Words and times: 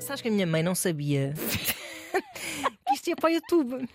Sabes 0.00 0.22
que 0.22 0.28
a 0.28 0.30
minha 0.30 0.46
mãe 0.46 0.62
não 0.62 0.74
sabia 0.74 1.34
que 2.86 2.94
isto 2.94 3.08
ia 3.08 3.16
para 3.16 3.28
o 3.28 3.32
YouTube. 3.32 3.88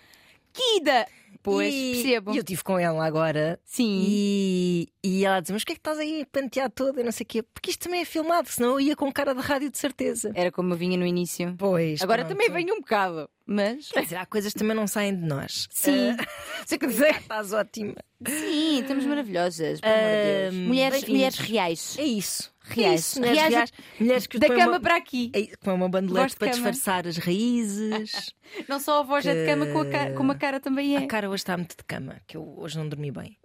Kida! 0.52 1.06
Pois, 1.42 1.74
e, 1.74 1.92
percebo. 1.92 2.32
E 2.32 2.36
eu 2.36 2.40
estive 2.40 2.64
com 2.64 2.78
ela 2.78 3.04
agora. 3.04 3.60
Sim. 3.66 4.02
E, 4.08 4.88
e 5.04 5.26
ela 5.26 5.40
dizia: 5.40 5.52
Mas 5.52 5.62
o 5.62 5.66
que 5.66 5.72
é 5.72 5.74
que 5.74 5.80
estás 5.80 5.98
aí 5.98 6.22
a 6.22 6.26
pantear 6.26 6.70
toda? 6.70 7.02
E 7.02 7.04
não 7.04 7.12
sei 7.12 7.24
o 7.24 7.26
quê. 7.26 7.42
Porque 7.42 7.70
isto 7.70 7.80
também 7.80 8.00
é 8.00 8.04
filmado, 8.06 8.48
senão 8.48 8.70
eu 8.70 8.80
ia 8.80 8.96
com 8.96 9.12
cara 9.12 9.34
de 9.34 9.42
rádio 9.42 9.70
de 9.70 9.76
certeza. 9.76 10.32
Era 10.34 10.50
como 10.50 10.72
eu 10.72 10.76
vinha 10.78 10.96
no 10.96 11.04
início. 11.04 11.54
Pois. 11.58 12.00
Agora 12.00 12.24
pronto. 12.24 12.38
também 12.38 12.50
venho 12.50 12.74
um 12.74 12.80
bocado, 12.80 13.28
mas. 13.44 13.88
Quer 13.90 14.04
dizer, 14.04 14.16
há 14.16 14.24
coisas 14.24 14.54
que 14.54 14.58
também 14.58 14.74
não 14.74 14.86
saem 14.86 15.14
de 15.14 15.26
nós. 15.26 15.68
Sim. 15.70 16.16
Sei 16.64 16.78
que 16.78 16.86
dizer. 16.86 17.16
Estás 17.16 17.52
ótima. 17.52 17.96
Sim, 18.26 18.80
estamos 18.80 19.04
maravilhosas. 19.04 19.80
Ahm, 19.82 20.68
Mulheres, 20.68 21.06
mulheres 21.06 21.38
reais. 21.38 21.96
É 21.98 22.04
isso. 22.04 22.53
Reais. 22.66 23.00
Isso, 23.00 23.18
mulheres, 23.20 23.38
Reais 23.38 23.54
reais. 23.54 23.72
mulheres 24.00 24.26
que 24.26 24.38
Da 24.38 24.48
cama 24.48 24.66
uma... 24.72 24.80
para 24.80 24.96
aqui. 24.96 25.30
Com 25.62 25.74
uma 25.74 25.88
bandolete 25.88 26.30
de 26.30 26.36
para 26.36 26.48
disfarçar 26.48 27.06
as 27.06 27.18
raízes. 27.18 28.32
Não 28.68 28.80
só 28.80 29.00
a 29.00 29.02
voz 29.02 29.26
é 29.26 29.34
de 29.34 29.46
cama, 29.50 29.66
como 29.66 29.80
a 29.80 29.86
cara, 29.90 30.12
como 30.14 30.32
a 30.32 30.34
cara 30.34 30.60
também 30.60 30.96
é. 30.96 31.00
A 31.00 31.06
cara 31.06 31.28
hoje 31.28 31.42
está 31.42 31.56
muito 31.56 31.76
de 31.76 31.84
cama, 31.84 32.16
que 32.26 32.36
eu 32.36 32.54
hoje 32.56 32.78
não 32.78 32.88
dormi 32.88 33.10
bem. 33.10 33.36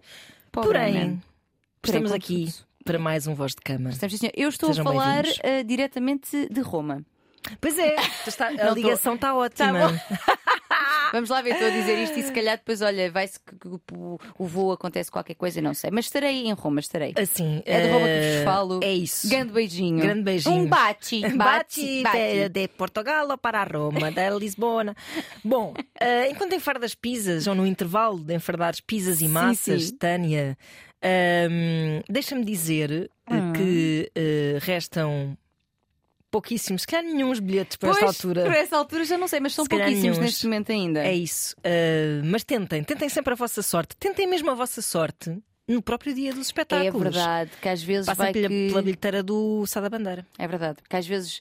Pobre 0.52 0.70
Porém, 0.70 1.22
estamos 1.84 2.12
aqui 2.12 2.48
para 2.86 2.98
mais 2.98 3.28
um 3.28 3.36
Voz 3.36 3.52
de 3.54 3.62
Cama. 3.62 3.92
Eu 4.36 4.50
estou 4.50 4.70
Sejam 4.70 4.88
a 4.88 4.92
falar 4.94 5.26
eh, 5.44 5.64
diretamente 5.64 6.48
de 6.50 6.62
Roma. 6.62 7.04
Pois 7.62 7.78
é, 7.78 7.96
está- 8.28 8.48
a 8.50 8.52
Não 8.54 8.74
ligação 8.74 9.16
está 9.16 9.28
Tá 9.28 9.36
ótima. 9.36 9.90
bom. 9.90 10.00
Vamos 11.12 11.30
lá 11.30 11.42
ver, 11.42 11.52
estou 11.54 11.68
a 11.68 11.72
dizer 11.72 11.98
isto 12.04 12.20
e 12.20 12.24
se 12.24 12.32
calhar 12.32 12.58
depois, 12.58 12.82
olha, 12.82 13.10
vai-se 13.12 13.40
que, 13.40 13.56
o, 13.68 14.20
o 14.38 14.46
voo 14.46 14.72
acontece 14.72 15.10
qualquer 15.12 15.36
coisa, 15.36 15.62
não 15.62 15.74
sei. 15.74 15.90
Mas 15.92 16.06
estarei 16.06 16.48
em 16.48 16.54
Roma, 16.54 16.80
estarei. 16.80 17.14
Assim, 17.18 17.62
É 17.66 17.82
de 17.82 17.88
Roma 17.90 18.06
que 18.08 18.12
eh, 18.14 18.36
vos 18.36 18.44
falo. 18.44 18.80
É 18.84 18.94
isso. 18.94 19.30
Grande 19.30 19.52
beijinho. 19.54 20.00
Grande 20.02 20.22
beijinho. 20.24 20.64
Um 20.64 20.68
bate. 20.68 21.22
Bate 21.36 22.04
Bate. 22.04 22.18
de, 22.18 22.50
de 22.50 22.68
Portugal 22.70 23.38
para 23.38 23.64
Roma, 23.64 24.12
da 24.12 24.30
Lisbona. 24.32 24.96
Bom, 25.44 25.74
eh, 26.00 26.30
enquanto 26.30 26.54
enfardas 26.54 26.94
pizzas, 26.96 27.48
ou 27.48 27.56
no 27.56 27.66
intervalo 27.66 28.20
de 28.20 28.34
enfardares 28.36 28.80
pizzas 28.82 29.22
e 29.22 29.28
massas, 29.28 29.86
sim. 29.86 29.98
Tânia, 29.98 30.58
ehm, 31.02 32.02
deixa-me 32.10 32.44
dizer 32.46 32.92
eh, 32.92 33.34
Hum. 33.34 33.54
que 33.54 34.12
eh, 34.16 34.58
restam 34.62 35.38
pouquíssimos, 36.32 36.82
se 36.84 36.88
calhar 36.88 37.06
nenhum 37.06 37.34
bilhetes 37.40 37.78
para 37.78 37.90
Pois, 37.90 38.04
esta 38.04 38.08
altura. 38.28 38.44
Por 38.44 38.54
essa 38.54 38.78
altura 38.78 39.06
já 39.06 39.18
não 39.18 39.28
sei, 39.28 39.40
mas 39.40 39.54
são 39.54 39.66
Se 39.66 39.70
pouquíssimos 39.70 40.18
neste 40.18 40.46
momento 40.46 40.72
ainda. 40.72 41.04
É 41.06 41.14
isso. 41.14 41.56
Uh, 41.60 42.24
mas 42.26 42.44
tentem, 42.44 42.84
tentem 42.84 43.10
sempre 43.10 43.34
a 43.34 43.36
vossa 43.36 43.62
sorte. 43.62 43.96
Tentem 43.98 44.28
mesmo 44.28 44.50
a 44.52 44.54
vossa 44.54 44.82
sorte 44.82 45.38
no 45.68 45.82
próprio 45.82 46.14
dia 46.14 46.32
dos 46.32 46.40
É 46.40 46.42
espetáculos. 46.44 47.04
verdade, 47.16 47.52
que 47.62 47.70
às 47.70 47.82
vezes 47.84 48.06
Passem 48.08 48.24
vai 48.26 48.34
pela, 48.34 48.48
que... 48.48 48.68
pela 48.70 48.82
bilheteira 48.82 49.24
do 49.24 49.66
Sá 49.68 49.80
da 49.82 49.90
Bandeira. 49.90 50.26
É 50.38 50.48
verdade, 50.48 50.82
porque 50.82 50.96
às 50.96 51.06
vezes 51.08 51.40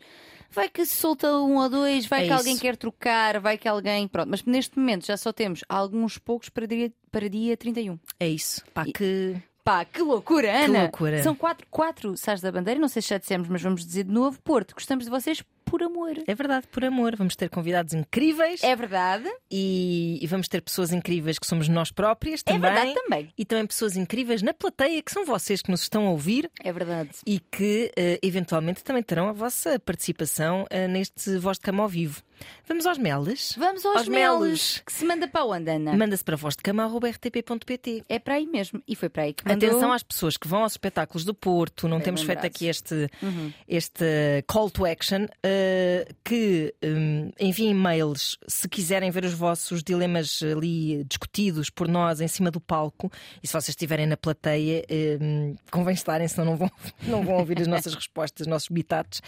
vai 0.51 0.69
que 0.69 0.85
se 0.85 0.97
solta 0.97 1.31
um 1.39 1.57
ou 1.57 1.69
dois, 1.69 2.07
vai 2.07 2.25
É 2.25 2.27
que 2.27 2.33
alguém 2.33 2.53
isso. 2.53 2.63
quer 2.63 2.77
trocar, 2.77 3.41
vai 3.41 3.57
que 3.57 3.67
alguém. 3.69 4.07
Pronto, 4.09 4.29
mas 4.29 4.43
neste 4.45 4.79
momento 4.79 5.07
já 5.07 5.17
só 5.17 5.33
temos 5.33 5.61
alguns 5.69 6.19
poucos 6.19 6.49
para 6.49 6.67
dia, 6.67 6.93
para 7.11 7.29
dia 7.29 7.57
31. 7.57 7.99
É 8.21 8.29
isso. 8.29 8.63
Pá, 8.75 8.85
que. 8.85 9.37
Pá, 9.69 9.85
que 9.85 10.01
loucura, 10.01 10.65
Ana! 10.65 10.83
loucura. 10.85 11.23
São 11.23 11.35
quatro, 11.35 11.67
quatro 11.71 12.17
Sais 12.17 12.41
da 12.41 12.51
Bandeira, 12.51 12.81
não 12.81 12.89
sei 12.89 13.03
se 13.03 13.11
já 13.11 13.19
dissemos, 13.19 13.49
mas 13.49 13.61
vamos 13.61 13.85
dizer 13.85 14.05
de 14.05 14.11
novo: 14.11 14.41
Porto, 14.43 14.73
gostamos 14.75 15.05
de 15.05 15.11
vocês 15.11 15.43
por 15.63 15.83
amor. 15.83 16.15
É 16.27 16.35
verdade, 16.35 16.67
por 16.69 16.83
amor. 16.83 17.15
Vamos 17.17 17.37
ter 17.37 17.51
convidados 17.51 17.93
incríveis 17.93 18.63
É 18.63 18.75
verdade, 18.75 19.29
e, 19.51 20.19
e 20.23 20.27
vamos 20.27 20.49
ter 20.49 20.63
pessoas 20.63 20.91
incríveis 20.91 21.39
que 21.39 21.47
somos 21.47 21.69
nós 21.69 21.91
próprias 21.93 22.41
é 22.47 22.53
também. 22.55 22.61
verdade 22.73 22.95
também. 22.95 23.33
E 23.37 23.45
também 23.45 23.67
pessoas 23.67 23.95
incríveis 23.95 24.41
na 24.41 24.55
plateia, 24.55 25.03
que 25.03 25.13
são 25.13 25.27
vocês 25.27 25.61
que 25.61 25.71
nos 25.71 25.83
estão 25.83 26.07
a 26.07 26.11
ouvir 26.13 26.51
É 26.65 26.73
verdade. 26.73 27.11
e 27.27 27.39
que 27.39 27.93
eh, 27.95 28.19
eventualmente 28.23 28.83
também 28.83 29.03
terão 29.03 29.29
a 29.29 29.33
vossa 29.33 29.79
participação 29.79 30.65
eh, 30.71 30.89
neste 30.89 31.37
Voz 31.37 31.59
de 31.59 31.65
Cama 31.65 31.83
ao 31.83 31.89
vivo. 31.91 32.23
Vamos 32.67 32.87
aos 32.87 32.99
meles. 32.99 33.55
Vamos 33.57 33.85
aos, 33.85 33.97
Aos 33.99 34.09
melos. 34.09 34.83
Que 34.85 34.93
se 34.93 35.05
manda 35.05 35.27
para 35.27 35.45
onde, 35.45 35.71
Ana? 35.71 35.97
Manda-se 35.97 36.23
para 36.25 36.37
vozdecama.rtp.pt. 36.37 38.05
É 38.09 38.19
para 38.19 38.35
aí 38.35 38.47
mesmo. 38.47 38.83
E 38.87 38.95
foi 38.95 39.09
para 39.09 39.23
aí 39.25 39.33
que 39.33 39.47
mandou. 39.47 39.69
Atenção 39.69 39.93
às 39.93 40.03
pessoas 40.03 40.37
que 40.37 40.47
vão 40.47 40.63
aos 40.63 40.73
espetáculos 40.73 41.25
do 41.25 41.35
Porto, 41.35 41.89
não 41.89 41.99
Bem 41.99 42.05
temos 42.05 42.23
feito 42.23 42.45
aqui 42.45 42.67
este, 42.67 43.09
Uhum. 43.23 43.53
este 43.67 44.05
call 44.47 44.71
to 44.71 44.85
action, 44.87 45.27
eh, 45.43 46.07
que 46.25 46.75
hum, 46.85 47.31
enviem 47.41 47.71
e-mails 47.71 48.39
se 48.47 48.69
quiserem 48.69 49.11
ver 49.11 49.25
os 49.25 49.33
vossos 49.35 49.83
dilemas 49.83 50.41
ali 50.43 51.05
discutidos 51.05 51.71
por 51.71 51.89
nós 51.89 52.21
em 52.21 52.29
cima 52.29 52.51
do 52.51 52.61
palco. 52.61 53.11
E 53.43 53.47
se 53.47 53.53
vocês 53.53 53.71
estiverem 53.71 54.07
na 54.07 54.17
plateia, 54.17 54.85
hum, 55.21 55.55
convém 55.71 55.95
estarem, 55.95 56.29
senão 56.29 56.45
não 56.53 56.57
vão, 56.57 56.71
não 57.03 57.25
vão 57.25 57.37
ouvir 57.37 57.61
as 57.61 57.67
nossas 57.67 57.95
respostas, 57.95 58.43
os 58.43 58.47
nossos 58.47 58.69
bitates. 58.69 59.21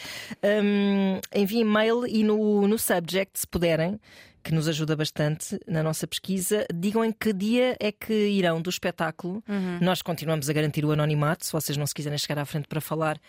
Hum, 0.44 1.20
enviem 1.34 1.62
e-mail 1.62 2.06
e 2.06 2.22
no, 2.22 2.66
no 2.69 2.78
subject, 3.00 3.38
se 3.41 3.47
puderem. 3.47 3.99
Que 4.43 4.55
nos 4.55 4.66
ajuda 4.69 4.97
bastante 4.97 5.59
na 5.66 5.83
nossa 5.83 6.06
pesquisa. 6.06 6.66
Digam 6.75 7.05
em 7.05 7.12
que 7.12 7.31
dia 7.31 7.77
é 7.78 7.93
que 7.93 8.15
irão 8.15 8.62
do 8.62 8.71
espetáculo. 8.71 9.44
Uhum. 9.47 9.78
Nós 9.83 10.00
continuamos 10.00 10.49
a 10.49 10.53
garantir 10.55 10.83
o 10.83 10.91
anonimato, 10.93 11.44
se 11.44 11.53
vocês 11.53 11.77
não 11.77 11.84
se 11.87 11.94
quiserem 11.94 12.16
chegar 12.16 12.38
à 12.41 12.47
frente 12.47 12.66
para 12.66 12.81
falar 12.81 13.21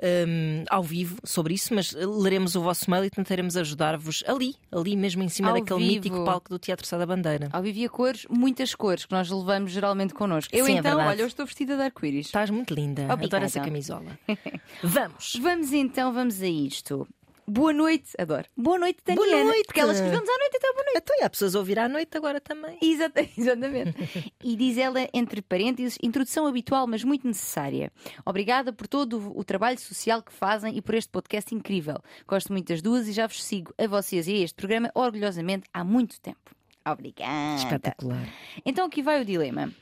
hum, 0.00 0.62
ao 0.70 0.82
vivo 0.84 1.16
sobre 1.24 1.54
isso, 1.54 1.74
mas 1.74 1.90
leremos 1.92 2.54
o 2.54 2.60
vosso 2.60 2.88
mail 2.88 3.04
e 3.04 3.10
tentaremos 3.10 3.56
ajudar-vos 3.56 4.22
ali, 4.24 4.54
ali 4.70 4.96
mesmo 4.96 5.24
em 5.24 5.28
cima 5.28 5.48
Ao 5.48 5.54
daquele 5.54 5.80
vivo. 5.80 5.94
mítico 5.94 6.24
palco 6.24 6.48
do 6.48 6.60
Teatro 6.60 6.86
Sá 6.86 6.96
da 6.96 7.06
Bandeira. 7.06 7.48
Ao 7.52 7.60
vivo 7.60 7.78
e 7.80 7.84
a 7.84 7.88
cores, 7.88 8.24
muitas 8.30 8.72
cores 8.72 9.04
que 9.04 9.12
nós 9.12 9.28
levamos 9.30 9.72
geralmente 9.72 10.14
connosco. 10.14 10.54
Eu 10.54 10.66
Sim, 10.66 10.76
é 10.76 10.78
então, 10.78 10.92
verdade. 10.92 11.08
olha, 11.08 11.22
eu 11.22 11.26
estou 11.26 11.44
vestida 11.44 11.76
de 11.76 11.82
arco-íris. 11.82 12.26
Estás 12.26 12.50
muito 12.50 12.72
linda, 12.72 13.02
Obrigada. 13.02 13.24
adoro 13.26 13.44
essa 13.46 13.60
camisola. 13.60 14.16
Vamos! 14.82 15.32
Vamos 15.40 15.72
então, 15.72 16.12
vamos 16.12 16.40
a 16.40 16.46
isto. 16.46 17.06
Boa 17.46 17.72
noite, 17.72 18.10
adoro. 18.18 18.46
Boa 18.56 18.78
noite, 18.78 19.00
Boa 19.04 19.16
Daniela. 19.26 19.44
noite. 19.50 19.66
Porque 19.66 19.80
elas 19.80 19.96
escrevemos 19.96 20.28
à 20.28 20.38
noite, 20.38 20.56
então 20.56 20.72
boa 20.74 20.84
noite. 20.84 20.98
Então, 21.02 21.16
e 21.18 21.24
há 21.24 21.30
pessoas 21.30 21.54
a 21.54 21.58
ouvir 21.58 21.78
à 21.78 21.88
noite 21.88 22.16
agora 22.16 22.40
também. 22.40 22.78
Exata- 22.80 23.26
Exatamente. 23.36 24.32
e 24.42 24.56
diz 24.56 24.78
ela, 24.78 25.08
entre 25.12 25.42
parênteses, 25.42 25.98
introdução 26.02 26.46
habitual, 26.46 26.86
mas 26.86 27.02
muito 27.02 27.26
necessária. 27.26 27.92
Obrigada 28.24 28.72
por 28.72 28.86
todo 28.86 29.32
o 29.36 29.42
trabalho 29.44 29.78
social 29.78 30.22
que 30.22 30.32
fazem 30.32 30.76
e 30.76 30.80
por 30.82 30.94
este 30.94 31.10
podcast 31.10 31.54
incrível. 31.54 31.96
Gosto 32.28 32.52
muito 32.52 32.68
das 32.68 32.80
duas 32.80 33.08
e 33.08 33.12
já 33.12 33.26
vos 33.26 33.42
sigo 33.42 33.74
a 33.76 33.86
vocês 33.86 34.28
e 34.28 34.34
a 34.34 34.38
este 34.38 34.54
programa 34.54 34.90
orgulhosamente 34.94 35.68
há 35.74 35.82
muito 35.84 36.20
tempo. 36.20 36.38
Obrigada. 36.86 37.56
Espetacular. 37.56 38.28
Então 38.64 38.86
aqui 38.86 39.02
vai 39.02 39.20
o 39.20 39.24
dilema. 39.24 39.72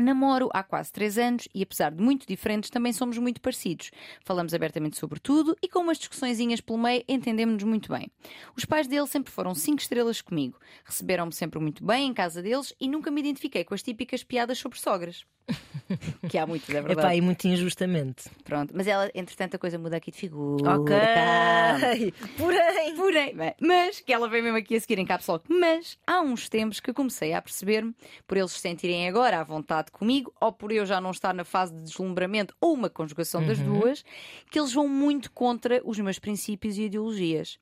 Namoro 0.00 0.48
há 0.52 0.62
quase 0.62 0.92
três 0.92 1.18
anos 1.18 1.48
e, 1.54 1.62
apesar 1.62 1.90
de 1.90 2.02
muito 2.02 2.26
diferentes, 2.26 2.70
também 2.70 2.92
somos 2.92 3.18
muito 3.18 3.40
parecidos. 3.40 3.90
Falamos 4.24 4.54
abertamente 4.54 4.98
sobre 4.98 5.20
tudo 5.20 5.56
e, 5.62 5.68
com 5.68 5.80
umas 5.80 5.98
discussõezinhas 5.98 6.60
pelo 6.60 6.78
meio, 6.78 7.04
entendemos-nos 7.08 7.64
muito 7.64 7.92
bem. 7.92 8.10
Os 8.56 8.64
pais 8.64 8.86
dele 8.86 9.06
sempre 9.06 9.32
foram 9.32 9.54
cinco 9.54 9.80
estrelas 9.80 10.20
comigo. 10.20 10.58
Receberam-me 10.84 11.32
sempre 11.32 11.58
muito 11.60 11.84
bem 11.84 12.08
em 12.08 12.14
casa 12.14 12.42
deles 12.42 12.74
e 12.80 12.88
nunca 12.88 13.10
me 13.10 13.20
identifiquei 13.20 13.64
com 13.64 13.74
as 13.74 13.82
típicas 13.82 14.24
piadas 14.24 14.58
sobre 14.58 14.78
sogras. 14.78 15.24
que 16.28 16.38
há 16.38 16.46
muitas, 16.46 16.68
é 16.70 16.80
verdade. 16.80 17.00
pá, 17.08 17.14
e 17.14 17.20
muito 17.20 17.46
injustamente. 17.48 18.30
Pronto, 18.44 18.72
mas 18.76 18.86
ela, 18.86 19.10
entretanto, 19.14 19.56
a 19.56 19.58
coisa 19.58 19.78
muda 19.78 19.96
aqui 19.96 20.10
de 20.10 20.16
figura. 20.18 20.76
Ok! 20.76 20.94
Porém. 22.36 22.94
Porém, 22.96 23.34
bem, 23.36 23.54
mas, 23.60 24.00
que 24.00 24.12
ela 24.12 24.28
veio 24.28 24.42
mesmo 24.44 24.58
aqui 24.58 24.76
a 24.76 24.80
seguir 24.80 24.98
em 24.98 25.04
caps 25.06 25.26
lock, 25.26 25.44
mas 25.48 25.98
há 26.06 26.20
uns 26.20 26.48
tempos 26.48 26.80
que 26.80 26.92
comecei 26.92 27.32
a 27.32 27.42
perceber-me, 27.42 27.94
por 28.26 28.36
eles 28.36 28.52
se 28.52 28.60
sentirem 28.60 29.08
agora 29.08 29.40
à 29.40 29.44
vontade 29.44 29.90
comigo, 29.90 30.32
ou 30.40 30.52
por 30.52 30.70
eu 30.72 30.86
já 30.86 31.00
não 31.00 31.10
estar 31.10 31.34
na 31.34 31.44
fase 31.44 31.74
de 31.74 31.82
deslumbramento, 31.82 32.54
ou 32.60 32.72
uma 32.74 32.88
conjugação 32.90 33.44
das 33.44 33.58
duas, 33.58 34.04
que 34.50 34.58
eles 34.58 34.72
vão 34.72 34.86
muito 34.88 35.30
contra 35.32 35.80
os 35.84 35.98
meus 35.98 36.18
princípios 36.18 36.76
e 36.78 36.82
ideologias. 36.82 37.58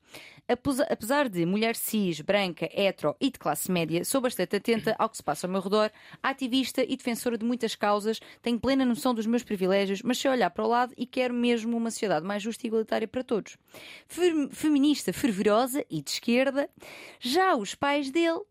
Apesa- 0.47 0.87
Apesar 0.89 1.29
de 1.29 1.45
mulher 1.45 1.75
cis, 1.75 2.21
branca, 2.21 2.67
hetero 2.73 3.15
e 3.21 3.29
de 3.29 3.37
classe 3.37 3.71
média, 3.71 4.03
sou 4.03 4.19
bastante 4.19 4.55
atenta 4.55 4.95
ao 4.97 5.07
que 5.09 5.17
se 5.17 5.23
passa 5.23 5.45
ao 5.47 5.51
meu 5.51 5.61
redor, 5.61 5.91
ativista 6.23 6.83
e 6.83 6.97
defensora 6.97 7.37
de 7.37 7.45
muitas 7.45 7.75
causas, 7.79 8.19
tenho 8.41 8.59
plena 8.59 8.85
noção 8.85 9.13
dos 9.15 9.25
meus 9.25 9.41
privilégios, 9.43 10.01
mas 10.03 10.19
sei 10.19 10.29
olhar 10.29 10.49
para 10.51 10.63
o 10.63 10.67
lado 10.67 10.93
e 10.97 11.05
quero 11.07 11.33
mesmo 11.33 11.75
uma 11.75 11.89
sociedade 11.89 12.25
mais 12.25 12.43
justa 12.43 12.65
e 12.65 12.67
igualitária 12.67 13.07
para 13.07 13.23
todos. 13.23 13.57
Fem- 14.07 14.49
Feminista 14.51 15.11
fervorosa 15.13 15.83
e 15.89 16.01
de 16.01 16.09
esquerda, 16.11 16.69
já 17.19 17.55
os 17.55 17.73
pais 17.73 18.11
dele 18.11 18.41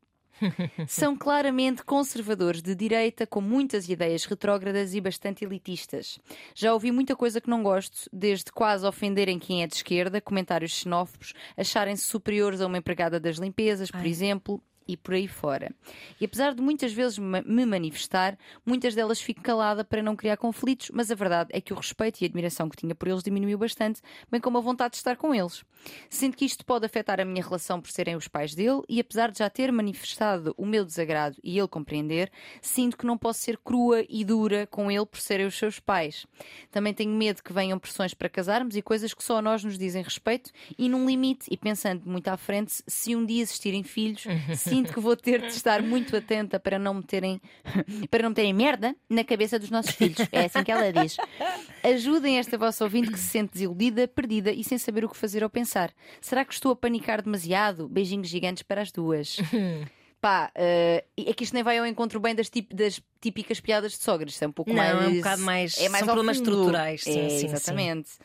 são 0.87 1.17
claramente 1.17 1.83
conservadores 1.85 2.63
de 2.63 2.73
direita, 2.75 3.27
com 3.27 3.41
muitas 3.41 3.89
ideias 3.89 4.25
retrógradas 4.25 4.95
e 4.95 5.01
bastante 5.01 5.45
elitistas. 5.45 6.19
Já 6.55 6.73
ouvi 6.73 6.93
muita 6.93 7.17
coisa 7.17 7.41
que 7.41 7.51
não 7.51 7.63
gosto, 7.63 8.09
desde 8.13 8.53
quase 8.53 8.87
ofenderem 8.87 9.39
quem 9.39 9.63
é 9.65 9.67
de 9.67 9.75
esquerda, 9.75 10.21
comentários 10.21 10.71
xenófobos, 10.73 11.33
acharem-se 11.57 12.05
superiores 12.05 12.61
a 12.61 12.67
uma 12.69 12.79
empregada 12.79 13.19
das 13.19 13.37
limpezas, 13.37 13.91
por 13.91 14.01
Ai. 14.01 14.09
exemplo. 14.09 14.63
E 14.89 14.97
por 14.97 15.15
aí 15.15 15.29
fora. 15.29 15.71
E 16.19 16.25
apesar 16.25 16.55
de 16.55 16.63
muitas 16.63 16.93
vezes 16.93 17.19
me 17.19 17.67
manifestar, 17.67 18.39
muitas 18.65 18.95
delas 18.95 19.21
fico 19.21 19.43
calada 19.43 19.85
para 19.85 20.03
não 20.03 20.17
criar 20.17 20.39
conflitos, 20.39 20.91
mas 20.93 21.11
a 21.11 21.15
verdade 21.15 21.51
é 21.53 21.61
que 21.61 21.73
o 21.73 21.77
respeito 21.77 22.21
e 22.21 22.25
a 22.25 22.27
admiração 22.27 22.69
que 22.69 22.77
tinha 22.77 22.95
por 22.95 23.07
eles 23.07 23.23
diminuiu 23.23 23.59
bastante, 23.59 24.01
bem 24.31 24.41
como 24.41 24.57
a 24.59 24.61
vontade 24.61 24.93
de 24.93 24.97
estar 24.97 25.17
com 25.17 25.35
eles. 25.35 25.65
Sinto 26.09 26.37
que 26.37 26.45
isto 26.45 26.65
pode 26.65 26.87
afetar 26.87 27.21
a 27.21 27.25
minha 27.25 27.43
relação 27.43 27.81
por 27.81 27.91
serem 27.91 28.17
os 28.17 28.27
pais 28.27 28.55
dele, 28.55 28.83
e 28.89 28.99
apesar 28.99 29.31
de 29.31 29.39
já 29.39 29.51
ter 29.51 29.71
manifestado 29.71 30.55
o 30.57 30.65
meu 30.65 30.85
desagrado 30.85 31.37
e 31.45 31.59
ele 31.59 31.69
compreender, 31.69 32.31
sinto 32.63 32.97
que 32.97 33.07
não 33.07 33.19
posso 33.19 33.41
ser 33.41 33.59
crua 33.59 34.05
e 34.09 34.25
dura 34.25 34.67
com 34.67 34.91
ele 34.91 35.05
por 35.07 35.21
serem 35.21 35.47
os 35.47 35.57
seus 35.57 35.79
pais. 35.79 36.27
Também 36.71 36.95
tenho 36.95 37.13
medo 37.13 37.43
que 37.43 37.53
venham 37.53 37.79
pressões 37.79 38.15
para 38.15 38.29
casarmos 38.29 38.77
e 38.77 38.83
coisas 38.83 39.13
que 39.13 39.23
só 39.23 39.43
nós 39.43 39.63
nos 39.63 39.77
dizem 39.79 40.03
respeito, 40.03 40.51
e 40.79 40.89
num 40.89 41.07
limite, 41.07 41.47
e 41.51 41.57
pensando 41.57 42.09
muito 42.09 42.29
à 42.29 42.37
frente, 42.37 42.83
se 42.87 43.15
um 43.15 43.25
dia 43.25 43.43
existirem 43.43 43.83
filhos, 43.83 44.25
sinto 44.79 44.93
que 44.93 45.01
vou 45.01 45.17
ter 45.17 45.41
de 45.41 45.49
estar 45.49 45.83
muito 45.83 46.17
atenta 46.17 46.59
para 46.59 46.79
não 46.79 46.95
meterem 46.95 47.41
para 48.11 48.23
não 48.23 48.31
meterem 48.31 48.53
merda 48.53 48.95
na 49.09 49.25
cabeça 49.25 49.59
dos 49.59 49.71
nossos 49.71 49.93
filhos. 49.93 50.19
É 50.33 50.47
assim 50.47 50.63
que 50.63 50.71
ela 50.71 50.93
diz. 50.93 51.17
Ajudem 51.83 52.39
esta 52.39 52.57
vossa 52.57 52.85
ouvinte 52.85 53.11
que 53.11 53.19
se 53.19 53.27
sente 53.27 53.53
desiludida, 53.53 54.09
perdida 54.09 54.53
e 54.53 54.63
sem 54.65 54.79
saber 54.79 55.05
o 55.05 55.09
que 55.09 55.17
fazer 55.17 55.43
ou 55.43 55.51
pensar. 55.51 55.93
Será 56.21 56.45
que 56.45 56.53
estou 56.53 56.73
a 56.73 56.77
panicar 56.77 57.23
demasiado? 57.23 57.89
Beijinhos 57.89 58.29
gigantes 58.29 58.63
para 58.63 58.83
as 58.83 58.93
duas. 58.93 59.37
Pá, 60.21 60.51
uh, 60.57 61.05
é 61.17 61.33
que 61.33 61.45
isto 61.45 61.55
nem 61.55 61.63
vai 61.63 61.79
ao 61.79 61.87
encontro 61.87 62.19
bem 62.19 62.35
das, 62.35 62.51
tip, 62.51 62.75
das 62.75 63.01
típicas 63.21 63.61
piadas 63.61 63.93
de 63.93 63.99
sogras. 63.99 64.33
Isto 64.33 64.45
é 64.45 64.49
um 64.49 64.53
pouco 64.53 64.71
Não, 64.73 64.77
mais. 64.77 64.91
é 64.91 65.09
um 65.09 65.17
bocado 65.17 65.43
mais. 65.43 65.79
É 65.79 65.89
mais 65.89 66.05
são 66.05 66.09
problemas 66.09 66.39
fundo. 66.39 66.51
estruturais. 66.51 67.03
Sim, 67.03 67.21
é, 67.21 67.29
sim, 67.29 67.47
exatamente. 67.47 68.09
Sim. 68.09 68.19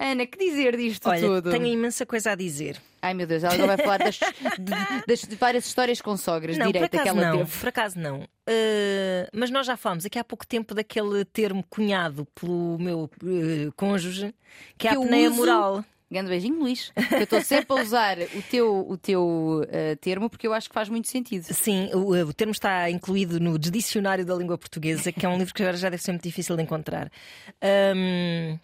Ana, 0.00 0.26
que 0.26 0.38
dizer 0.38 0.76
disto 0.76 1.08
Olha, 1.08 1.20
tudo? 1.20 1.50
Tenho 1.50 1.66
imensa 1.66 2.06
coisa 2.06 2.30
a 2.30 2.34
dizer. 2.36 2.80
Ai 3.02 3.14
meu 3.14 3.26
Deus, 3.26 3.42
ela 3.42 3.54
agora 3.54 3.76
vai 3.76 3.84
falar 3.84 3.98
das, 3.98 4.16
de, 4.16 5.06
das 5.06 5.20
de 5.22 5.34
várias 5.36 5.66
histórias 5.66 6.00
com 6.00 6.16
sogras, 6.16 6.56
não, 6.56 6.66
direita 6.66 7.02
que 7.02 7.08
ela 7.08 7.20
não, 7.30 7.38
teve. 7.38 7.58
Por 7.58 7.68
acaso 7.68 7.98
não. 7.98 8.20
Uh, 8.20 9.26
mas 9.32 9.50
nós 9.50 9.66
já 9.66 9.76
falamos 9.76 10.06
aqui 10.06 10.18
há 10.18 10.24
pouco 10.24 10.46
tempo 10.46 10.72
daquele 10.74 11.24
termo 11.24 11.64
cunhado 11.68 12.26
pelo 12.34 12.78
meu 12.78 13.10
uh, 13.22 13.72
cônjuge, 13.76 14.32
que 14.76 14.86
é 14.86 14.90
Que 14.90 14.96
a 14.96 14.98
eu 14.98 15.02
apneia 15.02 15.28
uso- 15.30 15.36
moral. 15.36 15.84
Grande 16.10 16.30
beijinho, 16.30 16.58
Luís. 16.60 16.90
Eu 17.12 17.24
estou 17.24 17.42
sempre 17.42 17.76
a 17.78 17.82
usar 17.82 18.16
o 18.18 18.40
teu, 18.50 18.86
o 18.88 18.96
teu 18.96 19.22
uh, 19.62 19.96
termo 20.00 20.30
porque 20.30 20.46
eu 20.46 20.54
acho 20.54 20.66
que 20.68 20.74
faz 20.74 20.88
muito 20.88 21.06
sentido. 21.06 21.42
Sim, 21.52 21.90
o, 21.92 22.12
o 22.28 22.32
termo 22.32 22.52
está 22.52 22.88
incluído 22.90 23.38
no 23.38 23.58
Dicionário 23.58 24.24
da 24.24 24.34
Língua 24.34 24.56
Portuguesa, 24.56 25.12
que 25.12 25.26
é 25.26 25.28
um 25.28 25.36
livro 25.36 25.52
que 25.52 25.62
agora 25.62 25.76
já 25.76 25.90
deve 25.90 26.02
ser 26.02 26.12
muito 26.12 26.22
difícil 26.22 26.56
de 26.56 26.62
encontrar. 26.62 27.12
Ahm, 27.60 28.58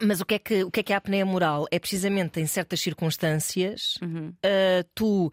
mas 0.00 0.20
o 0.20 0.26
que, 0.26 0.34
é 0.34 0.38
que, 0.38 0.64
o 0.64 0.70
que 0.70 0.80
é 0.80 0.82
que 0.82 0.92
é 0.92 0.96
a 0.96 0.98
apneia 0.98 1.24
moral? 1.24 1.66
É 1.70 1.78
precisamente 1.78 2.40
em 2.40 2.46
certas 2.46 2.80
circunstâncias 2.80 3.98
ah, 4.42 4.84
tu 4.94 5.32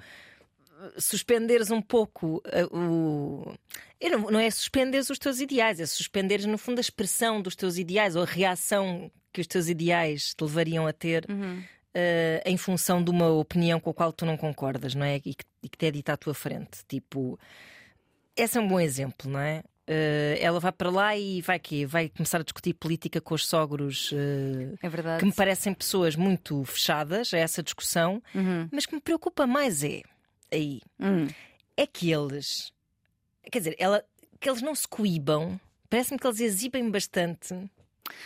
suspenderes 0.98 1.72
um 1.72 1.82
pouco 1.82 2.42
ah, 2.46 2.66
o. 2.76 3.54
Não 4.02 4.32
não 4.32 4.40
é 4.40 4.50
suspenderes 4.52 5.10
os 5.10 5.18
teus 5.18 5.40
ideais, 5.40 5.80
é 5.80 5.86
suspenderes, 5.86 6.46
no 6.46 6.58
fundo, 6.58 6.80
a 6.80 6.82
expressão 6.82 7.42
dos 7.42 7.56
teus 7.56 7.78
ideais 7.78 8.16
ou 8.16 8.24
a 8.24 8.26
reação 8.26 9.10
que 9.32 9.40
os 9.42 9.48
teus 9.48 9.70
ideais 9.70 10.34
te 10.36 10.44
levariam 10.44 10.86
a 10.86 10.92
ter 10.92 11.26
eh, 11.96 12.42
em 12.46 12.58
função 12.58 13.04
de 13.04 13.12
uma 13.12 13.30
opinião 13.30 13.80
com 13.80 13.92
a 13.92 13.94
qual 13.94 14.12
tu 14.12 14.26
não 14.26 14.36
concordas, 14.36 14.96
não 14.96 15.06
é? 15.06 15.18
E 15.18 15.34
que, 15.34 15.46
e 15.62 15.70
que 15.70 15.78
te 15.78 15.86
é 15.86 15.92
dita 15.92 16.14
à 16.14 16.18
tua 16.18 16.34
frente. 16.34 16.84
Tipo, 16.88 17.40
esse 18.36 18.58
é 18.58 18.62
um 18.62 18.68
bom 18.68 18.80
exemplo, 18.80 19.30
não 19.30 19.40
é? 19.40 19.64
Eh, 19.86 20.38
ela 20.40 20.60
vai 20.62 20.72
para 20.72 20.90
lá 20.90 21.18
e 21.18 21.42
vai 21.42 21.60
quê? 21.60 21.86
Vai 21.86 22.08
começar 22.08 22.40
a 22.40 22.44
discutir 22.44 22.74
política 22.74 23.20
com 23.20 23.36
os 23.36 23.46
sogros, 23.46 24.12
eh, 24.14 24.78
É 24.82 24.88
verdade. 24.88 25.20
que 25.20 25.26
me 25.26 25.34
parecem 25.34 25.74
pessoas 25.74 26.16
muito 26.16 26.64
fechadas 26.64 27.34
a 27.34 27.38
essa 27.38 27.62
discussão, 27.62 28.24
Uhum. 28.34 28.70
mas 28.72 28.86
que 28.86 28.96
me 28.96 29.02
preocupa 29.02 29.46
mais 29.46 29.84
é 29.84 30.02
aí 30.52 30.80
Hum. 31.00 31.28
é 31.76 31.86
que 31.86 32.10
eles, 32.12 32.72
quer 33.52 33.60
dizer, 33.60 33.76
ela, 33.78 34.02
que 34.40 34.50
eles 34.50 34.62
não 34.62 34.74
se 34.74 34.88
coíbam. 34.88 35.60
Parece-me 35.90 36.18
que 36.18 36.26
eles 36.28 36.40
exibem 36.40 36.90
bastante 36.90 37.54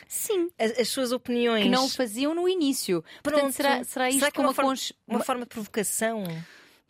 Sim. 0.08 0.50
as, 0.60 0.78
as 0.80 0.90
suas 0.90 1.12
opiniões. 1.12 1.64
Que 1.64 1.70
não 1.70 1.86
o 1.86 1.90
faziam 1.90 2.36
no 2.36 2.48
início. 2.48 3.04
Portanto, 3.24 3.42
Pronto. 3.42 3.56
será, 3.56 3.84
será 3.84 4.10
isto 4.10 4.20
Será 4.20 4.32
que 4.32 4.40
é 4.40 4.44
uma 4.44 4.54
forma- 4.54 4.72
cons- 4.72 4.94
uma 5.08 5.20
forma 5.24 5.42
de 5.42 5.50
provocação. 5.50 6.24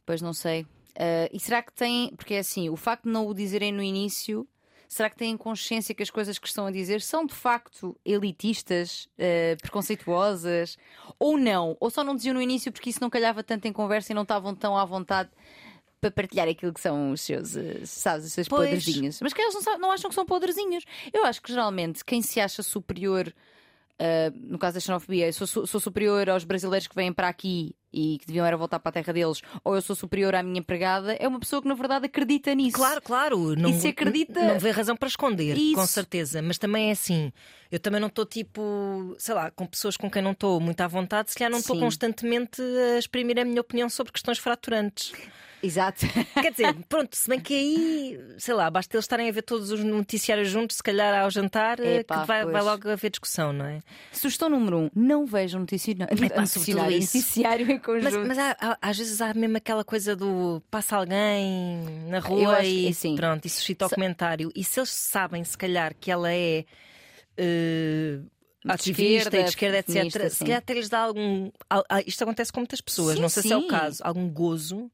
Pois 0.05 0.21
não 0.21 0.33
sei. 0.33 0.65
Ah, 0.95 1.29
e 1.31 1.39
será 1.39 1.61
que 1.63 1.71
tem. 1.73 2.13
Porque 2.15 2.33
é 2.33 2.39
assim, 2.39 2.69
o 2.69 2.75
facto 2.75 3.03
de 3.05 3.09
não 3.11 3.27
o 3.27 3.33
dizerem 3.33 3.71
no 3.71 3.81
início. 3.81 4.47
Será 4.87 5.09
que 5.09 5.17
têm 5.17 5.35
consciência 5.35 5.93
que 5.93 6.01
as 6.01 6.09
coisas 6.09 6.39
que 6.39 6.47
estão 6.47 6.65
a 6.65 6.71
dizer 6.71 7.01
são 7.01 7.25
de 7.25 7.33
facto 7.33 7.95
elitistas, 8.05 9.07
ah, 9.19 9.57
preconceituosas, 9.61 10.77
ou 11.19 11.37
não? 11.37 11.75
Ou 11.79 11.89
só 11.89 12.03
não 12.03 12.15
diziam 12.15 12.33
no 12.33 12.41
início 12.41 12.71
porque 12.71 12.89
isso 12.89 13.01
não 13.01 13.09
calhava 13.09 13.43
tanto 13.43 13.67
em 13.67 13.73
conversa 13.73 14.11
e 14.11 14.15
não 14.15 14.23
estavam 14.23 14.55
tão 14.55 14.77
à 14.77 14.85
vontade 14.85 15.29
para 15.99 16.11
partilhar 16.11 16.47
aquilo 16.47 16.73
que 16.73 16.79
são 16.79 17.11
os 17.11 17.21
seus, 17.21 17.57
ah, 17.57 17.61
sabes, 17.85 18.27
os 18.27 18.33
seus 18.33 18.47
Pois. 18.47 18.69
podrezinhos. 18.69 19.19
Mas 19.21 19.33
que 19.33 19.41
eles 19.41 19.53
não, 19.65 19.77
não 19.79 19.91
acham 19.91 20.09
que 20.09 20.15
são 20.15 20.25
podrezinhos. 20.25 20.83
Eu 21.11 21.25
acho 21.25 21.41
que 21.41 21.49
geralmente 21.49 22.05
quem 22.05 22.21
se 22.21 22.39
acha 22.39 22.63
superior 22.63 23.33
Uh, 23.99 24.31
no 24.51 24.59
caso 24.59 24.75
da 24.75 24.79
xenofobia, 24.79 25.25
eu 25.25 25.33
sou, 25.33 25.65
sou 25.65 25.79
superior 25.79 26.29
aos 26.29 26.43
brasileiros 26.43 26.87
que 26.87 26.93
vêm 26.93 27.11
para 27.11 27.27
aqui 27.27 27.75
e 27.91 28.19
que 28.19 28.27
deviam 28.27 28.45
era 28.45 28.55
voltar 28.55 28.77
para 28.77 28.89
a 28.89 28.93
terra 28.93 29.11
deles, 29.11 29.41
ou 29.63 29.73
eu 29.73 29.81
sou 29.81 29.95
superior 29.95 30.35
à 30.35 30.43
minha 30.43 30.59
empregada, 30.59 31.13
é 31.13 31.27
uma 31.27 31.39
pessoa 31.39 31.63
que 31.63 31.67
na 31.67 31.73
verdade 31.73 32.05
acredita 32.05 32.53
nisso. 32.53 32.77
Claro, 32.77 33.01
claro. 33.01 33.55
Não, 33.55 33.73
se 33.73 33.87
acredita- 33.87 34.39
Não 34.39 34.59
vê 34.59 34.69
razão 34.69 34.95
para 34.95 35.07
esconder, 35.07 35.57
Isso. 35.57 35.73
com 35.73 35.87
certeza. 35.87 36.43
Mas 36.43 36.59
também 36.59 36.89
é 36.89 36.91
assim. 36.91 37.31
Eu 37.71 37.79
também 37.79 37.99
não 37.99 38.07
estou 38.07 38.23
tipo, 38.23 39.15
sei 39.17 39.33
lá, 39.33 39.49
com 39.49 39.65
pessoas 39.65 39.97
com 39.97 40.11
quem 40.11 40.21
não 40.21 40.33
estou 40.33 40.59
muito 40.59 40.79
à 40.81 40.87
vontade, 40.87 41.31
se 41.31 41.37
calhar 41.37 41.49
não 41.51 41.57
estou 41.57 41.79
constantemente 41.79 42.61
a 42.61 42.99
exprimir 42.99 43.39
a 43.39 43.45
minha 43.45 43.61
opinião 43.61 43.89
sobre 43.89 44.13
questões 44.13 44.37
fraturantes. 44.37 45.11
Exato. 45.61 46.05
Quer 46.41 46.51
dizer, 46.51 46.75
pronto, 46.87 47.15
se 47.15 47.27
bem 47.27 47.39
que 47.39 47.53
aí, 47.53 48.19
sei 48.37 48.53
lá, 48.53 48.69
basta 48.69 48.95
eles 48.95 49.03
estarem 49.05 49.27
a 49.27 49.31
ver 49.31 49.41
todos 49.41 49.71
os 49.71 49.83
noticiários 49.83 50.49
juntos, 50.49 50.77
se 50.77 50.83
calhar 50.83 51.19
ao 51.23 51.31
jantar, 51.31 51.79
eh, 51.79 51.97
Epá, 52.01 52.21
que 52.21 52.27
vai, 52.27 52.45
vai 52.45 52.61
logo 52.61 52.89
haver 52.89 53.09
discussão, 53.09 53.51
não 53.51 53.65
é? 53.65 53.79
Sugestão 54.11 54.49
número 54.49 54.77
um: 54.77 54.89
não 54.95 55.25
vejam 55.25 55.59
noticiário, 55.61 56.07
noticiário, 56.35 56.97
isso. 56.97 57.17
noticiário 57.17 57.71
em 57.71 57.79
conjunto. 57.79 58.03
Mas, 58.19 58.27
mas 58.27 58.37
há- 58.37 58.57
há- 58.59 58.77
às 58.81 58.97
vezes 58.97 59.19
há 59.19 59.33
mesmo 59.33 59.57
aquela 59.57 59.83
coisa 59.83 60.15
do 60.15 60.61
passa 60.69 60.95
alguém 60.97 61.83
na 62.07 62.19
rua 62.19 62.63
e 62.63 62.93
sim. 62.93 63.15
pronto, 63.15 63.45
e 63.45 63.49
suscita 63.49 63.87
o 63.87 63.89
comentário. 63.89 64.51
E 64.55 64.63
se 64.63 64.79
eles 64.79 64.89
sabem, 64.89 65.43
se 65.43 65.57
calhar, 65.57 65.95
que 65.99 66.11
ela 66.11 66.31
é 66.31 66.65
De 67.35 68.21
ativista 68.67 69.29
esquerda, 69.29 69.37
e 69.39 69.43
de 69.43 69.49
esquerda, 69.49 69.77
etc., 69.79 70.29
se 70.29 70.35
sim. 70.35 70.45
calhar 70.45 70.57
até 70.59 70.73
lhes 70.73 70.89
dá 70.89 70.99
algum. 70.99 71.49
al- 71.69 71.85
Isto 72.05 72.23
acontece 72.23 72.51
com 72.51 72.59
muitas 72.59 72.81
pessoas, 72.81 73.15
Sim, 73.15 73.21
não 73.21 73.29
sei 73.29 73.43
se 73.43 73.53
é 73.53 73.57
o 73.57 73.61
sim. 73.61 73.67
caso, 73.67 74.03
algum 74.03 74.29
gozo. 74.29 74.91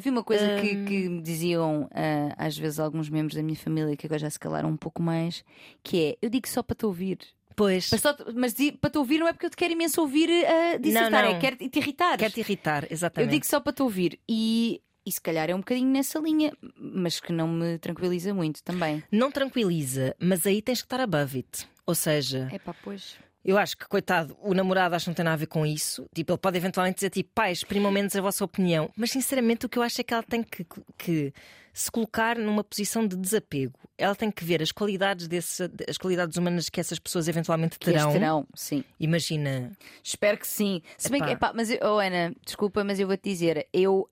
Havia 0.00 0.12
uma 0.12 0.24
coisa 0.24 0.44
Hum. 0.44 0.60
que, 0.60 0.84
que 0.84 1.08
me 1.08 1.20
diziam 1.22 1.88
ah, 1.92 2.34
às 2.38 2.56
vezes 2.56 2.80
alguns 2.80 3.10
membros 3.10 3.36
da 3.36 3.42
minha 3.42 3.56
família 3.58 3.94
que 3.96 4.06
agora 4.06 4.18
já 4.18 4.30
se 4.30 4.38
calaram 4.38 4.70
um 4.70 4.76
pouco 4.76 5.02
mais, 5.02 5.44
que 5.82 6.02
é 6.02 6.16
eu 6.22 6.30
digo 6.30 6.48
só 6.48 6.62
para 6.62 6.74
te 6.74 6.86
ouvir. 6.86 7.18
Pois, 7.54 7.90
Mas, 7.92 8.00
só, 8.00 8.16
mas 8.34 8.54
para 8.80 8.88
te 8.90 8.96
ouvir 8.96 9.18
não 9.18 9.28
é 9.28 9.32
porque 9.34 9.44
eu 9.44 9.50
te 9.50 9.56
quero 9.56 9.72
imenso 9.74 10.00
ouvir 10.00 10.30
a 10.46 10.78
dissertar, 10.78 11.10
Não, 11.10 11.30
não. 11.32 11.36
é 11.36 11.38
quero 11.40 11.56
te 11.56 11.78
irritar. 11.78 12.16
quer 12.18 12.30
te 12.30 12.40
irritar, 12.40 12.84
Eu 12.84 12.88
exatamente. 12.92 13.30
digo 13.32 13.44
só 13.44 13.60
para 13.60 13.72
te 13.72 13.82
ouvir. 13.82 14.18
E, 14.26 14.80
e 15.04 15.12
se 15.12 15.20
calhar 15.20 15.50
é 15.50 15.54
um 15.54 15.58
bocadinho 15.58 15.88
nessa 15.90 16.18
linha, 16.20 16.52
mas 16.76 17.20
que 17.20 17.32
não 17.32 17.48
me 17.48 17.76
tranquiliza 17.78 18.32
muito 18.32 18.62
também. 18.62 19.02
Não 19.12 19.30
tranquiliza, 19.30 20.16
mas 20.18 20.46
aí 20.46 20.62
tens 20.62 20.80
que 20.80 20.86
estar 20.86 21.00
above 21.00 21.36
it. 21.38 21.68
Ou 21.84 21.94
seja, 21.94 22.48
É 22.50 22.58
pá, 22.58 22.74
pois. 22.82 23.18
Eu 23.44 23.56
acho 23.56 23.76
que, 23.76 23.88
coitado, 23.88 24.36
o 24.42 24.52
namorado 24.52 24.94
acho 24.94 25.04
que 25.04 25.10
não 25.10 25.14
tem 25.14 25.24
nada 25.24 25.34
a 25.34 25.38
ver 25.38 25.46
com 25.46 25.64
isso. 25.64 26.06
Tipo, 26.14 26.32
ele 26.32 26.38
pode 26.38 26.58
eventualmente 26.58 26.96
dizer, 26.96 27.10
tipo, 27.10 27.30
pai, 27.34 27.52
exprimam 27.52 27.90
menos 27.90 28.14
a 28.14 28.20
vossa 28.20 28.44
opinião. 28.44 28.90
Mas, 28.96 29.10
sinceramente, 29.10 29.64
o 29.64 29.68
que 29.68 29.78
eu 29.78 29.82
acho 29.82 30.00
é 30.00 30.04
que 30.04 30.12
ela 30.12 30.22
tem 30.22 30.42
que, 30.42 30.66
que 30.98 31.32
se 31.72 31.90
colocar 31.90 32.36
numa 32.38 32.64
posição 32.64 33.06
de 33.06 33.16
desapego. 33.16 33.78
Ela 33.96 34.14
tem 34.14 34.30
que 34.30 34.44
ver 34.44 34.62
as 34.62 34.72
qualidades, 34.72 35.28
desse, 35.28 35.70
as 35.88 35.98
qualidades 35.98 36.36
humanas 36.36 36.68
que 36.68 36.80
essas 36.80 36.98
pessoas 36.98 37.28
eventualmente 37.28 37.78
terão. 37.78 38.12
terão, 38.12 38.46
sim. 38.54 38.82
Imagina. 38.98 39.72
Espero 40.02 40.38
que 40.38 40.46
sim. 40.46 40.82
Se 40.96 41.10
bem 41.10 41.20
que, 41.20 41.30
Epá. 41.30 41.48
epá, 41.48 41.52
mas 41.54 41.70
eu, 41.70 41.78
oh, 41.82 41.98
Ana, 41.98 42.34
desculpa, 42.44 42.82
mas 42.82 42.98
eu 42.98 43.06
vou 43.06 43.16
te 43.16 43.28
dizer, 43.30 43.68
eu 43.72 44.08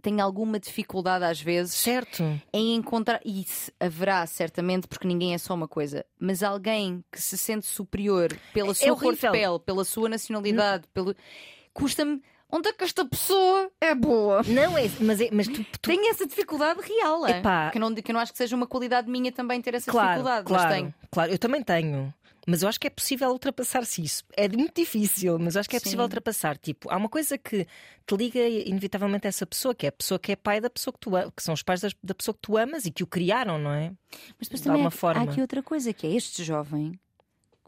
tenho 0.00 0.20
alguma 0.22 0.58
dificuldade 0.60 1.24
às 1.24 1.40
vezes 1.40 1.74
Certo. 1.74 2.22
em 2.52 2.74
encontrar, 2.76 3.20
e 3.24 3.42
isso 3.42 3.72
haverá 3.80 4.24
certamente, 4.26 4.86
porque 4.86 5.06
ninguém 5.06 5.34
é 5.34 5.38
só 5.38 5.54
uma 5.54 5.66
coisa, 5.68 6.04
mas 6.18 6.42
alguém 6.42 7.04
que 7.10 7.20
se 7.20 7.36
sente 7.36 7.66
superior 7.66 8.28
pela 8.52 8.74
sua 8.74 8.96
cor 8.96 9.14
de 9.14 9.20
pele, 9.20 9.58
pela 9.58 9.84
sua 9.84 10.08
nacionalidade, 10.08 10.84
pelo. 10.92 11.14
Custa-me. 11.72 12.22
Onde 12.54 12.68
é 12.68 12.72
que 12.72 12.84
esta 12.84 13.04
pessoa 13.04 13.68
é 13.80 13.92
boa? 13.96 14.42
Não 14.46 14.78
é, 14.78 14.88
mas, 15.00 15.20
é, 15.20 15.28
mas 15.32 15.48
tu, 15.48 15.64
tu 15.64 15.90
Tenho 15.90 16.08
essa 16.08 16.24
dificuldade 16.24 16.80
real. 16.82 17.26
é? 17.26 17.38
Epá. 17.40 17.68
Que, 17.72 17.80
não, 17.80 17.92
que 17.92 18.12
eu 18.12 18.14
não 18.14 18.20
acho 18.20 18.30
que 18.30 18.38
seja 18.38 18.54
uma 18.54 18.64
qualidade 18.66 19.10
minha 19.10 19.32
também 19.32 19.60
ter 19.60 19.74
essa 19.74 19.90
claro, 19.90 20.08
dificuldade, 20.10 20.46
claro, 20.46 20.62
mas 20.62 20.72
tenho. 20.72 20.94
claro, 21.10 21.32
eu 21.32 21.38
também 21.38 21.64
tenho. 21.64 22.14
Mas 22.46 22.62
eu 22.62 22.68
acho 22.68 22.78
que 22.78 22.86
é 22.86 22.90
possível 22.90 23.28
ultrapassar-se 23.30 24.02
isso. 24.04 24.22
É 24.36 24.46
muito 24.48 24.74
difícil, 24.76 25.36
mas 25.38 25.56
eu 25.56 25.60
acho 25.60 25.68
que 25.68 25.74
é 25.74 25.80
Sim. 25.80 25.84
possível 25.84 26.04
ultrapassar. 26.04 26.56
Tipo, 26.56 26.88
há 26.92 26.96
uma 26.96 27.08
coisa 27.08 27.36
que 27.36 27.66
te 28.06 28.16
liga 28.16 28.38
inevitavelmente 28.46 29.26
a 29.26 29.30
essa 29.30 29.46
pessoa, 29.46 29.74
que 29.74 29.86
é 29.86 29.88
a 29.88 29.92
pessoa 29.92 30.18
que 30.20 30.30
é 30.30 30.36
pai 30.36 30.60
da 30.60 30.70
pessoa 30.70 30.92
que 30.92 31.00
tu 31.00 31.10
que 31.34 31.42
são 31.42 31.54
os 31.54 31.62
pais 31.62 31.80
da 31.80 32.14
pessoa 32.14 32.34
que 32.34 32.40
tu 32.40 32.56
amas 32.56 32.84
e 32.86 32.92
que 32.92 33.02
o 33.02 33.06
criaram, 33.06 33.58
não 33.58 33.72
é? 33.72 33.90
Mas 34.38 34.46
depois 34.46 34.60
De 34.60 34.64
também 34.64 34.72
alguma 34.74 34.88
há, 34.88 34.90
forma. 34.92 35.22
há 35.22 35.24
aqui 35.24 35.40
outra 35.40 35.60
coisa 35.60 35.92
que 35.92 36.06
é 36.06 36.10
este 36.14 36.44
jovem 36.44 36.92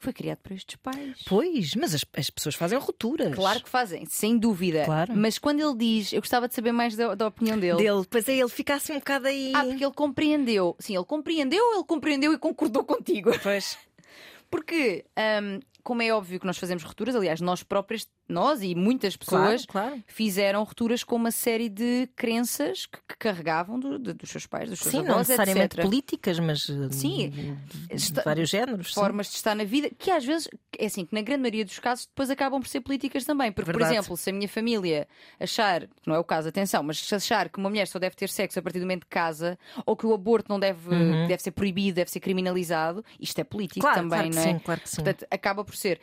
Foi 0.07 0.13
criado 0.13 0.39
por 0.39 0.53
estes 0.53 0.77
pais. 0.77 1.17
Pois, 1.27 1.75
mas 1.75 1.93
as, 1.93 2.05
as 2.17 2.31
pessoas 2.31 2.55
fazem 2.55 2.79
rupturas. 2.79 3.35
Claro 3.35 3.61
que 3.61 3.69
fazem, 3.69 4.07
sem 4.07 4.39
dúvida. 4.39 4.85
Claro. 4.85 5.13
Mas 5.17 5.37
quando 5.37 5.59
ele 5.59 5.75
diz, 5.77 6.13
eu 6.13 6.21
gostava 6.21 6.47
de 6.47 6.55
saber 6.55 6.71
mais 6.71 6.95
da, 6.95 7.17
da 7.17 7.27
opinião 7.27 7.59
dele. 7.59 7.79
Dele, 7.79 8.07
pois 8.09 8.29
é, 8.29 8.35
ele 8.35 8.49
fica 8.49 8.77
assim 8.77 8.93
um 8.93 8.99
bocado 9.01 9.27
aí. 9.27 9.51
Ah, 9.53 9.65
porque 9.65 9.85
ele 9.85 9.93
compreendeu. 9.93 10.77
Sim, 10.79 10.95
ele 10.95 11.05
compreendeu, 11.05 11.75
ele 11.75 11.83
compreendeu 11.83 12.33
e 12.33 12.39
concordou 12.39 12.85
contigo. 12.85 13.37
Pois. 13.43 13.77
Porque, 14.49 15.05
hum, 15.43 15.59
como 15.87 16.03
é 16.03 16.13
óbvio 16.13 16.41
que 16.41 16.47
nós 16.47 16.59
fazemos 16.59 16.83
rupturas, 16.83 17.15
aliás, 17.15 17.41
nós 17.41 17.63
próprias, 17.63 18.09
nós 18.29 18.61
e 18.61 18.75
muitas 18.75 19.17
pessoas 19.17 19.65
Claro, 19.65 19.89
claro. 19.91 20.05
fizeram 20.09 20.65
rupturas 20.65 21.05
com 21.05 21.15
uma 21.15 21.31
série 21.31 21.69
de 21.69 22.09
crenças 22.17 22.87
que, 22.87 22.99
que 23.09 23.17
carregavam 23.17 23.79
do- 23.79 23.97
de- 23.97 24.13
dos 24.13 24.29
seus 24.31 24.47
pais, 24.47 24.69
dos 24.69 24.81
seus 24.81 24.91
Sim, 24.91 25.03
não 25.03 25.13
avós, 25.15 25.29
necessariamente 25.29 25.77
etc. 25.77 25.83
políticas, 25.85 26.39
mas 26.41 26.69
eh, 26.69 26.89
Sim, 26.91 27.29
de, 27.31 27.53
de 27.87 27.95
está- 27.95 28.23
vários 28.23 28.51
géneros. 28.51 28.89
sim. 28.89 28.95
formas 28.95 29.29
de 29.29 29.37
estar 29.37 29.55
na 29.55 29.63
vida, 29.63 29.89
que 29.97 30.11
às 30.11 30.25
vezes, 30.25 30.49
é 30.77 30.87
assim, 30.87 31.07
que 31.07 31.15
na 31.15 31.23
grande 31.23 31.43
maioria 31.43 31.65
dos 31.65 31.79
casos 31.79 32.07
depois 32.07 32.31
acabam 32.31 32.61
por 32.61 32.67
ser 32.69 32.81
políticas 32.81 33.25
também. 33.25 33.53
Porque, 33.53 33.71
Verdade. 33.71 33.91
por 33.93 33.97
exemplo, 33.97 34.17
se 34.17 34.31
a 34.31 34.33
minha 34.33 34.49
família 34.49 35.07
achar, 35.39 35.83
que 35.83 35.93
não 36.09 36.17
é 36.17 36.19
o 36.19 36.25
caso, 36.25 36.49
atenção, 36.49 36.83
mas 36.83 36.99
se 36.99 37.15
achar 37.15 37.49
que 37.49 37.59
uma 37.61 37.69
mulher 37.69 37.87
só 37.87 38.01
deve 38.01 38.17
ter 38.17 38.29
sexo 38.29 38.59
a 38.59 38.63
partir 38.63 38.81
do 38.81 38.83
momento 38.87 39.03
que 39.05 39.11
casa, 39.11 39.57
ou 39.87 39.97
que 39.97 40.05
o 40.05 40.13
aborto 40.13 40.51
não 40.51 40.59
deve, 40.59 40.91
deve 41.29 41.41
ser 41.43 41.53
proibido, 41.53 41.95
deve 41.95 42.11
ser 42.11 42.19
criminalizado, 42.19 43.05
isto 43.21 43.39
é 43.39 43.45
político 43.45 43.87
Uhum. 43.87 43.93
Claro, 43.93 44.09
também, 44.09 44.31
claro 44.33 44.35
não 44.35 44.43
é? 44.43 44.53
sim, 44.55 44.59
claro 44.65 44.81
que 44.81 44.89
sim. 44.89 44.97
Portanto, 44.97 45.27
acaba 45.31 45.65
por 45.65 45.76
ser. 45.77 46.01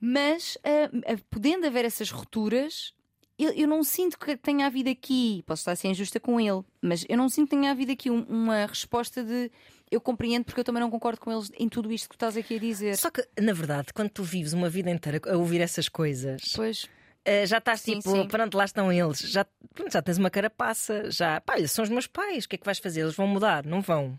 Mas, 0.00 0.56
ah, 0.64 1.12
ah, 1.12 1.18
podendo 1.30 1.66
haver 1.66 1.84
essas 1.84 2.10
rupturas, 2.10 2.94
eu, 3.38 3.50
eu 3.52 3.66
não 3.68 3.82
sinto 3.82 4.18
que 4.18 4.36
tenha 4.36 4.66
havido 4.66 4.88
aqui, 4.90 5.42
posso 5.46 5.60
estar 5.60 5.72
a 5.72 5.76
ser 5.76 5.88
injusta 5.88 6.18
com 6.20 6.40
ele, 6.40 6.62
mas 6.80 7.04
eu 7.08 7.16
não 7.16 7.28
sinto 7.28 7.50
que 7.50 7.56
tenha 7.56 7.70
havido 7.72 7.92
aqui 7.92 8.10
um- 8.10 8.22
uma 8.24 8.66
resposta 8.66 9.22
de 9.24 9.50
eu 9.90 10.00
compreendo 10.00 10.44
porque 10.44 10.60
eu 10.60 10.64
também 10.64 10.80
não 10.82 10.90
concordo 10.90 11.18
com 11.20 11.32
eles 11.32 11.50
em 11.58 11.68
tudo 11.68 11.90
isto 11.92 12.08
que 12.08 12.14
estás 12.14 12.36
aqui 12.36 12.56
a 12.56 12.58
dizer. 12.58 12.96
Só 12.96 13.10
que, 13.10 13.26
na 13.40 13.52
verdade, 13.52 13.92
quando 13.92 14.10
tu 14.10 14.22
vives 14.22 14.52
uma 14.52 14.68
vida 14.68 14.90
inteira 14.90 15.20
a 15.26 15.36
ouvir 15.36 15.60
essas 15.60 15.88
coisas, 15.88 16.42
Pois, 16.54 16.86
eh, 17.24 17.46
já 17.46 17.58
estás 17.58 17.80
Sim, 17.80 17.94
tipo, 17.98 18.10
sim. 18.10 18.28
pronto, 18.28 18.56
lá 18.56 18.64
estão 18.66 18.92
eles, 18.92 19.18
já, 19.20 19.46
pronto, 19.74 19.92
já 19.92 20.02
tens 20.02 20.18
uma 20.18 20.30
carapaça, 20.30 21.10
já, 21.10 21.40
pá, 21.40 21.54
são 21.66 21.82
os 21.84 21.88
meus 21.90 22.06
pais, 22.06 22.44
o 22.44 22.48
que 22.48 22.56
é 22.56 22.58
que 22.58 22.64
vais 22.66 22.78
fazer? 22.78 23.00
Eles 23.00 23.14
vão 23.16 23.26
mudar? 23.26 23.64
Não 23.64 23.80
vão. 23.80 24.18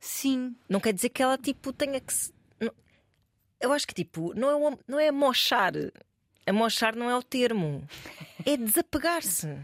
sim, 0.00 0.54
Não 0.68 0.80
quer 0.80 0.92
dizer 0.92 1.08
que 1.08 1.22
ela, 1.22 1.36
tipo, 1.36 1.72
tenha 1.72 2.00
que 2.00 2.12
se. 2.12 2.32
Eu 3.60 3.72
acho 3.72 3.86
que, 3.86 3.94
tipo, 3.94 4.32
não 4.34 4.48
é, 4.50 4.54
o- 4.54 4.78
não 4.86 4.98
é 5.00 5.10
mochar. 5.10 5.72
Amochar 6.46 6.94
não 6.96 7.10
é 7.10 7.16
o 7.16 7.22
termo. 7.22 7.82
É 8.46 8.56
desapegar-se. 8.56 9.56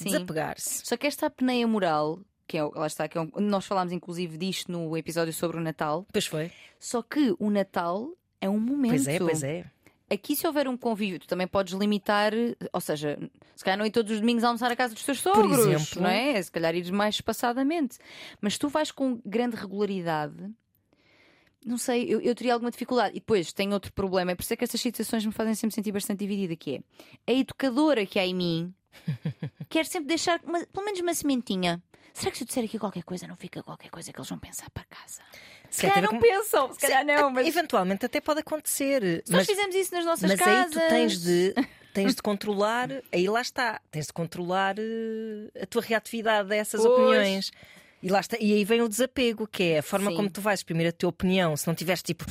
Desapegar-se. 0.00 0.86
Só 0.86 0.96
que 0.96 1.06
esta 1.06 1.26
apneia 1.26 1.66
moral, 1.66 2.18
que 2.46 2.56
é, 2.56 2.64
o- 2.64 2.70
lá 2.74 2.86
está, 2.86 3.08
que 3.08 3.18
é 3.18 3.20
um- 3.20 3.30
nós 3.40 3.64
falámos 3.66 3.92
inclusive 3.92 4.36
disto 4.38 4.70
no 4.70 4.96
episódio 4.96 5.32
sobre 5.32 5.56
o 5.58 5.60
Natal, 5.60 6.06
Pois 6.12 6.26
foi. 6.26 6.50
só 6.78 7.02
que 7.02 7.34
o 7.38 7.50
Natal 7.50 8.08
é 8.40 8.48
um 8.48 8.58
momento. 8.58 8.90
Pois 8.92 9.06
é, 9.08 9.18
pois 9.18 9.42
é. 9.42 9.64
Aqui, 10.10 10.36
se 10.36 10.46
houver 10.46 10.68
um 10.68 10.76
convívio, 10.76 11.18
tu 11.18 11.26
também 11.26 11.46
podes 11.46 11.72
limitar, 11.72 12.32
ou 12.70 12.80
seja, 12.82 13.18
se 13.56 13.64
calhar 13.64 13.78
não 13.78 13.86
ir 13.86 13.90
todos 13.90 14.12
os 14.12 14.20
domingos 14.20 14.44
almoçar 14.44 14.70
à 14.70 14.76
casa 14.76 14.92
dos 14.92 15.02
teus 15.04 15.20
sogros, 15.20 15.58
exemplo. 15.66 16.02
não 16.02 16.10
é? 16.10 16.40
Se 16.42 16.50
calhar 16.52 16.74
ires 16.74 16.90
mais 16.90 17.14
espaçadamente. 17.14 17.96
Mas 18.40 18.58
tu 18.58 18.68
vais 18.68 18.90
com 18.90 19.20
grande 19.24 19.56
regularidade. 19.56 20.34
Não 21.64 21.78
sei, 21.78 22.04
eu, 22.12 22.20
eu 22.20 22.34
teria 22.34 22.54
alguma 22.54 22.70
dificuldade. 22.70 23.16
E 23.16 23.20
depois 23.20 23.52
tem 23.52 23.72
outro 23.72 23.92
problema, 23.92 24.32
é 24.32 24.34
por 24.34 24.42
isso 24.42 24.52
é 24.52 24.56
que 24.56 24.64
estas 24.64 24.80
situações 24.80 25.24
me 25.24 25.32
fazem 25.32 25.54
sempre 25.54 25.74
sentir 25.74 25.92
bastante 25.92 26.18
dividida, 26.18 26.56
que 26.56 26.82
é 27.26 27.32
a 27.32 27.34
educadora 27.34 28.04
que 28.04 28.18
há 28.18 28.26
em 28.26 28.34
mim 28.34 28.74
quer 29.68 29.86
sempre 29.86 30.08
deixar 30.08 30.40
uma- 30.44 30.66
pelo 30.66 30.84
menos 30.84 31.00
uma 31.00 31.14
sementinha. 31.14 31.82
Será 32.14 32.30
que 32.30 32.36
se 32.36 32.44
eu 32.44 32.46
disser 32.46 32.64
aqui 32.64 32.78
qualquer 32.78 33.04
coisa, 33.04 33.26
não 33.26 33.36
fica 33.36 33.62
qualquer 33.62 33.88
coisa 33.90 34.12
que 34.12 34.18
eles 34.18 34.28
vão 34.28 34.38
pensar 34.38 34.68
para 34.70 34.84
casa? 34.84 35.22
Se 35.70 35.82
calhar 35.86 36.02
não 36.02 36.10
com- 36.10 36.20
pensam, 36.20 36.70
se 36.74 36.78
calhar 36.80 37.06
não, 37.06 37.30
mas 37.30 37.46
Eventualmente 37.46 38.04
até 38.04 38.20
pode 38.20 38.40
acontecer. 38.40 39.22
se 39.24 39.32
nós 39.32 39.46
Mas, 39.46 39.46
fizemos 39.46 39.74
isso 39.74 39.94
nas 39.94 40.04
nossas 40.04 40.30
mas 40.30 40.40
aí 40.42 40.54
casas. 40.54 40.72
tu 40.74 40.88
tens 40.90 41.20
de, 41.22 41.54
tens 41.94 42.14
de 42.14 42.20
controlar, 42.22 42.90
aí 43.10 43.26
lá 43.28 43.40
está, 43.40 43.80
tens 43.90 44.08
de 44.08 44.12
controlar 44.12 44.74
eh, 44.78 45.62
a 45.62 45.66
tua 45.66 45.80
reatividade 45.80 46.52
a 46.52 46.56
essas 46.56 46.82
Pois. 46.82 46.92
opiniões. 46.92 47.50
E, 48.02 48.08
lá 48.10 48.20
está, 48.20 48.36
e 48.40 48.52
aí 48.52 48.64
vem 48.64 48.80
o 48.82 48.88
desapego, 48.88 49.46
que 49.46 49.62
é 49.62 49.78
a 49.78 49.82
forma 49.82 50.10
Sim. 50.10 50.16
como 50.16 50.30
tu 50.30 50.40
vais 50.40 50.60
exprimir 50.60 50.88
a 50.88 50.92
tua 50.92 51.10
opinião. 51.10 51.56
Se 51.56 51.66
não 51.66 51.74
tiveres 51.74 52.02
tipo 52.02 52.24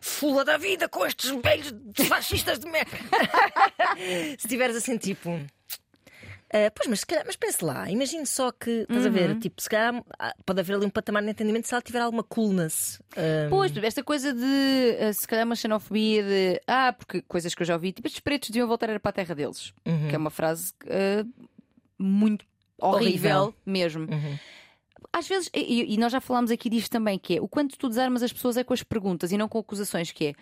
fula 0.00 0.44
da 0.44 0.56
vida 0.56 0.88
com 0.88 1.04
estes 1.06 1.30
beijos 1.32 1.72
fascistas 2.06 2.58
de 2.58 2.68
merda. 2.70 2.96
se 4.38 4.46
tiveres 4.48 4.76
assim 4.76 4.96
tipo. 4.98 5.30
ah, 6.52 6.70
pois, 6.74 6.88
mas, 6.88 7.00
se 7.00 7.06
calhar, 7.06 7.24
mas 7.26 7.34
pense 7.36 7.64
lá, 7.64 7.90
imagine 7.90 8.24
só 8.26 8.52
que, 8.52 8.70
estás 8.82 9.04
a 9.04 9.08
Uhum. 9.08 9.14
ver, 9.14 9.38
tipo, 9.38 9.60
se 9.60 9.68
calhar 9.68 10.02
ah, 10.18 10.34
pode 10.44 10.60
haver 10.60 10.76
ali 10.76 10.86
um 10.86 10.90
patamar 10.90 11.22
de 11.22 11.30
entendimento 11.30 11.66
se 11.66 11.74
ela 11.74 11.82
tiver 11.82 12.00
alguma 12.00 12.22
coolness. 12.22 13.00
ah, 13.16 13.46
Pois, 13.50 13.76
esta 13.78 14.02
coisa 14.04 14.32
de 14.32 15.12
se 15.14 15.26
calhar 15.26 15.44
uma 15.44 15.56
xenofobia 15.56 16.22
de 16.22 16.60
ah, 16.66 16.92
porque 16.92 17.22
coisas 17.22 17.54
que 17.54 17.62
eu 17.62 17.66
já 17.66 17.74
ouvi, 17.74 17.92
tipo, 17.92 18.06
estes 18.06 18.20
pretos 18.20 18.50
deviam 18.50 18.68
voltar 18.68 18.86
para 19.00 19.08
a 19.10 19.12
terra 19.12 19.34
deles, 19.34 19.72
Uhum. 19.86 20.08
que 20.08 20.14
é 20.14 20.18
uma 20.18 20.30
frase 20.30 20.72
eh, 20.86 21.24
muito 21.98 22.44
horrível, 22.78 23.38
Horrível. 23.40 23.54
mesmo. 23.64 24.02
Uhum. 24.04 24.38
Às 25.18 25.26
vezes, 25.26 25.48
e, 25.54 25.94
e 25.94 25.96
nós 25.96 26.12
já 26.12 26.20
falámos 26.20 26.50
aqui 26.50 26.68
disto 26.68 26.90
também, 26.90 27.18
que 27.18 27.36
é 27.38 27.40
o 27.40 27.48
quanto 27.48 27.78
tu 27.78 27.88
desarmas 27.88 28.22
as 28.22 28.32
pessoas 28.32 28.56
é 28.58 28.62
com 28.64 28.74
as 28.74 28.82
perguntas 28.82 29.32
e 29.32 29.38
não 29.38 29.48
com 29.48 29.58
acusações, 29.58 30.12
que 30.12 30.26
é 30.26 30.34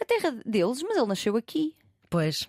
a 0.00 0.04
terra 0.04 0.30
deles, 0.44 0.82
mas 0.82 0.96
ele 0.98 1.06
nasceu 1.06 1.34
aqui. 1.36 1.74
Pois. 2.10 2.46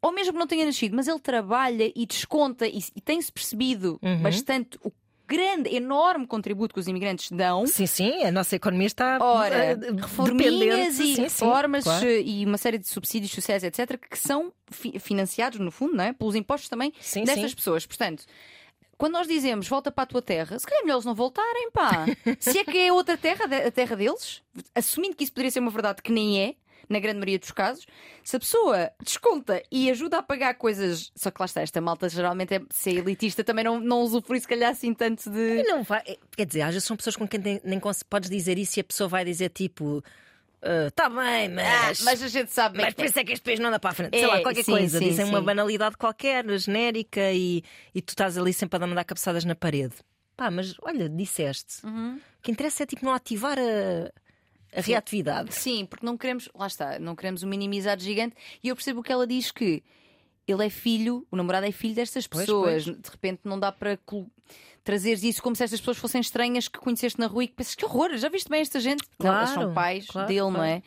Ou 0.00 0.10
mesmo 0.12 0.32
que 0.32 0.38
não 0.40 0.48
tenha 0.48 0.66
nascido, 0.66 0.96
mas 0.96 1.06
ele 1.06 1.20
trabalha 1.20 1.92
e 1.94 2.04
desconta 2.06 2.66
e, 2.66 2.78
e 2.96 3.00
tem-se 3.00 3.30
percebido 3.30 4.00
Uhum. 4.02 4.20
bastante 4.22 4.76
o 4.82 4.90
grande, 5.28 5.72
enorme 5.74 6.26
contributo 6.26 6.74
que 6.74 6.80
os 6.80 6.88
imigrantes 6.88 7.30
dão. 7.30 7.66
Sim, 7.68 7.86
sim, 7.86 8.24
a 8.24 8.32
nossa 8.32 8.56
economia 8.56 8.88
está 8.88 9.18
Ora, 9.20 9.54
eh, 9.64 9.78
reforminhas 9.96 10.98
e 10.98 11.14
Sim, 11.14 11.14
sim, 11.14 11.22
reformas 11.22 11.84
claro. 11.84 12.04
eh, 12.06 12.20
e 12.20 12.44
uma 12.44 12.58
série 12.58 12.78
de 12.78 12.88
subsídios 12.88 13.30
sociais, 13.32 13.62
etc., 13.62 13.96
que 14.10 14.18
são 14.18 14.52
fi- 14.70 14.98
financiados, 14.98 15.58
no 15.60 15.70
fundo, 15.70 15.94
não 15.94 16.04
é? 16.04 16.12
pelos 16.12 16.34
impostos 16.34 16.68
também 16.68 16.92
Sim, 17.00 17.24
destas 17.24 17.50
sim. 17.52 17.56
pessoas. 17.56 17.86
Portanto, 17.86 18.24
quando 19.02 19.14
nós 19.14 19.26
dizemos 19.26 19.66
volta 19.66 19.90
para 19.90 20.04
a 20.04 20.06
tua 20.06 20.22
terra, 20.22 20.56
se 20.56 20.64
calhar 20.64 20.80
é 20.80 20.84
melhor 20.84 20.98
eles 20.98 21.04
não 21.04 21.12
voltarem, 21.12 21.72
pá. 21.72 22.06
se 22.38 22.56
é 22.56 22.62
que 22.64 22.78
é 22.78 22.92
outra 22.92 23.18
terra, 23.18 23.46
a 23.46 23.68
terra 23.68 23.96
deles, 23.96 24.40
assumindo 24.76 25.16
que 25.16 25.24
isso 25.24 25.32
poderia 25.32 25.50
ser 25.50 25.58
uma 25.58 25.72
verdade 25.72 26.00
que 26.00 26.12
nem 26.12 26.40
é, 26.40 26.54
na 26.88 27.00
grande 27.00 27.16
maioria 27.16 27.40
dos 27.40 27.50
casos, 27.50 27.84
se 28.22 28.36
a 28.36 28.38
pessoa 28.38 28.92
desconta 29.02 29.60
e 29.72 29.90
ajuda 29.90 30.18
a 30.18 30.22
pagar 30.22 30.54
coisas. 30.54 31.10
Só 31.16 31.32
que 31.32 31.40
lá 31.40 31.46
está, 31.46 31.62
esta 31.62 31.80
malta 31.80 32.08
geralmente 32.08 32.54
é 32.54 32.62
ser 32.70 32.92
elitista, 32.92 33.42
também 33.42 33.64
não, 33.64 33.80
não 33.80 34.02
usufrui, 34.02 34.38
se 34.38 34.46
calhar, 34.46 34.70
assim 34.70 34.94
tanto 34.94 35.28
de. 35.28 35.58
E 35.58 35.62
não 35.64 35.82
vai, 35.82 36.04
quer 36.36 36.46
dizer, 36.46 36.62
às 36.62 36.72
vezes 36.72 36.84
são 36.84 36.96
pessoas 36.96 37.16
com 37.16 37.26
quem 37.26 37.40
nem, 37.40 37.60
nem 37.64 37.80
podes 38.08 38.30
dizer 38.30 38.56
isso 38.56 38.78
e 38.78 38.82
a 38.82 38.84
pessoa 38.84 39.08
vai 39.08 39.24
dizer 39.24 39.48
tipo. 39.48 40.00
Está 40.88 41.08
bem, 41.08 41.46
Ah, 41.58 41.86
mas. 41.88 42.00
mas 42.02 42.22
a 42.22 42.28
gente 42.28 42.52
sabe 42.52 42.76
bem 42.76 42.86
mas 42.86 42.94
que 42.94 43.04
isso 43.04 43.18
é 43.18 43.24
que 43.24 43.32
este 43.32 43.42
país 43.42 43.58
não 43.58 43.68
anda 43.68 43.80
para 43.80 43.90
a 43.90 43.94
frente. 43.94 44.14
É, 44.14 44.18
Sei 44.18 44.26
lá, 44.28 44.40
qualquer 44.42 44.64
sim, 44.64 44.70
coisa. 44.72 44.98
sim, 44.98 45.08
Dizem 45.08 45.24
uma 45.24 45.40
sim. 45.40 45.44
banalidade 45.44 45.96
qualquer, 45.96 46.44
genérica, 46.58 47.32
e, 47.32 47.62
e 47.94 48.00
tu 48.00 48.10
estás 48.10 48.38
ali 48.38 48.52
sempre 48.52 48.76
a 48.76 48.78
dar- 48.78 48.86
mandar 48.86 49.04
cabeçadas 49.04 49.44
na 49.44 49.54
parede. 49.56 49.94
Pá, 50.36 50.50
mas 50.50 50.74
olha, 50.82 51.08
disseste. 51.08 51.84
Uhum. 51.84 52.16
O 52.38 52.42
que 52.42 52.50
interessa 52.52 52.84
é 52.84 52.86
tipo 52.86 53.04
não 53.04 53.12
ativar 53.12 53.58
a, 53.58 54.78
a 54.78 54.80
reatividade. 54.80 55.52
Sim, 55.54 55.84
porque 55.84 56.06
não 56.06 56.16
queremos, 56.16 56.48
lá 56.54 56.66
está, 56.68 56.98
não 56.98 57.14
queremos 57.16 57.42
uma 57.42 57.54
inimizade 57.54 58.04
gigante. 58.04 58.36
E 58.62 58.68
eu 58.68 58.76
percebo 58.76 59.02
que 59.02 59.10
ela 59.12 59.26
diz 59.26 59.50
que 59.50 59.82
ele 60.46 60.66
é 60.66 60.70
filho, 60.70 61.26
o 61.30 61.36
namorado 61.36 61.66
é 61.66 61.72
filho 61.72 61.94
destas 61.94 62.26
Pois, 62.26 62.44
pessoas. 62.46 62.84
pois. 62.84 62.96
De 62.98 63.10
repente 63.10 63.40
não 63.44 63.58
dá 63.58 63.70
para 63.72 63.98
trazeres 64.84 65.22
isso 65.22 65.42
como 65.42 65.54
se 65.54 65.62
estas 65.64 65.80
pessoas 65.80 65.96
fossem 65.98 66.20
estranhas 66.20 66.66
que 66.68 66.78
conheceste 66.78 67.18
na 67.20 67.26
rua 67.26 67.44
e 67.44 67.48
que 67.48 67.54
pensas 67.54 67.74
que 67.74 67.84
horror, 67.84 68.16
já 68.16 68.28
viste 68.28 68.48
bem 68.50 68.60
esta 68.60 68.80
gente? 68.80 69.02
não, 69.18 69.36
eles 69.38 69.50
são 69.50 69.56
Claro, 69.62 69.74
pais 69.74 70.06
claro, 70.06 70.28
dele, 70.28 70.40
não 70.40 70.50
claro. 70.54 70.64
é? 70.70 70.82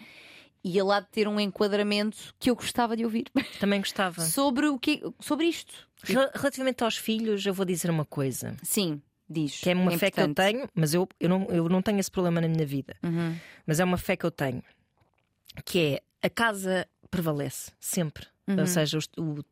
E 0.64 0.80
ele 0.80 0.92
há 0.92 1.00
de 1.00 1.08
ter 1.10 1.28
um 1.28 1.40
enquadramento 1.40 2.34
que 2.40 2.50
eu 2.50 2.56
gostava 2.56 2.98
de 2.98 3.06
ouvir 3.06 3.26
Também 3.60 3.80
gostava. 3.80 4.22
sobre 4.22 4.68
o 4.68 4.80
que 4.80 5.02
sobre 5.20 5.46
isto. 5.46 5.88
Rel- 6.04 6.32
Relativamente 6.34 6.84
aos 6.84 6.98
filhos, 6.98 7.46
eu 7.46 7.54
vou 7.54 7.66
dizer 7.66 7.90
uma 7.92 8.04
coisa. 8.04 8.58
Sim, 8.64 9.00
diz. 9.30 9.60
Que 9.60 9.70
é 9.70 9.74
uma 9.76 9.98
fé 9.98 10.10
que 10.12 10.20
eu 10.20 10.34
tenho, 10.34 10.68
mas 10.74 10.94
eu, 10.94 11.08
eu, 11.20 11.30
não, 11.30 11.44
eu 11.50 11.70
não 11.70 11.82
tenho 11.84 12.00
esse 12.00 12.10
problema 12.12 12.42
na 12.42 12.48
minha 12.48 12.66
vida. 12.66 12.96
Uhum. 13.04 13.38
Mas 13.66 13.80
é 13.80 13.84
uma 13.84 13.98
fé 13.98 14.16
que 14.18 14.26
eu 14.26 14.32
tenho, 14.32 14.64
que 15.64 15.80
é 15.80 16.02
a 16.26 16.30
casa 16.30 16.88
prevalece 17.12 17.72
sempre. 17.80 18.26
Uhum. 18.48 18.60
Ou 18.60 18.68
seja, 18.68 18.98
os- 18.98 19.10
o- 19.18 19.44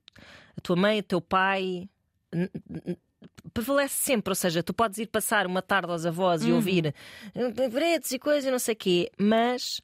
a 0.57 0.62
tua 0.62 0.75
mãe, 0.75 1.00
o 1.00 1.03
teu 1.03 1.19
pai. 1.21 1.89
Prevalece 3.53 3.95
sempre, 3.95 4.31
ou 4.31 4.35
seja, 4.35 4.63
tu 4.63 4.73
podes 4.73 4.97
ir 4.97 5.07
passar 5.07 5.45
uma 5.45 5.62
tarde 5.62 5.91
aos 5.91 6.05
avós 6.05 6.43
e 6.43 6.50
Uhum. 6.50 6.55
ouvir 6.55 6.93
"Eh, 7.35 7.69
pretos 7.69 8.12
e 8.12 8.19
coisas 8.19 8.45
e 8.45 8.51
não 8.51 8.59
sei 8.59 8.73
o 8.73 8.77
quê, 8.77 9.12
mas 9.17 9.79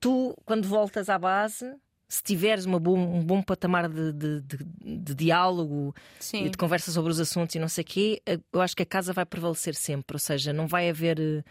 tu, 0.00 0.34
quando 0.44 0.66
voltas 0.66 1.08
à 1.08 1.18
base, 1.18 1.72
se 2.08 2.22
tiveres 2.22 2.64
uma 2.64 2.80
bom, 2.80 2.98
um 2.98 3.22
bom 3.24 3.42
patamar 3.42 3.88
de, 3.88 4.12
de- 4.12 4.40
de- 4.40 4.96
de 4.98 5.14
diálogo 5.14 5.94
Sim. 6.18 6.46
e 6.46 6.48
de 6.50 6.56
conversa 6.58 6.90
sobre 6.90 7.12
os 7.12 7.20
assuntos 7.20 7.54
e 7.54 7.58
não 7.58 7.68
sei 7.68 7.82
o 7.82 7.86
quê, 7.86 8.22
eu 8.52 8.60
acho 8.60 8.74
que 8.74 8.82
a 8.82 8.86
casa 8.86 9.12
vai 9.12 9.24
prevalecer 9.26 9.74
sempre. 9.74 10.14
Ou 10.16 10.18
seja, 10.20 10.52
não 10.52 10.66
vai 10.66 10.88
haver. 10.88 11.44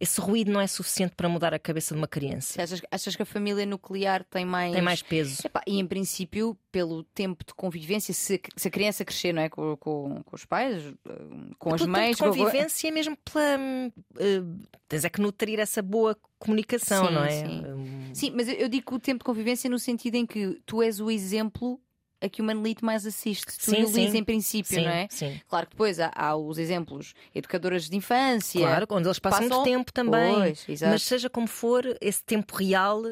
Esse 0.00 0.20
ruído 0.20 0.50
não 0.52 0.60
é 0.60 0.66
suficiente 0.66 1.14
para 1.16 1.28
mudar 1.28 1.52
a 1.52 1.58
cabeça 1.58 1.94
de 1.94 2.00
uma 2.00 2.06
criança. 2.08 2.62
Achas, 2.62 2.80
achas 2.90 3.16
que 3.16 3.22
a 3.22 3.26
família 3.26 3.66
nuclear 3.66 4.24
tem 4.24 4.44
mais. 4.44 4.72
Tem 4.72 4.82
mais 4.82 5.02
peso. 5.02 5.40
Epá, 5.44 5.60
e 5.66 5.78
em 5.78 5.86
princípio, 5.86 6.56
pelo 6.70 7.02
tempo 7.02 7.44
de 7.44 7.52
convivência, 7.54 8.14
se, 8.14 8.40
se 8.56 8.68
a 8.68 8.70
criança 8.70 9.04
crescer 9.04 9.32
não 9.32 9.42
é, 9.42 9.48
com, 9.48 9.76
com, 9.76 10.22
com 10.22 10.36
os 10.36 10.44
pais, 10.44 10.84
eh, 10.86 11.12
com 11.58 11.74
as 11.74 11.82
mães. 11.84 12.16
tempo 12.16 12.30
de 12.32 12.38
com- 12.38 12.44
convivência, 12.44 12.92
mesmo 12.92 13.16
pela. 13.16 13.56
uh, 13.58 14.58
tens 14.88 15.04
é 15.04 15.08
que 15.10 15.20
nutrir 15.20 15.58
essa 15.58 15.82
boa 15.82 16.16
comunicação, 16.38 17.08
Sim, 17.08 17.14
não 17.14 17.24
é? 17.24 17.30
sim. 17.30 17.64
Um, 17.66 18.14
Sim, 18.14 18.32
mas 18.34 18.48
eu, 18.48 18.54
eu 18.54 18.68
digo 18.68 18.94
o 18.94 18.98
tempo 19.00 19.18
de 19.18 19.24
convivência 19.24 19.68
no 19.68 19.78
sentido 19.78 20.14
em 20.14 20.24
que 20.26 20.60
tu 20.64 20.82
és 20.82 21.00
o 21.00 21.10
exemplo 21.10 21.80
a 22.20 22.28
que 22.28 22.42
o 22.42 22.44
Manolito 22.44 22.84
mais 22.84 23.06
assiste. 23.06 23.52
Sim, 23.58 23.82
e 23.82 23.86
sim. 23.86 24.16
em 24.18 24.24
princípio, 24.24 24.74
sim, 24.74 24.84
não 24.84 24.90
é? 24.90 25.06
sim. 25.10 25.40
Claro 25.48 25.66
que 25.66 25.72
depois 25.72 26.00
há, 26.00 26.10
há 26.14 26.36
os 26.36 26.58
exemplos 26.58 27.14
educadoras 27.34 27.88
de 27.88 27.96
infância. 27.96 28.60
Claro, 28.60 28.86
onde 28.90 29.06
eles 29.06 29.18
passam, 29.18 29.40
Passam- 29.40 29.56
muito 29.58 29.70
tempo 29.70 29.92
também. 29.92 30.54
Pois. 30.66 30.80
Mas 30.82 31.02
seja 31.02 31.30
como 31.30 31.46
for, 31.46 31.84
esse 32.00 32.22
tempo 32.22 32.54
real, 32.56 33.02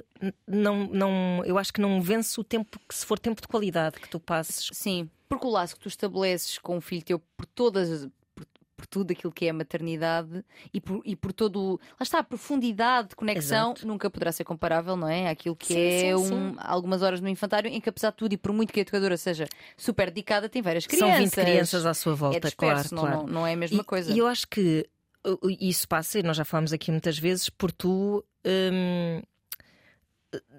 não, 0.47 0.87
não, 0.87 1.43
eu 1.45 1.59
acho 1.59 1.73
que 1.73 1.81
não 1.81 2.01
vence 2.01 2.39
o 2.41 2.45
tempo 2.45 2.79
que 2.89 2.95
se 2.95 3.07
for 3.07 3.19
tempo 3.19 3.41
de 3.41 3.49
qualidade 3.49 4.01
que 4.01 4.09
tu 4.09 4.19
passes. 4.19 4.69
Sim, 4.73 5.09
porque 5.29 5.47
o 5.47 5.51
laço 5.51 5.75
que 5.75 5.81
tu 5.83 5.89
estabeleces 5.89 6.59
com 6.59 6.77
o 6.77 6.81
filho 6.81 7.03
teu 7.03 7.19
por 7.37 7.47
todas. 7.47 8.09
Por, 8.76 8.87
tudo 8.87 9.11
aquilo 9.12 9.33
que 9.33 9.47
é 9.47 9.50
a 9.50 9.54
maternidade 9.54 10.45
e 10.73 10.80
por, 10.80 11.00
e 11.04 11.16
por 11.16 11.33
todo. 11.33 11.80
Lá 11.92 12.02
está, 12.02 12.18
a 12.18 12.23
profundidade 12.23 13.09
de 13.09 13.16
conexão 13.16 13.71
Exato. 13.71 13.87
nunca 13.87 14.11
poderá 14.11 14.30
ser 14.30 14.45
comparável, 14.45 14.97
não 14.97 15.09
é? 15.09 15.28
Aquilo 15.30 15.56
que 15.56 15.73
Sim, 15.73 15.78
é 15.78 16.00
sim, 16.00 16.14
um- 16.14 16.50
sim. 16.52 16.56
algumas 16.59 17.00
horas 17.00 17.21
no 17.21 17.28
infantário, 17.28 17.71
em 17.71 17.80
que 17.80 17.88
apesar 17.88 18.11
de 18.11 18.16
tudo, 18.16 18.35
e 18.35 18.37
por 18.37 18.52
muito 18.52 18.73
que 18.75 18.80
a 18.80 18.83
educadora 18.83 19.16
seja 19.16 19.47
super 19.78 20.11
dedicada, 20.11 20.49
tem 20.49 20.61
várias 20.61 20.85
São 20.85 20.90
crianças. 21.09 21.25
20 21.25 21.35
crianças 21.35 21.87
à 21.87 21.95
sua 21.95 22.14
volta, 22.14 22.37
é 22.37 22.40
disperso, 22.40 22.95
claro, 22.95 23.11
claro. 23.12 23.26
Não, 23.26 23.40
não, 23.40 23.47
é 23.47 23.54
a 23.54 23.56
mesma 23.56 23.80
e, 23.80 23.85
coisa. 23.85 24.12
E 24.12 24.18
eu 24.18 24.26
acho 24.26 24.47
que 24.47 24.87
uh, 25.26 25.38
isso 25.59 25.88
passa, 25.88 26.18
e 26.18 26.23
nós 26.23 26.37
já 26.37 26.45
falamos 26.45 26.73
aqui 26.73 26.90
muitas 26.90 27.18
vezes, 27.18 27.49
por 27.49 27.73
tu. 27.73 28.23
hum, 28.45 29.23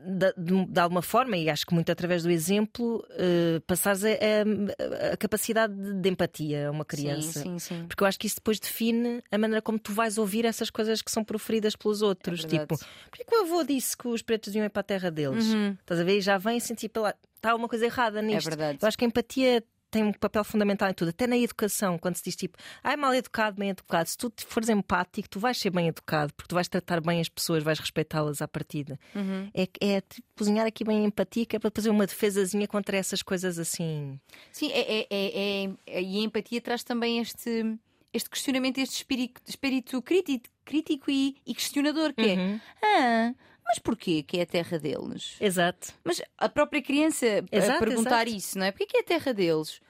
de, 0.08 0.34
de- 0.68 0.80
alguma 0.80 1.02
forma, 1.02 1.36
e 1.38 1.50
acho 1.50 1.66
que 1.66 1.74
muito 1.74 1.92
através 1.92 2.24
do 2.24 2.30
exemplo, 2.32 3.06
uh, 3.12 3.62
passares 3.62 4.04
a, 4.04 4.10
a- 4.10 5.14
a 5.14 5.18
capacidade 5.18 5.74
de, 5.74 6.10
empatia 6.10 6.68
a 6.68 6.72
uma 6.72 6.86
criança. 6.86 7.40
Sim, 7.42 7.60
sim, 7.60 7.76
sim. 7.76 7.86
Porque 7.88 8.04
eu 8.04 8.08
acho 8.08 8.18
que 8.20 8.28
isso 8.28 8.38
depois 8.38 8.60
define 8.60 9.22
a 9.32 9.38
maneira 9.38 9.62
como 9.62 9.78
tu 9.78 9.92
vais 9.92 10.18
ouvir 10.18 10.46
essas 10.46 10.70
coisas 10.70 11.02
que 11.02 11.12
são 11.12 11.24
proferidas 11.24 11.76
pelos 11.76 12.02
outros. 12.02 12.44
É 12.46 12.48
tipo, 12.48 12.78
porquê 12.78 13.24
que 13.26 13.36
o 13.36 13.42
avô 13.42 13.64
disse 13.64 13.96
que 13.98 14.08
os 14.08 14.22
pretos 14.22 14.56
iam 14.56 14.66
ir 14.66 14.70
para 14.70 14.80
a 14.80 14.84
terra 14.84 15.12
deles? 15.12 15.46
Uhum. 15.46 15.76
Estás 15.80 16.00
a 16.00 16.04
ver? 16.04 16.18
E 16.18 16.22
já 16.22 16.38
vem 16.38 16.58
tipo, 16.60 17.02
lá, 17.02 17.14
está 17.36 17.54
uma 17.56 17.68
coisa 17.68 17.86
errada 17.86 18.22
nisto. 18.22 18.48
É 18.48 18.50
verdade. 18.50 18.80
Eu 18.82 18.88
acho 18.88 18.98
que 18.98 19.04
a 19.06 19.08
empatia 19.08 19.64
tem 19.90 20.04
um 20.04 20.12
papel 20.12 20.44
fundamental 20.44 20.90
em 20.90 20.94
tudo, 20.94 21.10
até 21.10 21.26
na 21.28 21.38
educação, 21.38 21.98
quando 21.98 22.16
se 22.18 22.24
diz 22.24 22.36
tipo, 22.36 22.58
ah, 22.84 22.94
é 22.94 22.98
mal 22.98 23.14
educado, 23.14 23.58
bem 23.58 23.70
educado. 23.70 24.10
Se 24.10 24.18
tu 24.18 24.32
fores 24.48 24.70
empático, 24.70 25.30
tu 25.30 25.40
vais 25.40 25.58
ser 25.58 25.70
bem 25.70 25.88
educado, 25.88 26.34
porque 26.34 26.50
tu 26.50 26.56
vais 26.56 26.68
tratar 26.68 27.00
bem 27.02 27.22
as 27.22 27.30
pessoas, 27.30 27.64
vais 27.64 27.80
respeitá-las 27.80 28.42
à 28.42 28.48
partida. 28.48 29.00
Uhum. 29.16 29.50
É, 29.54 29.68
é 29.80 30.02
tipo, 30.02 30.28
cozinhar 30.38 30.66
aqui 30.68 30.84
bem 30.84 31.04
a 31.04 31.08
empatia, 31.08 31.46
que 31.46 31.56
é 31.56 31.60
para 31.60 31.72
fazer 31.74 31.90
uma 31.90 32.06
defesazinha 32.06 32.68
contra 32.68 32.98
essas 32.98 33.22
coisas 33.22 33.58
assim. 33.58 34.20
Sim, 34.52 34.72
é, 34.72 35.00
é- 35.00 35.08
é- 35.10 35.70
é- 35.88 36.02
e 36.02 36.18
a 36.20 36.22
empatia 36.24 36.60
traz 36.62 36.84
também 36.84 37.20
este, 37.20 37.78
este 38.14 38.30
questionamento, 38.30 38.78
este 38.80 38.96
espírito, 38.96 39.42
espírito 39.48 40.02
crítico, 40.02 40.46
crítico 40.66 41.10
e, 41.10 41.38
e 41.46 41.54
questionador, 41.56 42.14
que 42.14 42.22
Uhum. 42.22 42.60
é 42.84 43.28
ah, 43.30 43.34
mas 43.68 43.80
porquê 43.80 44.24
que 44.24 44.38
é 44.40 44.44
a 44.44 44.46
terra 44.46 44.80
deles? 44.80 45.36
Exato. 45.42 45.94
Mas 46.04 46.22
a 46.38 46.48
própria 46.50 46.82
criança 46.82 47.26
a 47.52 47.56
Exato, 47.56 47.80
perguntar 47.80 48.28
exato. 48.28 48.38
isso, 48.38 48.58
não 48.58 48.66
é? 48.66 48.72
Porquê 48.72 48.86
que 48.86 48.98
é 48.98 49.00
a 49.02 49.04
terra 49.04 49.34
deles? 49.34 49.82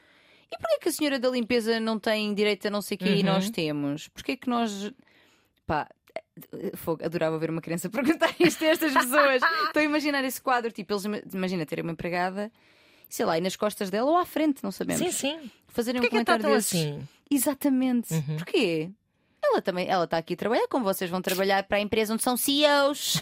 E 0.51 0.57
porquê 0.57 0.79
que 0.79 0.89
a 0.89 0.91
senhora 0.91 1.19
da 1.19 1.29
limpeza 1.29 1.79
não 1.79 1.99
tem 1.99 2.33
direito 2.33 2.67
a 2.67 2.69
não 2.71 2.81
sei 2.81 2.95
o 2.95 2.97
quê 2.99 3.09
e 3.15 3.17
Uhum. 3.19 3.23
nós 3.25 3.49
temos? 3.49 4.07
Porquê 4.07 4.35
que 4.37 4.49
nós. 4.49 4.91
Pá. 5.65 5.87
fogo, 6.75 7.03
adorava 7.03 7.37
ver 7.39 7.49
uma 7.49 7.61
criança 7.61 7.89
perguntar 7.91 8.33
isto 8.39 8.63
a 8.63 8.67
estas 8.67 8.93
pessoas. 8.93 9.41
Estou 9.67 9.79
a 9.81 9.83
imaginar 9.83 10.23
esse 10.23 10.41
quadro, 10.41 10.71
tipo, 10.71 10.93
eles 10.93 11.03
ima- 11.05 11.21
imagina 11.33 11.65
terem 11.65 11.83
uma 11.83 11.91
empregada, 11.91 12.51
sei 13.09 13.25
lá, 13.25 13.37
e 13.37 13.41
nas 13.41 13.55
costas 13.55 13.89
dela 13.89 14.09
ou 14.09 14.17
à 14.17 14.25
frente, 14.25 14.63
não 14.63 14.71
sabemos. 14.71 15.01
Sim, 15.03 15.11
sim. 15.11 15.51
Fazerem 15.67 15.99
um 15.99 16.03
Porquê 16.03 16.15
que 16.15 16.21
está 16.21 16.33
comentário 16.37 16.43
tão 16.43 16.51
desses. 16.55 16.79
assim? 16.79 17.07
Exatamente. 17.29 18.13
Uhum. 18.13 18.37
Porquê? 18.37 18.91
Ela 19.49 19.61
também, 19.61 19.87
ela 19.87 20.03
está 20.03 20.17
aqui 20.17 20.33
a 20.33 20.37
trabalhar, 20.37 20.67
como 20.67 20.83
vocês 20.83 21.09
vão 21.09 21.21
trabalhar 21.21 21.63
para 21.63 21.77
a 21.77 21.79
empresa 21.79 22.13
onde 22.13 22.23
são 22.23 22.35
CEOs. 22.35 23.21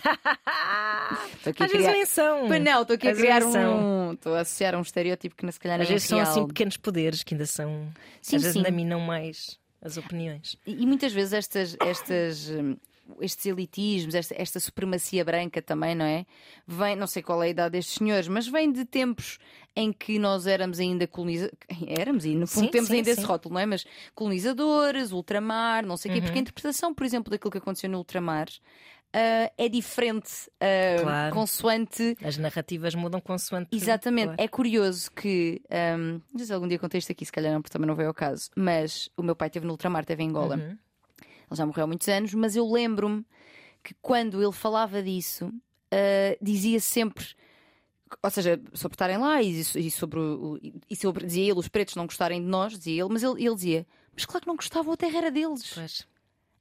Estou 1.34 1.52
aqui 1.52 1.64
Às 1.64 1.72
vezes 1.72 1.86
criar... 1.86 1.92
nem 1.92 2.06
são. 2.06 2.48
Pois 2.48 2.64
não, 2.64 2.82
estou 2.82 2.96
aqui 2.96 3.08
a 3.08 3.16
criar 3.16 3.40
vezes 3.40 3.56
um. 3.56 4.14
Estou 4.14 4.36
a 4.36 4.40
associar 4.40 4.76
um 4.76 4.82
estereótipo 4.82 5.36
que 5.36 5.52
se 5.52 5.60
calhar 5.60 5.80
Às 5.80 5.88
é 5.88 5.94
vezes 5.94 6.08
são 6.08 6.20
assim 6.20 6.48
pequenos 6.48 6.78
poderes 6.78 7.24
que 7.24 7.34
ainda 7.34 7.46
são. 7.46 7.88
Sim, 8.22 8.38
às 8.38 8.42
vezes 8.42 8.58
sim. 8.58 8.64
dominam 8.64 9.00
mais 9.00 9.60
as 9.82 9.98
opiniões. 9.98 10.58
E 10.66 10.84
e 10.84 10.86
muitas 10.86 11.14
vezes 11.14 11.34
estas, 11.34 11.78
estas, 11.80 12.50
hum, 12.50 12.76
estes 13.22 13.46
elitismos, 13.46 14.16
esta, 14.16 14.34
esta 14.38 14.60
supremacia 14.60 15.24
branca 15.24 15.62
também, 15.62 15.94
não 15.96 16.06
é? 16.06 16.26
Vem, 16.68 16.96
não 16.96 17.08
sei 17.08 17.22
qual 17.22 17.42
é 17.44 17.48
a 17.48 17.50
idade 17.50 17.72
destes 17.74 17.96
senhores, 17.96 18.28
mas 18.28 18.48
vem 18.48 18.72
de 18.72 18.84
tempos 18.86 19.38
em 19.76 19.92
que 19.94 20.18
nós 20.18 20.48
éramos 20.48 20.80
ainda 20.80 21.06
colonizadores. 21.08 21.58
Éramos, 21.88 22.26
e 22.26 22.34
no 22.36 22.48
fundo 22.48 22.66
Sim, 22.66 22.72
temos 22.72 22.88
sim, 22.90 22.96
ainda 22.96 23.10
esse 23.12 23.22
sim. 23.22 23.28
rótulo, 23.28 23.54
não 23.56 23.62
é? 23.62 23.66
Mas 23.66 23.86
colonizadores, 24.14 25.12
ultramar, 25.12 25.86
não 25.86 25.98
sei 25.98 26.12
o 26.12 26.14
quê, 26.14 26.20
Uhum. 26.20 26.26
porque 26.26 26.40
a 26.40 26.42
interpretação, 26.42 26.94
por 26.94 27.06
exemplo, 27.06 27.30
daquilo 27.32 27.52
que 27.52 27.58
aconteceu 27.58 27.90
no 27.90 27.98
ultramar. 28.00 28.48
ah, 29.14 29.52
é 29.58 29.70
diferente 29.70 30.30
ah, 30.60 31.02
Claro. 31.02 31.34
consoante 31.36 32.18
As 32.24 32.38
narrativas 32.38 32.94
mudam 32.96 33.22
consoante. 33.22 33.70
Exatamente. 33.72 34.28
Claro. 34.28 34.42
É 34.42 34.48
curioso 34.48 35.10
que. 35.12 35.62
hum, 35.98 36.20
não 36.32 36.38
sei 36.38 36.48
se 36.48 36.54
algum 36.54 36.68
dia 36.68 36.80
contei 36.80 36.98
isto 37.00 37.12
aqui, 37.12 37.26
se 37.26 37.32
calhar 37.32 37.54
não, 37.54 37.62
porque 37.62 37.72
também 37.72 37.88
não 37.88 37.96
veio 37.96 38.10
ao 38.10 38.14
caso. 38.14 38.50
Mas 38.56 39.10
o 39.16 39.24
meu 39.24 39.36
pai 39.36 39.48
esteve 39.48 39.66
no 39.66 39.72
ultramar, 39.74 40.02
esteve 40.02 40.24
em 40.24 40.30
Angola. 40.30 40.56
Uhum. 40.58 40.78
Ele 41.50 41.58
já 41.58 41.66
morreu 41.66 41.84
há 41.84 41.88
muitos 41.88 42.08
anos, 42.08 42.34
mas 42.34 42.56
eu 42.56 42.70
lembro-me 42.70 43.26
que 43.84 43.94
quando 44.02 44.42
ele 44.42 44.52
falava 44.52 45.02
disso, 45.04 45.52
ah, 45.92 46.38
dizia 46.42 46.80
sempre. 46.80 47.26
Ou 48.22 48.30
seja, 48.30 48.62
sobre 48.74 48.96
estarem 48.96 49.18
lá 49.18 49.42
e, 49.42 49.60
e 49.60 49.92
sobre, 49.92 50.20
o- 50.20 50.60
e 50.90 50.96
sobre, 50.96 51.26
dizia 51.26 51.44
ele, 51.44 51.60
os 51.60 51.68
pretos 51.68 51.96
não 51.96 52.06
gostarem 52.06 52.42
de 52.42 52.48
nós, 52.48 52.74
dizia 52.78 53.02
ele, 53.04 53.12
mas 53.14 53.24
ele, 53.24 53.44
ele 53.46 53.56
dizia, 53.56 53.88
mas 54.14 54.26
claro 54.26 54.42
que 54.42 54.48
não 54.48 54.56
gostavam, 54.56 54.94
a 54.94 54.98
terra 54.98 55.18
era 55.18 55.32
deles. 55.32 55.72
Pois. 55.74 56.08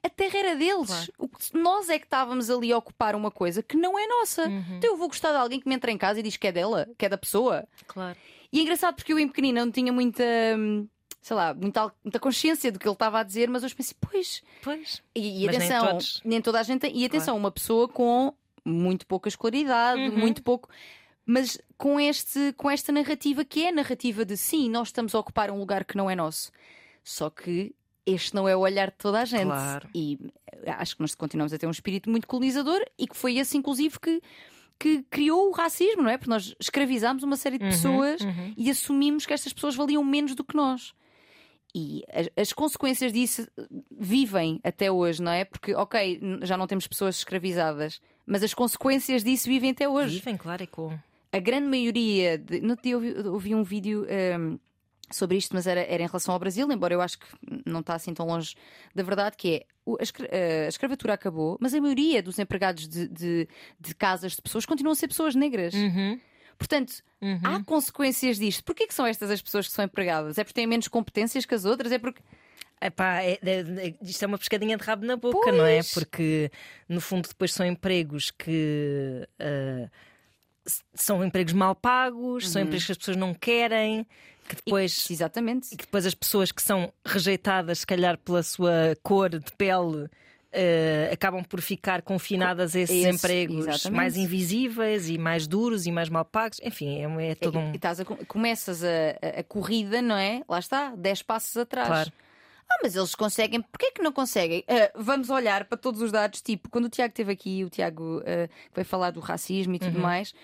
A 0.03 0.09
terra 0.11 0.39
era 0.39 0.57
deles. 0.57 0.87
Claro. 0.89 1.13
O 1.19 1.31
nós 1.59 1.89
é 1.89 1.99
que 1.99 2.05
estávamos 2.07 2.51
ali 2.51 2.71
a 2.73 2.77
ocupar 2.79 3.15
uma 3.15 3.31
coisa 3.31 3.63
que 3.63 3.77
não 3.77 3.99
é 3.99 4.07
nossa. 4.07 4.47
Uhum. 4.49 4.77
Então 4.77 4.91
eu 4.91 4.97
vou 4.97 5.09
gostar 5.09 5.31
de 5.31 5.37
alguém 5.39 5.61
que 5.61 5.69
me 5.69 5.75
entra 5.75 5.91
em 5.91 5.97
casa 5.97 6.21
e 6.21 6.23
diz 6.23 6.37
que 6.37 6.47
é 6.47 6.53
dela, 6.53 6.87
que 6.99 7.07
é 7.07 7.09
da 7.09 7.17
pessoa. 7.17 7.67
Claro. 7.87 8.19
E 8.53 8.59
é 8.59 8.63
engraçado 8.63 8.97
porque 8.97 9.13
eu 9.13 9.19
em 9.19 9.27
pequenina 9.29 9.65
não 9.65 9.73
tinha 9.73 9.93
muita, 9.93 10.23
hum, 10.59 10.87
sei 11.25 11.35
lá, 11.35 11.55
muita, 11.55 11.91
muita 12.05 12.21
consciência 12.21 12.71
do 12.71 12.79
que 12.79 12.87
ele 12.87 12.93
estava 12.93 13.19
a 13.21 13.23
dizer, 13.23 13.49
mas 13.49 13.65
hoje 13.65 13.75
pensei, 13.75 13.97
pois. 13.99 14.43
Pois. 14.63 15.03
E, 15.15 15.43
e 15.43 15.47
Mas 15.47 15.57
nem 15.57 15.67
atenção, 15.69 15.87
todos. 15.93 16.21
nem 16.23 16.43
toda 16.43 16.61
a 16.61 16.63
gente 16.63 16.81
tem. 16.83 16.95
E 16.95 17.03
atenção, 17.07 17.35
uma 17.35 17.51
pessoa 17.51 17.89
com 17.89 18.35
muito 18.63 19.07
pouca 19.07 19.27
escolaridade, 19.31 20.03
Uhum. 20.03 20.19
muito 20.19 20.43
pouco. 20.43 20.69
Mas 21.25 21.59
com, 21.79 21.99
este, 21.99 22.53
com 22.59 22.71
esta 22.71 22.93
narrativa 22.93 23.43
que 23.43 23.65
é 23.65 23.71
a 23.71 23.73
narrativa 23.73 24.23
de 24.23 24.37
sim, 24.37 24.69
nós 24.69 24.89
estamos 24.89 25.15
a 25.15 25.19
ocupar 25.19 25.51
um 25.51 25.59
lugar 25.59 25.87
que 25.87 25.97
não 25.97 26.11
é 26.11 26.15
nosso. 26.15 26.53
Só 27.03 27.31
que 27.31 27.75
este 28.05 28.35
não 28.35 28.47
é 28.47 28.55
o 28.55 28.61
olhar 28.61 28.91
de 28.91 28.99
toda 28.99 29.21
a 29.23 29.25
gente. 29.25 29.45
Claro. 29.47 29.89
E 29.95 30.19
eh, 30.53 30.73
acho 30.73 30.95
que 30.95 31.01
nós 31.01 31.15
continuamos 31.15 31.55
a 31.55 31.59
ter 31.59 31.67
um 31.67 31.71
espírito 31.71 32.11
muito 32.11 32.27
colonizador 32.27 32.85
e 32.99 33.07
que 33.07 33.17
foi 33.17 33.39
esse, 33.39 33.57
inclusive, 33.57 33.99
que, 33.99 34.21
que 34.79 35.03
criou 35.05 35.49
o 35.49 35.53
racismo, 35.53 36.03
não 36.03 36.11
é? 36.11 36.19
Porque 36.19 36.29
nós 36.29 36.55
escravizámos 36.61 37.23
uma 37.23 37.37
série 37.37 37.57
de 37.57 37.65
Uhum, 37.65 37.71
pessoas 37.71 38.21
uhum. 38.21 38.53
e 38.59 38.69
assumimos 38.71 39.25
que 39.25 39.33
estas 39.33 39.55
pessoas 39.55 39.75
valiam 39.75 40.05
menos 40.05 40.35
do 40.35 40.45
que 40.45 40.55
nós. 40.55 40.93
E 41.75 42.05
as, 42.13 42.29
as 42.37 42.53
consequências 42.53 43.13
disso 43.13 43.49
eh, 43.59 43.67
vivem 43.91 44.61
até 44.63 44.93
hoje, 44.93 45.21
não 45.21 45.33
é? 45.33 45.45
Porque, 45.45 45.75
ok, 45.75 46.21
já 46.43 46.57
não 46.57 46.67
temos 46.69 46.87
pessoas 46.87 47.17
escravizadas, 47.17 48.01
mas 48.25 48.43
as 48.45 48.55
consequências 48.55 49.25
disso 49.25 49.49
vivem 49.49 49.71
até 49.71 49.89
hoje. 49.89 50.15
Vivem, 50.15 50.37
claro, 50.37 50.63
é 50.63 50.67
com. 50.67 50.97
A 51.33 51.39
grande 51.41 51.67
maioria. 51.67 52.39
De... 52.39 52.61
No 52.61 52.71
outro 52.71 52.85
dia 52.85 52.95
ouvi, 52.97 53.15
ouvi 53.29 53.55
um 53.57 53.65
vídeo 53.65 54.07
ehm, 54.09 54.57
sobre 55.11 55.37
isto, 55.37 55.53
mas 55.53 55.67
era, 55.67 55.81
era 55.81 56.03
em 56.03 56.07
relação 56.07 56.33
ao 56.33 56.39
Brasil, 56.39 56.71
embora 56.71 56.95
eu 56.95 57.01
acho 57.01 57.19
que 57.19 57.27
não 57.67 57.81
está 57.81 57.95
assim 57.95 58.15
tão 58.15 58.27
longe 58.27 58.55
da 58.95 59.03
verdade, 59.03 59.37
que 59.37 59.57
é 59.57 59.67
a, 59.99 60.03
escra- 60.03 60.29
a 60.33 60.69
escravatura 60.69 61.15
acabou, 61.15 61.59
mas 61.61 61.75
a 61.75 61.81
maioria 61.81 62.23
dos 62.23 62.39
empregados 62.39 62.87
de, 62.89 63.09
de, 63.09 63.49
de 63.81 63.95
casas 63.97 64.33
de 64.37 64.43
pessoas 64.43 64.65
continuam 64.65 64.93
a 64.93 64.95
ser 64.97 65.09
pessoas 65.09 65.35
negras. 65.35 65.75
Uhum. 65.75 66.21
Portanto, 66.59 66.95
Uhum. 67.21 67.41
há 67.43 67.63
consequências 67.65 68.39
disto. 68.39 68.63
Porquê 68.65 68.87
que 68.87 68.95
são 68.95 69.07
estas 69.07 69.31
as 69.31 69.41
pessoas 69.43 69.67
que 69.67 69.73
são 69.73 69.85
empregadas? 69.85 70.37
É 70.39 70.45
porque 70.45 70.55
têm 70.55 70.67
menos 70.67 70.89
competências 70.89 71.45
que 71.47 71.55
as 71.55 71.65
outras? 71.65 71.91
É 71.93 71.99
porque. 71.99 72.23
Epá, 72.83 73.23
é, 73.23 73.39
é- 73.43 73.61
é- 73.89 73.95
isto 74.03 74.23
é 74.23 74.27
uma 74.27 74.37
pescadinha 74.37 74.77
de 74.77 74.83
rabo 74.85 75.07
na 75.07 75.17
boca, 75.17 75.51
não 75.53 75.65
é? 75.65 75.77
Pois. 75.77 75.95
Porque 75.95 76.51
no 76.89 77.01
fundo 77.01 77.29
depois 77.29 77.53
são 77.53 77.65
empregos 77.65 78.31
que 78.31 79.27
s- 80.67 80.83
são 80.95 81.25
empregos 81.25 81.53
mal 81.53 81.75
pagos, 81.75 82.49
são 82.51 82.61
empregos 82.63 82.85
que 82.87 82.93
as 82.93 82.99
pessoas 82.99 83.17
não 83.17 83.33
querem, 83.35 84.07
que 84.49 84.57
depois, 84.57 85.09
Exatamente. 85.11 85.69
e 85.73 85.77
que 85.77 85.85
depois 85.87 86.05
as 86.05 86.15
pessoas 86.15 86.53
que 86.53 86.61
são 86.63 86.93
rejeitadas, 87.05 87.79
se 87.81 87.87
calhar 87.87 88.19
pela 88.19 88.43
sua 88.43 88.97
cor 89.03 89.31
de 89.31 89.53
pele. 89.57 90.09
Ah, 90.55 91.13
acabam 91.13 91.43
por 91.45 91.61
ficar 91.61 92.03
confinadas 92.03 92.75
a 92.77 92.81
esses 92.81 93.05
Esse, 93.05 93.09
empregos 93.17 93.67
exatamente. 93.67 93.97
mais 93.97 94.17
invisíveis 94.17 95.09
e 95.09 95.19
mais 95.19 95.47
duros 95.47 95.87
e 95.87 95.93
mais 95.93 96.09
mal 96.09 96.25
pagos. 96.25 96.61
Enfim, 96.63 97.01
é, 97.05 97.31
é 97.31 97.35
todo 97.35 97.59
E- 97.59 97.63
um. 97.63 97.73
e 97.73 97.77
estás 97.77 98.01
a 98.01 98.05
co- 98.05 98.19
começas 98.27 98.83
a, 98.85 98.89
a- 99.21 99.41
a 99.41 99.43
corrida, 99.45 100.01
não 100.01 100.17
é? 100.17 100.43
Lá 100.49 100.59
está, 100.59 100.95
10 100.97 101.23
passos 101.23 101.57
atrás. 101.57 101.89
Claro. 101.89 102.13
Ah, 102.71 102.77
mas 102.83 102.97
eles 102.97 103.15
conseguem. 103.15 103.61
Porquê 103.61 103.91
que 103.93 104.01
não 104.03 104.11
conseguem? 104.11 104.61
Uh, 104.61 105.03
vamos 105.03 105.29
olhar 105.29 105.67
para 105.67 105.77
todos 105.77 106.01
os 106.01 106.11
dados. 106.11 106.41
Tipo, 106.41 106.71
quando 106.71 106.87
o 106.87 106.89
Tiago 106.89 107.11
esteve 107.11 107.31
aqui, 107.31 107.63
o 107.63 107.69
Tiago 107.69 108.21
uh, 108.21 108.49
que 108.49 108.75
vai 108.75 108.85
falar 108.85 109.11
do 109.11 109.21
racismo 109.21 109.75
e 109.75 109.79
tudo 109.79 109.97
uhum. 109.97 110.03
mais. 110.03 110.35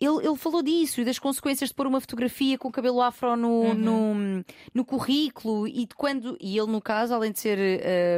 Ele, 0.00 0.26
ele, 0.26 0.36
falou 0.36 0.62
disso 0.62 1.00
e 1.00 1.04
das 1.04 1.18
consequências 1.18 1.70
de 1.70 1.74
pôr 1.74 1.86
uma 1.86 2.00
fotografia 2.00 2.56
com 2.56 2.68
o 2.68 2.72
cabelo 2.72 3.02
afro 3.02 3.36
no, 3.36 3.48
uhum. 3.48 3.74
no, 3.74 4.44
no, 4.72 4.84
currículo 4.84 5.66
e 5.66 5.86
de 5.86 5.94
quando. 5.96 6.36
E 6.40 6.56
ele, 6.56 6.70
no 6.70 6.80
caso, 6.80 7.12
além 7.12 7.32
de 7.32 7.40
ser 7.40 7.58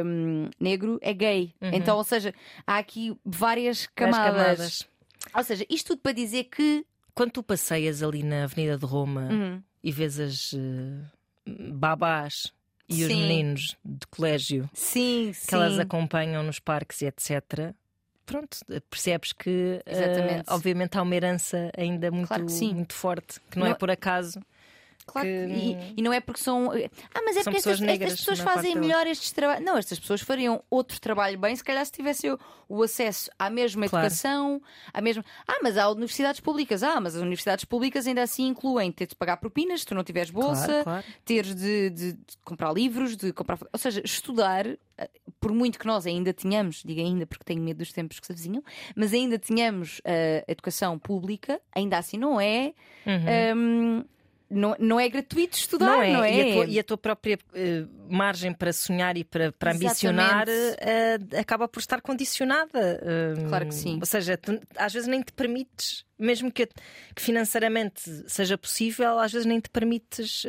um, 0.05 0.49
negro, 0.59 0.99
é 1.01 1.11
gay. 1.11 1.55
Uhum. 1.59 1.71
Então, 1.73 1.97
ou 1.97 2.03
seja, 2.03 2.35
há 2.67 2.77
aqui 2.77 3.17
várias 3.25 3.87
camadas. 3.87 4.31
camadas. 4.31 4.87
Ou 5.35 5.43
seja, 5.43 5.65
isto 5.69 5.87
tudo 5.87 6.01
para 6.01 6.11
dizer 6.11 6.45
que. 6.45 6.85
Quando 7.15 7.31
tu 7.31 7.43
passeias 7.43 8.01
ali 8.01 8.23
na 8.23 8.43
Avenida 8.43 8.77
de 8.77 8.85
Roma 8.85 9.27
uhum. 9.31 9.61
e 9.83 9.91
vês 9.91 10.19
as 10.19 10.53
uh, 10.53 11.03
babás 11.73 12.53
e 12.87 12.95
sim. 12.95 13.03
os 13.03 13.07
meninos 13.09 13.77
de 13.83 14.07
colégio 14.07 14.69
sim, 14.73 15.31
que 15.31 15.33
sim. 15.33 15.55
elas 15.55 15.79
acompanham 15.79 16.43
nos 16.43 16.59
parques 16.59 17.01
e 17.01 17.05
etc. 17.05 17.73
Pronto, 18.31 18.57
percebes 18.89 19.33
que 19.33 19.81
uh, 19.85 20.53
obviamente 20.53 20.97
há 20.97 21.01
uma 21.01 21.15
herança 21.15 21.71
ainda 21.77 22.09
muito, 22.09 22.27
claro 22.27 22.45
muito 22.73 22.93
forte, 22.93 23.39
que 23.49 23.59
não, 23.59 23.65
não 23.65 23.71
é 23.71 23.75
por 23.75 23.91
acaso. 23.91 24.39
Claro, 25.05 25.27
que... 25.27 25.33
e, 25.33 25.93
e, 25.97 26.01
não 26.01 26.13
é 26.13 26.19
porque 26.19 26.39
são. 26.39 26.71
Ah, 27.13 27.21
mas 27.23 27.37
é 27.37 27.43
porque 27.43 27.57
estas, 27.57 27.81
estas, 27.81 28.19
pessoas 28.19 28.39
fazem 28.39 28.75
melhor 28.75 29.07
estes 29.07 29.31
trabalhos. 29.31 29.65
Não, 29.65 29.77
estas 29.77 29.99
pessoas 29.99 30.21
fariam 30.21 30.63
outro 30.69 30.99
trabalho 30.99 31.37
bem 31.37 31.55
se 31.55 31.63
calhar 31.63 31.85
se 31.85 31.91
tivessem 31.91 32.31
o, 32.31 32.39
o 32.69 32.83
acesso 32.83 33.29
à 33.37 33.49
mesma 33.49 33.87
claro. 33.87 34.05
educação, 34.05 34.61
à 34.93 35.01
mesma. 35.01 35.23
Ah, 35.47 35.59
mas 35.61 35.77
há 35.77 35.89
universidades 35.89 36.39
públicas. 36.39 36.83
Ah, 36.83 36.99
mas 36.99 37.15
as 37.15 37.21
universidades 37.21 37.65
públicas 37.65 38.07
ainda 38.07 38.21
assim 38.21 38.47
incluem 38.47 38.91
ter 38.91 39.07
de 39.07 39.15
pagar 39.15 39.37
propinas 39.37 39.81
se 39.81 39.85
tu 39.85 39.95
não 39.95 40.03
tiveres 40.03 40.29
bolsa, 40.29 40.65
claro, 40.65 40.83
claro. 40.83 41.05
teres 41.25 41.55
de, 41.55 41.89
de, 41.89 42.13
de, 42.13 42.37
comprar 42.43 42.73
livros, 42.73 43.15
de 43.17 43.33
comprar. 43.33 43.57
Ou 43.71 43.79
seja, 43.79 44.01
estudar, 44.05 44.65
eh, 44.67 45.09
por 45.39 45.51
muito 45.51 45.79
que 45.79 45.87
nós 45.87 46.05
ainda 46.05 46.33
tenhamos, 46.33 46.83
digo 46.83 47.01
ainda 47.01 47.25
porque 47.25 47.43
tenho 47.43 47.61
medo 47.61 47.77
dos 47.77 47.91
tempos 47.91 48.19
que 48.19 48.25
se 48.25 48.31
avizinham, 48.31 48.63
mas 48.95 49.13
ainda 49.13 49.37
tenhamos 49.39 49.99
uh, 49.99 50.43
educação 50.47 50.97
pública, 50.97 51.59
ainda 51.73 51.97
assim 51.97 52.17
não 52.17 52.39
é. 52.39 52.73
Uhum. 53.05 53.57
Um, 53.57 54.05
não, 54.51 54.75
não 54.77 54.99
é 54.99 55.07
gratuito 55.07 55.57
estudar, 55.57 55.85
não 55.85 56.01
é? 56.01 56.13
Não 56.13 56.23
é? 56.23 56.33
E, 56.33 56.41
a 56.41 56.53
tua, 56.53 56.65
e, 56.65 56.79
a 56.79 56.83
tua, 56.83 56.97
própria 56.97 57.39
uh, 57.53 58.13
margem 58.13 58.53
para 58.53 58.73
sonhar 58.73 59.15
e 59.15 59.23
para, 59.23 59.51
para 59.53 59.71
ambicionar 59.71 60.45
uh, 60.47 61.39
acaba 61.39 61.67
por 61.67 61.79
estar 61.79 62.01
condicionada. 62.01 63.01
Uh, 63.01 63.47
claro 63.47 63.67
que 63.67 63.73
sim. 63.73 63.97
Ou 63.99 64.05
seja, 64.05 64.37
tu, 64.37 64.59
às 64.75 64.93
vezes 64.93 65.07
nem 65.07 65.21
te 65.21 65.31
permites, 65.31 66.05
mesmo 66.19 66.51
que, 66.51 66.67
que, 66.67 67.21
financeiramente 67.21 68.01
seja 68.27 68.57
possível, 68.57 69.17
às 69.19 69.31
vezes 69.31 69.45
nem 69.45 69.59
te 69.59 69.69
permites 69.69 70.45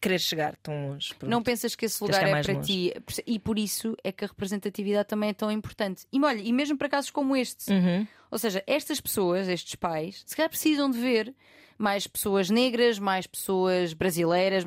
querer 0.00 0.20
chegar 0.20 0.56
tão 0.62 0.88
longe. 0.88 1.12
Pronto. 1.14 1.30
Não 1.30 1.42
pensas 1.42 1.74
que 1.74 1.84
esse 1.84 2.02
lugar 2.02 2.22
é 2.22 2.42
para 2.42 2.54
longe. 2.54 2.90
ti 2.90 2.94
e 3.26 3.38
por 3.38 3.58
isso 3.58 3.96
é 4.04 4.12
que 4.12 4.24
a 4.24 4.28
representatividade 4.28 5.08
também 5.08 5.30
é 5.30 5.34
tão 5.34 5.50
importante. 5.50 6.06
E 6.12 6.20
olha, 6.22 6.40
e 6.40 6.52
mesmo 6.52 6.78
para 6.78 6.88
casos 6.88 7.10
como 7.10 7.34
este, 7.34 7.72
uhum. 7.72 8.06
ou 8.30 8.38
seja, 8.38 8.62
estas 8.66 9.00
pessoas, 9.00 9.48
estes 9.48 9.74
pais, 9.74 10.22
se 10.24 10.36
calhar 10.36 10.48
precisam 10.48 10.88
de 10.88 10.98
ver 10.98 11.34
mais 11.82 12.06
pessoas 12.06 12.48
negras, 12.48 12.98
mais 12.98 13.26
pessoas 13.26 13.92
brasileiras, 13.92 14.64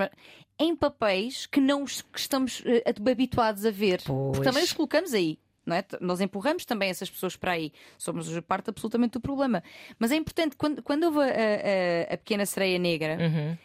em 0.60 0.76
papéis 0.76 1.46
que 1.46 1.60
não 1.60 1.86
que 1.86 2.20
estamos 2.20 2.60
uh, 2.60 3.10
habituados 3.12 3.66
a 3.66 3.72
ver. 3.72 4.02
Pois. 4.06 4.38
Porque 4.38 4.50
também 4.50 4.64
os 4.64 4.74
colocamos 4.74 5.14
aí. 5.14 5.40
Não 5.66 5.76
é? 5.76 5.84
Nós 6.00 6.22
empurramos 6.22 6.64
também 6.64 6.90
essas 6.90 7.10
pessoas 7.10 7.36
para 7.36 7.54
aí. 7.54 7.72
Somos 7.98 8.30
parte 8.42 8.70
absolutamente 8.70 9.14
do 9.14 9.22
problema. 9.22 9.64
Mas 9.98 10.12
é 10.12 10.16
importante, 10.16 10.56
quando, 10.56 10.84
quando 10.84 11.06
houve 11.06 11.20
a, 11.20 11.24
a, 11.24 12.14
a 12.14 12.18
pequena 12.18 12.46
sereia 12.46 12.78
negra, 12.78 13.18
uhum. 13.20 13.58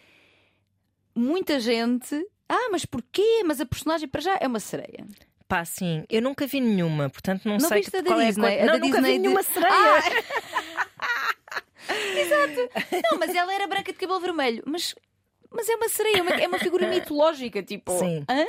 muita 1.15 1.61
gente. 1.61 2.15
Ah, 2.49 2.69
mas 2.73 2.87
porquê? 2.87 3.43
Mas 3.45 3.61
a 3.61 3.67
personagem 3.67 4.09
para 4.09 4.23
já 4.23 4.39
é 4.41 4.47
uma 4.47 4.61
sereia. 4.61 5.07
Pá, 5.47 5.65
sim, 5.65 6.05
eu 6.09 6.23
nunca 6.23 6.47
vi 6.47 6.61
nenhuma, 6.61 7.11
portanto 7.11 7.45
não, 7.45 7.59
não 7.59 7.69
sei 7.69 7.83
que, 7.83 7.91
qual 8.05 8.21
Disney, 8.21 8.55
é 8.55 8.63
a 8.63 8.67
Não, 8.67 8.75
nunca 8.75 8.87
Disney 8.87 9.13
vi 9.13 9.19
nenhuma 9.19 9.43
de... 9.43 9.49
sereia. 9.49 9.75
Ah! 9.75 10.87
Exato. 11.89 12.71
Não, 13.11 13.19
mas 13.19 13.35
ela 13.35 13.53
era 13.53 13.67
branca 13.67 13.93
de 13.93 13.99
cabelo 13.99 14.21
vermelho. 14.21 14.63
Mas, 14.67 14.95
mas 15.51 15.69
é 15.69 15.77
uma 15.77 15.89
sereia, 15.89 16.19
é 16.19 16.23
uma, 16.23 16.31
é 16.33 16.49
uma 16.49 16.59
figura 16.59 16.87
mitológica, 16.91 17.63
tipo. 17.63 17.99
Sim. 17.99 18.25
Hã? 18.29 18.47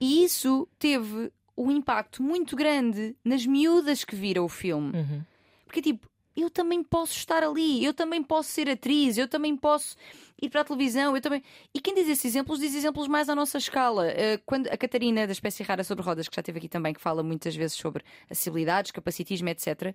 E 0.00 0.24
isso 0.24 0.66
teve 0.78 1.30
um 1.56 1.70
impacto 1.70 2.22
muito 2.22 2.56
grande 2.56 3.14
nas 3.22 3.44
miúdas 3.44 4.04
que 4.04 4.16
viram 4.16 4.44
o 4.44 4.48
filme. 4.48 4.96
Uhum. 4.96 5.22
Porque, 5.66 5.82
tipo, 5.82 6.08
eu 6.36 6.48
também 6.48 6.82
posso 6.82 7.12
estar 7.12 7.42
ali, 7.42 7.84
eu 7.84 7.92
também 7.92 8.22
posso 8.22 8.50
ser 8.50 8.68
atriz, 8.68 9.18
eu 9.18 9.28
também 9.28 9.56
posso 9.56 9.96
ir 10.40 10.48
para 10.48 10.62
a 10.62 10.64
televisão, 10.64 11.14
eu 11.14 11.20
também. 11.20 11.42
E 11.74 11.80
quem 11.80 11.94
diz 11.94 12.08
esses 12.08 12.24
exemplos, 12.24 12.60
diz 12.60 12.74
exemplos 12.74 13.08
mais 13.08 13.28
à 13.28 13.34
nossa 13.34 13.58
escala. 13.58 14.06
Uh, 14.08 14.42
quando 14.46 14.68
a 14.68 14.76
Catarina 14.76 15.26
da 15.26 15.32
Espécie 15.32 15.62
Rara 15.62 15.84
sobre 15.84 16.02
Rodas, 16.02 16.28
que 16.28 16.36
já 16.36 16.40
esteve 16.40 16.58
aqui 16.58 16.68
também, 16.68 16.94
que 16.94 17.00
fala 17.00 17.22
muitas 17.22 17.54
vezes 17.54 17.76
sobre 17.76 18.04
acessibilidades, 18.28 18.90
capacitismo, 18.90 19.48
etc., 19.48 19.94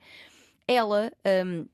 ela. 0.67 1.11
Um, 1.45 1.65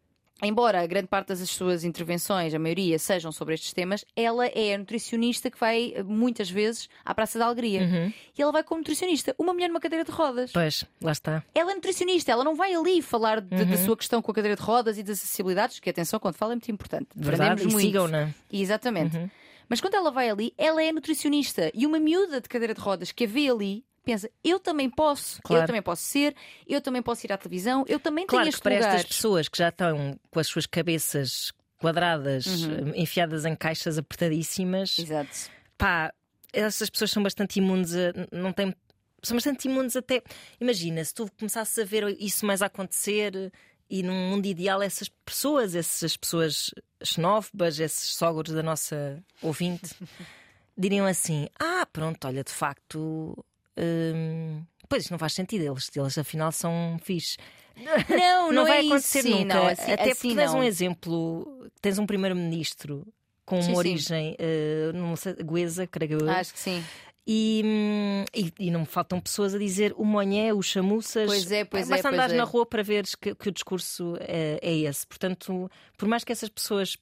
embora 0.47 0.85
grande 0.85 1.07
parte 1.07 1.27
das 1.27 1.39
suas 1.49 1.83
intervenções, 1.83 2.53
a 2.53 2.59
maioria, 2.59 2.97
sejam 2.97 3.31
sobre 3.31 3.53
estes 3.53 3.73
temas, 3.73 4.05
ela 4.15 4.47
é 4.47 4.73
a 4.73 4.77
nutricionista 4.77 5.49
que 5.49 5.59
vai 5.59 5.93
muitas 6.05 6.49
vezes 6.49 6.89
à 7.05 7.13
Praça 7.13 7.37
da 7.37 7.45
Alegria. 7.45 7.81
Uhum. 7.81 8.13
E 8.37 8.41
ela 8.41 8.51
vai 8.51 8.63
como 8.63 8.79
nutricionista, 8.79 9.35
uma 9.37 9.53
mulher 9.53 9.67
numa 9.67 9.79
cadeira 9.79 10.03
de 10.03 10.11
rodas. 10.11 10.51
Pois, 10.51 10.85
lá 11.01 11.11
está. 11.11 11.43
Ela 11.53 11.71
é 11.71 11.75
nutricionista, 11.75 12.31
ela 12.31 12.43
não 12.43 12.55
vai 12.55 12.73
ali 12.73 13.01
falar 13.01 13.41
de, 13.41 13.55
uhum. 13.55 13.69
da 13.69 13.77
sua 13.77 13.97
questão 13.97 14.21
com 14.21 14.31
a 14.31 14.35
cadeira 14.35 14.55
de 14.55 14.61
rodas 14.61 14.97
e 14.97 15.03
das 15.03 15.17
acessibilidades, 15.19 15.79
que 15.79 15.89
atenção, 15.89 16.19
quando 16.19 16.35
fala 16.35 16.53
é 16.53 16.55
muito 16.55 16.71
importante. 16.71 17.07
Verdade, 17.15 17.67
e 17.67 17.71
sigam-na. 17.71 18.29
Exatamente. 18.51 19.17
Uhum. 19.17 19.29
Mas 19.71 19.79
quando 19.79 19.95
ela 19.95 20.11
vai 20.11 20.29
ali, 20.29 20.53
ela 20.57 20.83
é 20.83 20.91
nutricionista 20.91 21.71
e 21.73 21.85
uma 21.85 21.97
miúda 21.97 22.41
de 22.41 22.49
cadeira 22.49 22.73
de 22.73 22.81
rodas 22.81 23.11
que 23.13 23.23
a 23.23 23.27
vê 23.27 23.49
ali 23.49 23.85
pensa, 24.03 24.29
eu 24.43 24.59
também 24.59 24.89
posso, 24.89 25.41
claro. 25.43 25.63
eu 25.63 25.67
também 25.67 25.81
posso 25.81 26.03
ser, 26.03 26.35
eu 26.67 26.81
também 26.81 27.01
posso 27.01 27.25
ir 27.25 27.31
à 27.31 27.37
televisão, 27.37 27.85
eu 27.87 27.99
também 27.99 28.25
claro 28.25 28.43
tenho 28.43 28.49
este 28.49 28.59
que 28.59 28.63
para 28.63 28.75
lugar. 28.75 28.95
estas 28.95 29.07
pessoas 29.15 29.47
que 29.47 29.57
já 29.57 29.69
estão 29.69 30.19
com 30.29 30.39
as 30.39 30.47
suas 30.47 30.65
cabeças 30.65 31.51
quadradas, 31.77 32.45
uhum. 32.45 32.93
enfiadas 32.95 33.45
em 33.45 33.55
caixas 33.55 33.97
apertadíssimas, 33.97 34.99
Exato. 34.99 35.51
pá, 35.77 36.13
essas 36.53 36.89
pessoas 36.89 37.11
são 37.11 37.23
bastante 37.23 37.57
imunes 37.57 37.93
a, 37.95 38.13
não 38.31 38.51
têm 38.51 38.75
são 39.23 39.37
bastante 39.37 39.67
imunes 39.67 39.95
até. 39.95 40.23
Imagina, 40.59 41.03
se 41.03 41.13
tu 41.13 41.29
começasses 41.37 41.77
a 41.77 41.85
ver 41.85 42.07
isso 42.19 42.45
mais 42.45 42.61
a 42.61 42.65
acontecer 42.65 43.51
e 43.89 44.01
num 44.03 44.29
mundo 44.29 44.45
ideal, 44.45 44.81
essas 44.81 45.09
pessoas, 45.25 45.75
essas 45.75 46.15
pessoas 46.17 46.71
xenófobas, 47.03 47.79
esses 47.79 48.13
sogros 48.13 48.53
da 48.53 48.63
nossa 48.63 49.23
ouvinte, 49.41 49.93
diriam 50.77 51.05
assim: 51.05 51.47
Ah, 51.59 51.85
pronto, 51.91 52.25
olha, 52.25 52.43
de 52.43 52.51
facto, 52.51 53.45
Hum, 53.77 54.63
pois 54.89 55.03
isto 55.03 55.11
não 55.11 55.19
faz 55.19 55.33
sentido, 55.33 55.63
eles, 55.63 55.89
eles 55.95 56.17
afinal 56.17 56.51
são 56.51 56.97
fixe. 57.01 57.37
Não, 58.09 58.17
não, 58.17 58.51
não 58.51 58.63
vai 58.65 58.83
é 58.83 58.85
acontecer 58.85 59.19
isso, 59.19 59.29
nunca. 59.29 59.45
Não, 59.45 59.67
assim, 59.67 59.91
Até 59.93 60.11
assim 60.11 60.13
porque 60.13 60.35
tens 60.35 60.53
um 60.53 60.61
exemplo, 60.61 61.69
tens 61.81 61.97
um 61.97 62.05
primeiro-ministro 62.05 63.07
com 63.45 63.55
uma 63.55 63.63
sim, 63.63 63.75
origem 63.75 64.35
uh, 64.39 64.93
não 64.93 65.15
sei, 65.15 65.33
goesa, 65.35 65.87
creio 65.87 66.19
eu. 66.21 66.29
Acho 66.29 66.53
que 66.53 66.59
sim. 66.59 66.83
E, 67.25 67.61
hum, 67.63 68.25
e, 68.35 68.53
e, 68.59 68.71
não 68.71 68.81
me 68.81 68.85
faltam 68.85 69.21
pessoas 69.21 69.55
a 69.55 69.57
dizer 69.57 69.93
o 69.95 70.03
monhé, 70.03 70.53
os 70.53 70.65
chamuças. 70.65 71.27
Pois 71.27 71.51
é, 71.51 71.63
pois 71.63 71.87
Basta 71.87 72.09
é. 72.09 72.11
andares 72.11 72.33
é. 72.33 72.37
na 72.37 72.43
rua 72.43 72.65
para 72.65 72.83
veres 72.83 73.15
que, 73.15 73.33
que 73.33 73.49
o 73.49 73.51
discurso 73.51 74.17
é, 74.19 74.59
é, 74.61 74.75
esse. 74.79 75.07
Portanto, 75.07 75.71
por 75.97 76.09
mais 76.09 76.25
que 76.25 76.31
essas 76.33 76.49
pessoas 76.49 76.97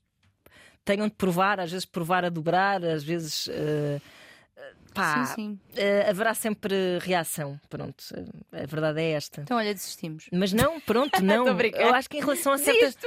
tenham 0.86 1.08
de 1.08 1.15
provar, 1.15 1.60
às 1.60 1.71
vezes 1.71 1.86
provar 1.86 2.23
a 2.23 2.29
dobrar, 2.29 2.86
às 2.86 3.03
vezes. 3.03 3.47
Uh, 3.47 3.99
pá, 4.99 5.25
sim, 5.25 5.35
sim. 5.35 5.59
Uh, 5.73 6.09
haverá 6.09 6.33
sempre 6.33 6.99
reação. 6.99 7.59
Pronto, 7.69 8.03
a 8.51 8.65
verdade 8.65 9.01
é 9.01 9.12
esta. 9.12 9.41
Então, 9.41 9.57
olha, 9.57 9.73
desistimos. 9.73 10.27
Mas 10.31 10.53
não, 10.53 10.79
pronto, 10.79 11.19
não. 11.23 11.47
eu 11.47 11.93
acho 11.93 12.09
que 12.09 12.17
em 12.17 12.21
relação 12.21 12.53
a 12.53 12.57
certas. 12.57 12.97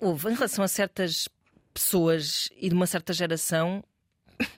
Houve, 0.00 0.30
em 0.30 0.34
relação 0.34 0.64
a 0.64 0.68
certas 0.68 1.28
pessoas 1.72 2.48
e 2.56 2.68
de 2.68 2.74
uma 2.74 2.86
certa 2.86 3.12
geração. 3.12 3.82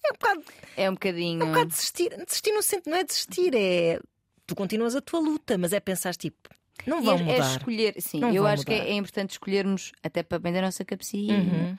É 0.00 0.10
um 0.10 0.12
bocado. 0.12 0.44
É 0.76 0.90
um 0.90 0.92
bocadinho. 0.94 1.42
É 1.42 1.44
um 1.44 1.48
bocado 1.48 1.66
desistir. 1.66 2.08
Desistir 2.24 2.52
no 2.52 2.62
sentido, 2.62 2.90
não 2.90 2.98
é 2.98 3.04
desistir, 3.04 3.54
é. 3.54 4.00
Tu 4.46 4.54
continuas 4.54 4.96
a 4.96 5.02
tua 5.02 5.20
luta, 5.20 5.58
mas 5.58 5.72
é 5.72 5.80
pensar 5.80 6.14
tipo. 6.14 6.48
Não 6.86 7.02
vão 7.02 7.16
é, 7.16 7.18
mudar. 7.18 7.34
É 7.34 7.38
escolher, 7.40 7.94
sim, 7.98 8.20
não 8.20 8.32
eu 8.32 8.46
acho 8.46 8.62
mudar. 8.62 8.74
que 8.74 8.80
é, 8.80 8.90
é, 8.90 8.94
importante 8.94 9.32
escolhermos, 9.32 9.92
até 10.02 10.22
para 10.22 10.38
bem 10.38 10.52
da 10.52 10.62
nossa 10.62 10.84
cabecinha. 10.84 11.36
Uhum 11.36 11.76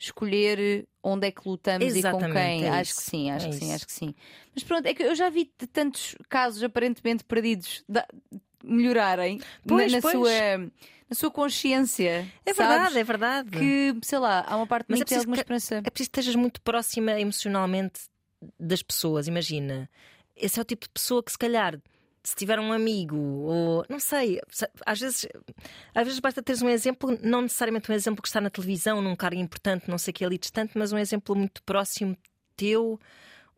escolher 0.00 0.88
onde 1.02 1.26
é 1.26 1.30
que 1.30 1.46
lutamos 1.46 1.86
Exatamente, 1.86 2.24
e 2.24 2.28
com 2.28 2.32
quem. 2.34 2.64
É 2.64 2.68
acho 2.70 2.96
que 2.96 3.02
sim, 3.02 3.30
acho 3.30 3.46
é 3.46 3.48
que 3.50 3.54
isso. 3.54 3.64
sim, 3.64 3.74
acho 3.74 3.86
que 3.86 3.92
sim. 3.92 4.14
Mas 4.54 4.64
pronto, 4.64 4.86
é 4.86 4.94
que 4.94 5.02
eu 5.02 5.14
já 5.14 5.28
vi 5.28 5.52
tantos 5.72 6.16
casos 6.28 6.62
aparentemente 6.62 7.22
perdidos 7.22 7.84
da, 7.88 8.06
melhorarem 8.64 9.40
pois, 9.66 9.92
na, 9.92 9.98
na 9.98 10.02
pois. 10.02 10.14
sua 10.14 10.30
na 11.08 11.16
sua 11.16 11.30
consciência. 11.30 12.26
É 12.46 12.54
sabes? 12.54 12.70
verdade, 12.70 12.98
é 12.98 13.04
verdade. 13.04 13.50
Que, 13.50 13.96
sei 14.02 14.18
lá, 14.20 14.44
há 14.46 14.56
uma 14.56 14.66
parte 14.66 14.86
Mas 14.88 15.00
é 15.00 15.04
preciso 15.04 15.22
alguma 15.22 15.36
esperança. 15.36 15.74
É 15.76 15.90
preciso 15.90 16.10
que 16.10 16.20
estejas 16.20 16.36
muito 16.36 16.60
próxima 16.60 17.20
emocionalmente 17.20 18.02
das 18.58 18.80
pessoas. 18.80 19.26
Imagina, 19.26 19.90
esse 20.36 20.58
é 20.58 20.62
o 20.62 20.64
tipo 20.64 20.86
de 20.86 20.90
pessoa 20.90 21.22
que 21.22 21.32
se 21.32 21.38
calhar 21.38 21.80
se 22.22 22.34
tiver 22.34 22.60
um 22.60 22.72
amigo, 22.72 23.16
ou 23.16 23.84
não 23.88 23.98
sei, 23.98 24.40
às 24.84 25.00
vezes, 25.00 25.26
às 25.94 26.04
vezes 26.04 26.20
basta 26.20 26.42
teres 26.42 26.60
um 26.60 26.68
exemplo, 26.68 27.18
não 27.22 27.42
necessariamente 27.42 27.90
um 27.90 27.94
exemplo 27.94 28.22
que 28.22 28.28
está 28.28 28.40
na 28.40 28.50
televisão, 28.50 29.00
num 29.00 29.16
cargo 29.16 29.40
importante, 29.40 29.88
não 29.88 29.98
sei 29.98 30.12
que 30.12 30.24
ali 30.24 30.38
distante, 30.38 30.76
mas 30.76 30.92
um 30.92 30.98
exemplo 30.98 31.34
muito 31.34 31.62
próximo 31.62 32.16
teu, 32.56 33.00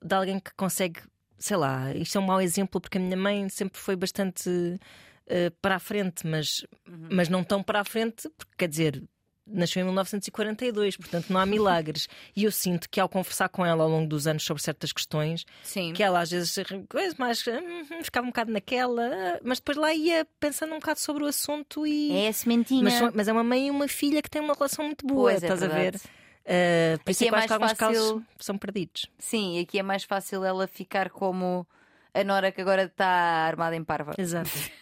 de 0.00 0.14
alguém 0.14 0.38
que 0.38 0.54
consegue 0.54 1.00
sei 1.42 1.56
lá, 1.56 1.92
isto 1.94 2.16
é 2.16 2.20
um 2.20 2.24
mau 2.24 2.40
exemplo 2.40 2.80
porque 2.80 2.98
a 2.98 3.00
minha 3.00 3.16
mãe 3.16 3.48
sempre 3.48 3.80
foi 3.80 3.96
bastante 3.96 4.48
uh, 4.48 5.50
para 5.60 5.74
a 5.74 5.78
frente, 5.80 6.24
mas, 6.24 6.64
uhum. 6.88 7.08
mas 7.10 7.28
não 7.28 7.42
tão 7.42 7.62
para 7.62 7.80
a 7.80 7.84
frente, 7.84 8.28
porque 8.30 8.52
quer 8.56 8.68
dizer, 8.68 9.02
nasceu 9.46 9.80
em 9.80 9.84
1942, 9.84 10.96
portanto 10.96 11.26
não 11.30 11.40
há 11.40 11.46
milagres. 11.46 12.08
e 12.34 12.44
eu 12.44 12.52
sinto 12.52 12.88
que 12.88 13.00
ao 13.00 13.08
conversar 13.08 13.48
com 13.48 13.64
ela 13.64 13.84
ao 13.84 13.90
longo 13.90 14.08
dos 14.08 14.26
anos 14.26 14.44
sobre 14.44 14.62
certas 14.62 14.92
questões, 14.92 15.44
Sim. 15.62 15.92
que 15.92 16.02
ela 16.02 16.20
às 16.20 16.30
vezes 16.30 16.54
coisa 16.88 17.14
mais 17.18 17.44
hum, 17.46 18.02
ficava 18.02 18.26
um 18.26 18.30
bocado 18.30 18.52
naquela, 18.52 19.40
mas 19.42 19.58
depois 19.58 19.76
lá 19.76 19.92
ia 19.92 20.26
pensando 20.38 20.72
um 20.74 20.78
bocado 20.78 21.00
sobre 21.00 21.24
o 21.24 21.26
assunto 21.26 21.86
e 21.86 22.12
é 22.12 22.28
a 22.28 22.32
sementinha. 22.32 22.82
Mas, 22.82 23.14
mas 23.14 23.28
é 23.28 23.32
uma 23.32 23.44
mãe 23.44 23.68
e 23.68 23.70
uma 23.70 23.88
filha 23.88 24.22
que 24.22 24.30
têm 24.30 24.40
uma 24.40 24.54
relação 24.54 24.84
muito 24.84 25.06
boa, 25.06 25.30
pois 25.30 25.42
é 25.42 25.46
estás 25.46 25.62
é 25.62 25.66
a 25.66 25.68
ver? 25.68 25.96
Uh, 26.42 26.98
por 27.04 27.10
isso 27.10 27.22
é 27.22 27.26
que 27.26 27.32
mais 27.32 27.50
alguns 27.50 27.72
fácil... 27.72 28.22
são 28.38 28.58
perdidos. 28.58 29.06
Sim, 29.18 29.60
aqui 29.60 29.78
é 29.78 29.82
mais 29.82 30.04
fácil 30.04 30.44
ela 30.44 30.66
ficar 30.66 31.10
como 31.10 31.66
a 32.12 32.24
Nora 32.24 32.50
que 32.52 32.60
agora 32.60 32.84
está 32.84 33.06
armada 33.06 33.76
em 33.76 33.84
parva. 33.84 34.14
Exato. 34.18 34.50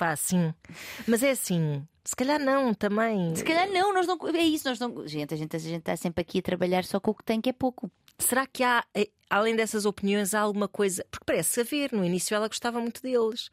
Pá, 0.00 0.16
sim. 0.16 0.54
Mas 1.06 1.22
é 1.22 1.32
assim, 1.32 1.86
se 2.02 2.16
calhar 2.16 2.40
não 2.40 2.72
também. 2.72 3.36
Se 3.36 3.44
calhar 3.44 3.68
não, 3.68 3.92
nós 3.92 4.06
não. 4.06 4.16
É 4.34 4.42
isso, 4.42 4.66
nós 4.66 4.78
não. 4.78 5.06
Gente, 5.06 5.34
a 5.34 5.36
gente, 5.36 5.54
a 5.54 5.58
gente 5.58 5.80
está 5.80 5.94
sempre 5.94 6.22
aqui 6.22 6.38
a 6.38 6.42
trabalhar 6.42 6.84
só 6.84 6.98
com 6.98 7.10
o 7.10 7.14
que 7.14 7.22
tem, 7.22 7.38
que 7.38 7.50
é 7.50 7.52
pouco. 7.52 7.90
Será 8.18 8.46
que 8.46 8.62
há, 8.62 8.82
eh, 8.94 9.10
além 9.28 9.54
dessas 9.54 9.84
opiniões, 9.84 10.32
há 10.32 10.40
alguma 10.40 10.66
coisa. 10.66 11.04
Porque 11.10 11.26
parece 11.26 11.60
haver, 11.60 11.92
no 11.92 12.02
início 12.02 12.34
ela 12.34 12.48
gostava 12.48 12.80
muito 12.80 13.02
deles. 13.02 13.50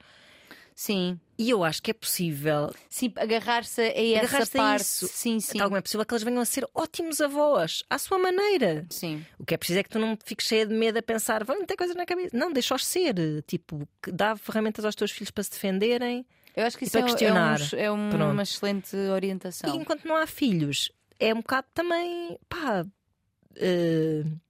Sim. 0.74 1.20
E 1.40 1.50
eu 1.50 1.64
acho 1.64 1.82
que 1.82 1.90
é 1.90 1.94
possível. 1.94 2.72
Sim, 2.88 3.12
agarrar-se 3.16 3.82
a 3.82 3.86
essa 3.88 4.26
agarrar 4.26 4.48
parte. 4.48 4.60
A 4.60 4.76
isso. 4.76 5.08
Sim, 5.08 5.40
sim. 5.40 5.58
Tal 5.58 5.68
como 5.68 5.78
é 5.78 5.82
possível 5.82 6.06
que 6.06 6.14
eles 6.14 6.24
venham 6.24 6.40
a 6.40 6.46
ser 6.46 6.70
ótimos 6.74 7.20
avós, 7.20 7.84
à 7.90 7.98
sua 7.98 8.20
maneira. 8.20 8.86
Sim. 8.90 9.26
O 9.40 9.46
que 9.46 9.56
é 9.56 9.58
preciso 9.58 9.80
é 9.80 9.84
que 9.84 9.90
tu 9.90 9.98
não 10.00 10.16
fiques 10.24 10.48
cheia 10.48 10.68
de 10.68 10.76
medo 10.76 11.00
a 11.00 11.02
pensar, 11.02 11.44
vão 11.44 11.66
ter 11.66 11.76
coisas 11.76 11.96
na 11.96 12.06
cabeça. 12.06 12.30
Não, 12.38 12.54
deixa-os 12.54 12.86
ser. 12.86 13.16
Tipo, 13.48 13.88
dá 14.08 14.38
ferramentas 14.38 14.86
aos 14.86 14.94
teus 14.94 15.10
filhos 15.10 15.32
para 15.32 15.44
se 15.44 15.50
defenderem. 15.50 16.26
Eu 16.58 16.66
acho 16.66 16.78
que 16.78 16.86
isso 16.86 16.98
é, 16.98 17.04
questionar. 17.04 17.60
é, 17.74 17.92
um, 17.92 18.10
é 18.10 18.26
uma 18.26 18.44
excelente 18.44 18.96
orientação. 18.96 19.74
E 19.74 19.78
enquanto 19.78 20.06
não 20.06 20.18
há 20.18 20.26
filhos, 20.28 20.92
é 21.20 21.34
um 21.34 21.38
bocado 21.38 21.68
também. 21.74 22.38
pá. 22.50 22.86
Uh 23.56 24.48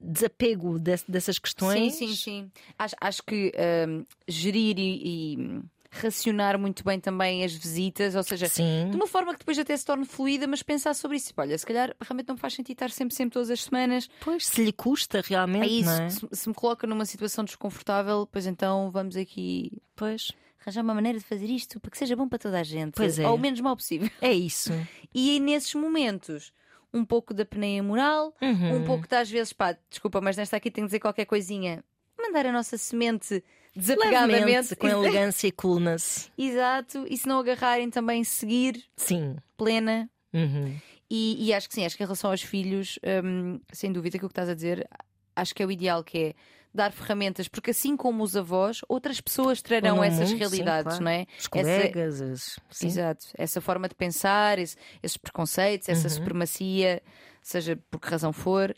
desapego 0.00 0.78
de, 0.78 0.96
dessas 1.08 1.38
questões. 1.38 1.94
Sim, 1.94 2.08
sim, 2.08 2.14
sim. 2.14 2.50
Acho, 2.78 2.94
acho 3.00 3.22
que 3.22 3.52
um, 3.88 4.04
gerir 4.28 4.78
e, 4.78 5.34
e, 5.34 5.62
racionar 5.90 6.58
muito 6.58 6.84
bem 6.84 7.00
também 7.00 7.44
as 7.44 7.52
visitas, 7.52 8.14
ou 8.14 8.22
seja, 8.22 8.48
sim. 8.48 8.88
de 8.90 8.96
uma 8.96 9.06
forma 9.06 9.32
que 9.32 9.40
depois 9.40 9.58
até 9.58 9.76
se 9.76 9.84
torne 9.84 10.04
fluida, 10.04 10.46
mas 10.46 10.62
pensar 10.62 10.94
sobre 10.94 11.16
isso. 11.16 11.32
Olha, 11.36 11.56
se 11.56 11.66
calhar 11.66 11.94
realmente 12.00 12.28
não 12.28 12.36
faz 12.36 12.54
sentido 12.54 12.76
estar 12.76 12.90
sempre, 12.90 13.14
sempre 13.14 13.32
todas 13.32 13.50
as 13.50 13.64
semanas. 13.64 14.08
Pois, 14.20 14.46
se 14.46 14.64
lhe 14.64 14.72
custa 14.72 15.22
realmente. 15.24 15.64
É 15.64 15.68
isso, 15.68 15.90
é? 15.90 16.08
se, 16.10 16.28
se, 16.32 16.48
me 16.48 16.54
coloca 16.54 16.86
numa 16.86 17.04
situação 17.04 17.44
desconfortável, 17.44 18.28
pois 18.30 18.46
então 18.46 18.90
vamos 18.90 19.16
aqui. 19.16 19.72
Pois. 19.96 20.32
Arranjar 20.64 20.82
uma 20.82 20.94
maneira 20.94 21.18
de 21.18 21.24
fazer 21.24 21.46
isto 21.46 21.78
para 21.80 21.90
que 21.90 21.98
seja 21.98 22.16
bom 22.16 22.28
para 22.28 22.38
toda 22.38 22.60
a 22.60 22.62
gente. 22.62 22.94
Pois 22.94 23.18
é. 23.18 23.28
Ou 23.28 23.34
o 23.34 23.38
menos 23.38 23.60
mal 23.60 23.76
possível. 23.76 24.08
É 24.20 24.32
isso. 24.32 24.72
E 25.14 25.38
nesses 25.40 25.74
momentos 25.74 26.54
um 26.92 27.04
pouco 27.04 27.34
da 27.34 27.44
peneia 27.44 27.82
moral, 27.82 28.34
uhum. 28.40 28.76
um 28.76 28.84
pouco 28.84 29.06
de 29.08 29.14
às 29.14 29.30
vezes, 29.30 29.52
pá, 29.52 29.76
desculpa, 29.88 30.20
mas 30.20 30.36
nesta 30.36 30.56
aqui 30.56 30.70
tenho 30.70 30.86
que 30.86 30.88
dizer 30.88 31.00
qualquer 31.00 31.24
coisinha. 31.24 31.82
Mandar 32.18 32.46
a 32.46 32.52
nossa 32.52 32.76
semente 32.78 33.42
desapegadamente, 33.74 34.44
Levemente, 34.44 34.76
com 34.76 34.88
elegância 34.88 35.46
e 35.48 35.52
coolness. 35.52 36.30
Exato, 36.36 37.06
e 37.08 37.16
se 37.16 37.26
não 37.26 37.38
agarrarem 37.38 37.90
também 37.90 38.22
seguir 38.24 38.84
sim. 38.96 39.36
plena. 39.56 40.08
Uhum. 40.32 40.76
E, 41.10 41.46
e, 41.46 41.52
acho 41.52 41.68
que 41.68 41.74
sim, 41.74 41.84
acho 41.84 41.96
que 41.96 42.02
em 42.02 42.06
relação 42.06 42.30
aos 42.30 42.42
filhos, 42.42 42.98
hum, 43.22 43.60
sem 43.70 43.92
dúvida 43.92 44.18
que 44.18 44.24
o 44.24 44.28
que 44.28 44.32
estás 44.32 44.48
a 44.48 44.54
dizer, 44.54 44.88
acho 45.36 45.54
que 45.54 45.62
é 45.62 45.66
o 45.66 45.70
ideal 45.70 46.02
que 46.02 46.18
é 46.18 46.34
dar 46.74 46.90
ferramentas, 46.92 47.48
porque 47.48 47.70
assim 47.70 47.96
como 47.96 48.22
os 48.22 48.36
avós, 48.36 48.80
outras 48.88 49.20
pessoas 49.20 49.60
trarão 49.60 50.02
essas 50.02 50.32
realidades, 50.32 50.94
sim, 50.94 50.98
claro. 51.00 51.04
não 51.04 51.10
é? 51.10 51.26
Os 51.38 51.46
colegas, 51.46 52.20
essa, 52.20 52.60
as... 52.70 52.82
exato, 52.82 53.26
essa 53.34 53.60
forma 53.60 53.88
de 53.88 53.94
pensar, 53.94 54.58
esse, 54.58 54.76
esses 55.02 55.16
preconceitos, 55.16 55.88
essa 55.88 56.08
uhum. 56.08 56.14
supremacia, 56.14 57.02
seja 57.42 57.78
por 57.90 58.00
que 58.00 58.08
razão 58.08 58.32
for. 58.32 58.74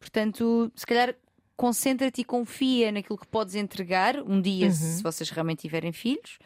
Portanto, 0.00 0.72
se 0.74 0.86
calhar 0.86 1.14
concentra-te 1.56 2.22
e 2.22 2.24
confia 2.24 2.90
naquilo 2.90 3.18
que 3.18 3.26
podes 3.26 3.54
entregar 3.54 4.16
um 4.18 4.40
dia, 4.40 4.66
uhum. 4.66 4.72
se 4.72 5.02
vocês 5.02 5.30
realmente 5.30 5.60
tiverem 5.60 5.92
filhos. 5.92 6.38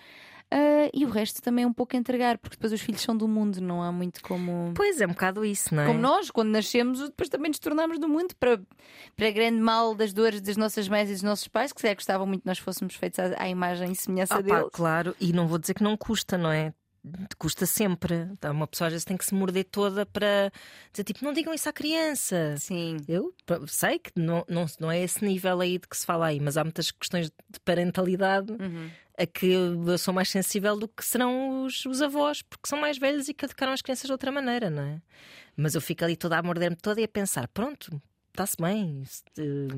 Uh, 0.53 0.89
e 0.95 1.05
o 1.05 1.11
resto 1.11 1.43
também 1.43 1.65
é 1.65 1.69
um 1.69 1.73
pouco 1.73 1.95
entregar, 1.95 2.39
porque 2.39 2.57
depois 2.57 2.73
os 2.73 2.81
filhos 2.81 3.03
são 3.03 3.15
do 3.15 3.29
mundo, 3.29 3.61
não 3.61 3.83
há 3.83 3.93
muito 3.93 4.23
como. 4.23 4.73
Pois 4.75 4.99
é, 4.99 5.05
um 5.05 5.11
bocado 5.11 5.45
isso, 5.45 5.75
não 5.75 5.83
é? 5.83 5.87
Como 5.87 5.99
nós, 5.99 6.31
quando 6.31 6.49
nascemos, 6.49 7.01
depois 7.01 7.29
também 7.29 7.51
nos 7.51 7.59
tornamos 7.59 7.99
do 7.99 8.09
mundo 8.09 8.35
para, 8.41 8.59
para 9.15 9.31
grande 9.31 9.61
mal 9.61 9.95
das 9.95 10.15
dores 10.15 10.41
das 10.41 10.57
nossas 10.57 10.89
mães 10.89 11.11
e 11.11 11.13
dos 11.13 11.23
nossos 11.23 11.49
pais, 11.49 11.71
que 11.71 11.81
se 11.83 11.95
gostavam 11.95 12.27
muito 12.27 12.43
que 12.43 12.47
nós 12.47 12.59
fôssemos 12.59 12.95
feitos 12.95 13.19
à, 13.19 13.43
à 13.43 13.49
imagem 13.49 13.93
e 13.93 13.97
semelhança 13.97 14.37
ah, 14.37 14.41
deles. 14.41 14.63
Pá, 14.63 14.71
claro, 14.73 15.15
e 15.21 15.35
não 15.35 15.47
vou 15.47 15.59
dizer 15.59 15.75
que 15.75 15.83
não 15.83 15.97
custa, 15.97 16.39
não 16.39 16.51
é? 16.51 16.73
custa 17.39 17.65
sempre. 17.65 18.29
Então, 18.33 18.53
uma 18.53 18.67
pessoa 18.67 18.89
às 18.89 18.93
vezes 18.93 19.05
tem 19.05 19.17
que 19.17 19.25
se 19.25 19.35
morder 19.35 19.65
toda 19.65 20.05
para 20.05 20.53
dizer 20.93 21.05
tipo, 21.05 21.25
não 21.25 21.33
digam 21.33 21.55
isso 21.55 21.69
à 21.69 21.73
criança. 21.73 22.57
Sim. 22.59 22.99
Eu 23.07 23.35
sei 23.67 23.99
que 23.99 24.11
não, 24.17 24.45
não, 24.49 24.67
não 24.81 24.91
é 24.91 25.01
esse 25.03 25.25
nível 25.25 25.61
aí 25.61 25.79
de 25.79 25.89
que 25.89 25.97
se 25.97 26.05
fala 26.05 26.27
aí, 26.27 26.41
mas 26.41 26.57
há 26.57 26.65
muitas 26.65 26.91
questões 26.91 27.29
de 27.29 27.61
parentalidade 27.65 28.53
uhum 28.53 28.91
a 29.19 29.27
que 29.27 29.47
eu 29.47 29.99
sou 29.99 30.15
mais 30.15 30.29
sensível 30.29 30.79
do 30.79 30.87
que 30.87 31.05
serão 31.05 31.65
os, 31.65 31.85
os 31.85 32.01
avós, 32.01 32.41
porque 32.43 32.69
são 32.69 32.79
mais 32.79 32.99
velhos 32.99 33.29
e 33.29 33.35
que 33.35 33.45
educaram 33.45 33.73
as 33.73 33.83
crianças 33.83 34.07
de 34.07 34.13
outra 34.13 34.31
maneira, 34.31 34.71
não 34.71 34.83
é? 34.83 35.03
Mas 35.57 35.75
eu 35.75 35.81
fico 35.81 36.05
ali 36.05 36.17
toda 36.17 36.39
a 36.39 36.43
morder-me 36.43 36.77
toda 36.77 37.01
e 37.01 37.05
a 37.05 37.09
pensar: 37.09 37.49
pronto, 37.49 38.01
está-se 38.31 38.57
bem. 38.61 39.03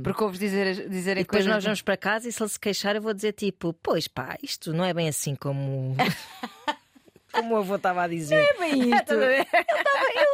Porque 0.04 0.22
ouves 0.22 0.38
dizer, 0.38 0.88
dizer 0.88 1.16
e 1.16 1.20
depois 1.22 1.46
nós 1.46 1.64
vamos 1.64 1.80
para 1.80 1.96
casa 1.96 2.28
e 2.28 2.32
se 2.32 2.42
ele 2.42 2.50
se 2.50 2.60
queixar, 2.60 2.94
eu 2.94 3.02
vou 3.02 3.14
dizer 3.14 3.32
tipo: 3.32 3.72
Pois 3.72 4.06
pá, 4.06 4.36
isto 4.42 4.74
não 4.74 4.84
é 4.84 4.92
bem 4.92 5.08
assim 5.08 5.34
como. 5.34 5.96
como 7.32 7.54
o 7.54 7.56
avô 7.56 7.76
estava 7.76 8.02
a 8.02 8.08
dizer. 8.08 8.34
Não 8.34 8.66
é 8.66 8.70
bem 8.70 8.80
isto. 8.92 8.92
ele, 8.92 9.04
tava, 9.04 9.24
ele, 9.24 9.46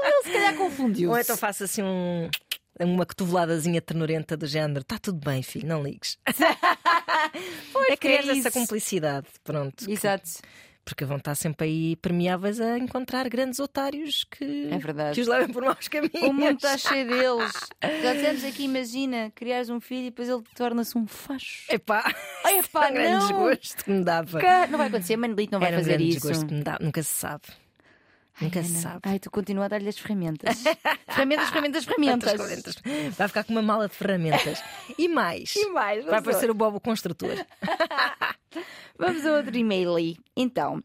ele 0.04 0.22
se 0.24 0.32
calhar 0.32 0.56
confundiu. 0.56 1.10
Ou 1.10 1.18
então 1.18 1.36
faço 1.36 1.62
assim 1.62 1.82
um 1.82 2.28
uma 2.84 3.06
cotoveladazinha 3.06 3.80
ternurenta 3.80 4.36
do 4.36 4.46
género. 4.46 4.80
Está 4.80 4.98
tudo 4.98 5.18
bem, 5.24 5.42
filho, 5.42 5.68
não 5.68 5.82
ligues. 5.82 6.18
pois 7.72 7.90
é 7.90 7.96
criar 7.96 8.26
é 8.26 8.38
essa 8.38 8.50
cumplicidade. 8.50 9.26
Pronto. 9.44 9.90
Exato. 9.90 10.24
Que, 10.24 10.48
porque 10.86 11.04
vão 11.04 11.16
estar 11.16 11.34
sempre 11.34 11.66
aí 11.66 11.96
permeáveis 11.96 12.60
a 12.60 12.78
encontrar 12.78 13.28
grandes 13.28 13.58
otários 13.58 14.24
que, 14.30 14.70
é 14.70 15.12
que 15.12 15.20
os 15.20 15.26
levem 15.26 15.48
por 15.48 15.64
maus 15.64 15.88
caminhos. 15.88 16.22
O 16.22 16.32
mundo 16.32 16.54
está 16.54 16.78
cheio 16.78 17.08
deles. 17.08 17.52
Já 18.02 18.14
dizemos 18.14 18.44
aqui, 18.44 18.64
imagina, 18.64 19.32
criares 19.34 19.68
um 19.68 19.80
filho 19.80 20.02
e 20.02 20.10
depois 20.10 20.28
ele 20.28 20.44
torna-se 20.54 20.96
um 20.96 21.04
facho. 21.04 21.64
Epá, 21.72 22.14
Epá 22.46 22.86
é 22.86 22.90
um 22.90 22.94
grande 22.94 23.26
desgosto 23.26 23.84
que 23.84 23.90
me 23.90 24.04
dava. 24.04 24.40
Não 24.70 24.78
vai 24.78 24.86
acontecer, 24.86 25.16
Manolito 25.16 25.52
não 25.52 25.58
vai 25.58 25.70
Era 25.70 25.78
fazer 25.78 25.90
um 25.90 25.96
grande 25.96 26.08
isso. 26.10 26.20
Desgosto 26.20 26.46
que 26.46 26.54
me 26.54 26.62
dá, 26.62 26.78
nunca 26.80 27.02
se 27.02 27.12
sabe. 27.12 27.42
Nunca 28.40 28.62
se 28.62 28.74
sabe. 28.74 29.00
Ai, 29.02 29.18
tu 29.18 29.30
continua 29.30 29.64
a 29.64 29.68
dar-lhe 29.68 29.88
as 29.88 29.98
ferramentas. 29.98 30.62
ferramentas, 31.08 31.48
ferramentas, 31.48 31.84
ferramentas. 31.86 32.32
ferramentas. 32.32 32.76
Vai 33.16 33.28
ficar 33.28 33.44
com 33.44 33.52
uma 33.52 33.62
mala 33.62 33.88
de 33.88 33.94
ferramentas. 33.94 34.62
E 34.98 35.08
mais. 35.08 35.54
E 35.56 35.68
mais. 35.70 36.04
Vai 36.04 36.22
parecer 36.22 36.50
o 36.50 36.54
Bobo 36.54 36.80
Construtor. 36.80 37.36
vamos 38.98 39.24
a 39.26 39.32
outro 39.36 39.56
e-mail 39.56 39.94
aí. 39.94 40.16
Então. 40.36 40.82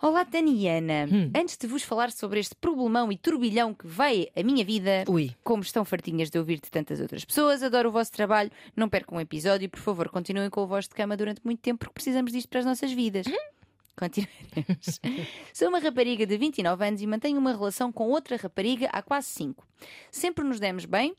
Olá, 0.00 0.24
Taniana. 0.24 1.08
Hum. 1.10 1.30
Antes 1.34 1.56
de 1.56 1.66
vos 1.66 1.82
falar 1.82 2.10
sobre 2.12 2.38
este 2.38 2.54
problemão 2.54 3.10
e 3.10 3.16
turbilhão 3.16 3.72
que 3.74 3.86
veio 3.86 4.28
a 4.36 4.42
minha 4.42 4.64
vida, 4.64 5.04
Ui. 5.08 5.34
como 5.42 5.62
estão 5.62 5.84
fartinhas 5.84 6.30
de 6.30 6.38
ouvir 6.38 6.60
de 6.60 6.70
tantas 6.70 7.00
outras 7.00 7.24
pessoas, 7.24 7.62
adoro 7.62 7.88
o 7.88 7.92
vosso 7.92 8.12
trabalho. 8.12 8.50
Não 8.76 8.88
percam 8.88 9.16
um 9.16 9.20
episódio 9.20 9.64
e, 9.64 9.68
por 9.68 9.80
favor, 9.80 10.08
continuem 10.10 10.50
com 10.50 10.62
o 10.62 10.66
vosso 10.66 10.90
de 10.90 10.94
cama 10.94 11.16
durante 11.16 11.40
muito 11.44 11.60
tempo 11.60 11.78
porque 11.78 11.94
precisamos 11.94 12.30
disto 12.32 12.48
para 12.48 12.60
as 12.60 12.66
nossas 12.66 12.92
vidas. 12.92 13.26
Hum? 13.26 13.55
Continuaremos. 13.96 15.00
Sou 15.52 15.68
uma 15.68 15.78
rapariga 15.78 16.26
de 16.26 16.36
29 16.36 16.86
anos 16.86 17.00
e 17.00 17.06
mantenho 17.06 17.38
uma 17.38 17.52
relação 17.52 17.90
com 17.90 18.08
outra 18.08 18.36
rapariga 18.36 18.88
há 18.92 19.02
quase 19.02 19.28
5. 19.28 19.66
Sempre 20.10 20.44
nos 20.44 20.60
demos 20.60 20.84
bem, 20.84 21.14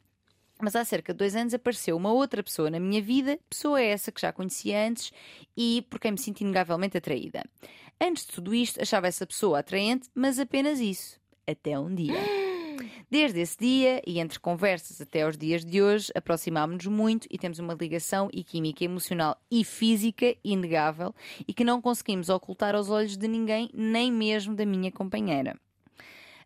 mas 0.62 0.76
há 0.76 0.86
cerca 0.86 1.14
de 1.14 1.18
dois 1.18 1.36
anos 1.36 1.54
apareceu 1.54 1.98
uma 1.98 2.12
outra 2.12 2.44
pessoa 2.44 2.70
na 2.70 2.80
minha 2.80 3.02
vida, 3.02 3.40
pessoa 3.50 3.82
essa 3.82 4.12
que 4.12 4.22
já 4.22 4.32
conhecia 4.32 4.88
antes 4.88 5.12
e 5.56 5.86
por 5.90 6.00
quem 6.00 6.12
me 6.12 6.18
sinto 6.18 6.42
inegavelmente 6.42 6.98
atraída. 6.98 7.44
Antes 8.00 8.26
de 8.26 8.34
tudo 8.34 8.54
isto, 8.54 8.82
achava 8.82 9.08
essa 9.08 9.26
pessoa 9.26 9.60
atraente, 9.60 10.10
mas 10.14 10.40
apenas 10.40 10.80
isso. 10.80 11.20
Até 11.48 11.80
um 11.80 11.94
dia. 11.94 12.14
Desde 13.10 13.40
esse 13.40 13.58
dia 13.58 14.02
e 14.06 14.20
entre 14.20 14.40
conversas 14.40 15.02
até 15.02 15.24
aos 15.24 15.38
dias 15.38 15.64
de 15.64 15.82
hoje, 15.82 16.12
aproximámos-nos 16.16 16.88
muito 16.88 17.28
e 17.30 17.38
temos 17.38 17.60
uma 17.60 17.74
ligação 17.74 18.30
e 18.34 18.44
química 18.44 18.84
emocional 18.84 19.38
e 19.50 19.64
física 19.64 20.36
inegável 20.44 21.14
e 21.48 21.54
que 21.54 21.64
não 21.64 21.82
conseguimos 21.82 22.30
ocultar 22.30 22.76
aos 22.76 22.90
olhos 22.90 23.18
de 23.18 23.28
ninguém, 23.28 23.70
nem 23.74 24.12
mesmo 24.12 24.56
da 24.56 24.66
minha 24.66 24.92
companheira. 24.92 25.56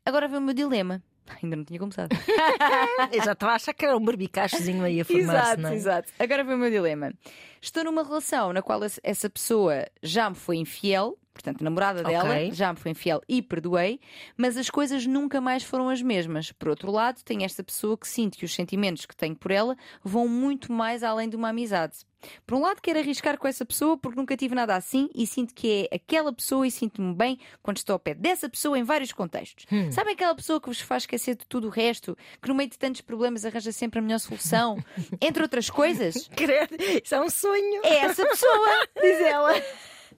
Agora 0.05 0.27
vem 0.27 0.39
o 0.39 0.41
meu 0.41 0.53
dilema. 0.53 1.01
Ainda 1.41 1.55
não 1.55 1.63
tinha 1.63 1.79
começado. 1.79 2.09
Eu 3.11 3.23
já 3.23 3.33
estava 3.33 3.53
a 3.53 3.55
achar 3.55 3.73
que 3.73 3.85
era 3.85 3.95
um 3.95 4.03
barbicachozinho 4.03 4.83
aí 4.83 5.01
a 5.01 5.05
formar-se. 5.05 5.31
Exato, 5.31 5.61
não 5.61 5.69
é? 5.69 5.75
exato. 5.75 6.13
Agora 6.19 6.43
vem 6.43 6.55
o 6.55 6.57
meu 6.57 6.69
dilema. 6.69 7.13
Estou 7.61 7.83
numa 7.83 8.03
relação 8.03 8.51
na 8.51 8.61
qual 8.61 8.81
essa 9.03 9.29
pessoa 9.29 9.87
já 10.01 10.29
me 10.29 10.35
foi 10.35 10.57
infiel 10.57 11.17
portanto, 11.33 11.63
namorada 11.63 12.03
dela, 12.03 12.29
Ok. 12.29 12.51
já 12.53 12.71
me 12.73 12.79
foi 12.79 12.91
infiel 12.91 13.21
e 13.27 13.41
perdoei, 13.41 13.99
mas 14.37 14.57
as 14.57 14.69
coisas 14.69 15.05
nunca 15.05 15.39
mais 15.41 15.63
foram 15.63 15.89
as 15.89 16.01
mesmas. 16.01 16.51
Por 16.51 16.69
outro 16.69 16.91
lado, 16.91 17.23
tenho 17.23 17.43
esta 17.43 17.63
pessoa 17.63 17.97
que 17.97 18.07
sinto 18.07 18.37
que 18.37 18.45
os 18.45 18.53
sentimentos 18.53 19.05
que 19.05 19.15
tenho 19.15 19.35
por 19.35 19.51
ela 19.51 19.75
vão 20.03 20.27
muito 20.27 20.71
mais 20.71 21.03
além 21.03 21.29
de 21.29 21.35
uma 21.35 21.49
amizade. 21.49 21.97
Por 22.45 22.55
um 22.55 22.61
lado, 22.61 22.79
quero 22.83 22.99
arriscar 22.99 23.35
com 23.35 23.47
essa 23.47 23.65
pessoa 23.65 23.97
porque 23.97 24.19
nunca 24.19 24.37
tive 24.37 24.53
nada 24.53 24.75
assim 24.75 25.09
e 25.15 25.25
sinto 25.25 25.55
que 25.55 25.87
é 25.91 25.95
aquela 25.95 26.31
pessoa 26.31 26.67
e 26.67 26.69
sinto-me 26.69 27.15
bem 27.15 27.39
quando 27.63 27.77
estou 27.77 27.93
ao 27.93 27.99
pé 27.99 28.13
dessa 28.13 28.47
pessoa 28.47 28.77
em 28.77 28.83
vários 28.83 29.11
contextos. 29.11 29.65
Sabem 29.91 30.13
aquela 30.13 30.35
pessoa 30.35 30.61
que 30.61 30.67
vos 30.67 30.79
faz 30.79 31.01
esquecer 31.03 31.35
de 31.35 31.47
tudo 31.47 31.65
o 31.67 31.71
resto, 31.71 32.15
que 32.39 32.47
no 32.47 32.53
meio 32.53 32.69
de 32.69 32.77
tantos 32.77 33.01
problemas 33.01 33.43
arranja 33.43 33.71
sempre 33.71 33.97
a 33.97 34.01
melhor 34.03 34.19
solução, 34.19 34.77
entre 35.19 35.41
outras 35.41 35.67
coisas? 35.67 36.27
Credo, 36.35 36.75
Isso 37.03 37.15
é 37.15 37.21
um 37.21 37.29
sonho. 37.29 37.81
É 37.85 37.95
essa 38.01 38.23
pessoa, 38.23 38.87
diz 39.01 39.19
ela. 39.21 39.53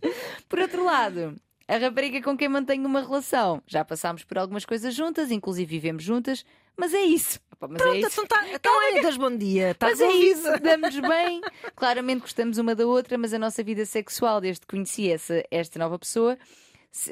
Por 0.47 0.59
outro 0.59 0.83
lado, 0.83 1.35
a 1.67 1.77
rapariga 1.77 2.21
com 2.21 2.37
quem 2.37 2.49
mantenho 2.49 2.85
uma 2.85 3.01
relação. 3.01 3.61
Já 3.65 3.83
passámos 3.85 4.23
por 4.23 4.37
algumas 4.37 4.65
coisas 4.65 4.93
juntas, 4.93 5.31
inclusive 5.31 5.69
vivemos 5.69 6.03
juntas, 6.03 6.45
mas 6.75 6.93
é 6.93 7.01
isso. 7.01 7.39
Opa, 7.51 7.67
mas 7.67 7.81
é 7.81 7.83
Pronto, 7.83 7.97
isso. 7.97 8.21
então 8.21 8.25
tá. 8.27 8.47
Então, 8.49 8.77
olha, 8.77 9.01
Deus, 9.01 9.17
bom 9.17 9.35
dia. 9.35 9.71
Está 9.71 9.87
Mas 9.87 10.01
é 10.01 10.11
isso, 10.11 10.59
damos 10.61 10.99
bem. 10.99 11.41
Claramente 11.75 12.21
gostamos 12.21 12.57
uma 12.57 12.75
da 12.75 12.85
outra, 12.85 13.17
mas 13.17 13.33
a 13.33 13.39
nossa 13.39 13.63
vida 13.63 13.85
sexual, 13.85 14.41
desde 14.41 14.61
que 14.61 14.67
conheci 14.67 15.09
essa, 15.09 15.43
esta 15.49 15.79
nova 15.79 15.97
pessoa, 15.97 16.37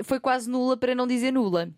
foi 0.03 0.19
quase 0.19 0.49
nula, 0.49 0.75
para 0.75 0.93
não 0.93 1.07
dizer 1.07 1.31
nula. 1.31 1.69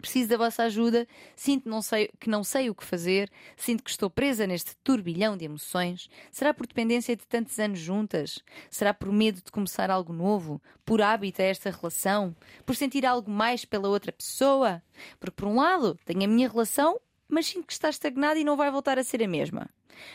Preciso 0.00 0.28
da 0.28 0.36
vossa 0.36 0.64
ajuda, 0.64 1.06
sinto 1.34 1.68
não 1.68 1.80
sei, 1.80 2.10
que 2.20 2.28
não 2.28 2.44
sei 2.44 2.68
o 2.68 2.74
que 2.74 2.84
fazer, 2.84 3.30
sinto 3.56 3.82
que 3.82 3.90
estou 3.90 4.10
presa 4.10 4.46
neste 4.46 4.76
turbilhão 4.76 5.36
de 5.36 5.44
emoções. 5.44 6.08
Será 6.30 6.52
por 6.52 6.66
dependência 6.66 7.16
de 7.16 7.26
tantos 7.26 7.58
anos 7.58 7.78
juntas? 7.78 8.40
Será 8.70 8.92
por 8.92 9.10
medo 9.10 9.40
de 9.42 9.50
começar 9.50 9.90
algo 9.90 10.12
novo? 10.12 10.60
Por 10.84 11.00
hábito 11.00 11.40
a 11.40 11.44
esta 11.46 11.70
relação? 11.70 12.36
Por 12.66 12.76
sentir 12.76 13.06
algo 13.06 13.30
mais 13.30 13.64
pela 13.64 13.88
outra 13.88 14.12
pessoa? 14.12 14.82
Porque, 15.18 15.36
por 15.36 15.48
um 15.48 15.56
lado, 15.56 15.98
tenho 16.04 16.24
a 16.24 16.28
minha 16.28 16.48
relação, 16.48 17.00
mas 17.28 17.46
sinto 17.46 17.66
que 17.66 17.72
está 17.72 17.88
estagnada 17.88 18.38
e 18.38 18.44
não 18.44 18.56
vai 18.56 18.70
voltar 18.70 18.98
a 18.98 19.04
ser 19.04 19.22
a 19.22 19.28
mesma. 19.28 19.70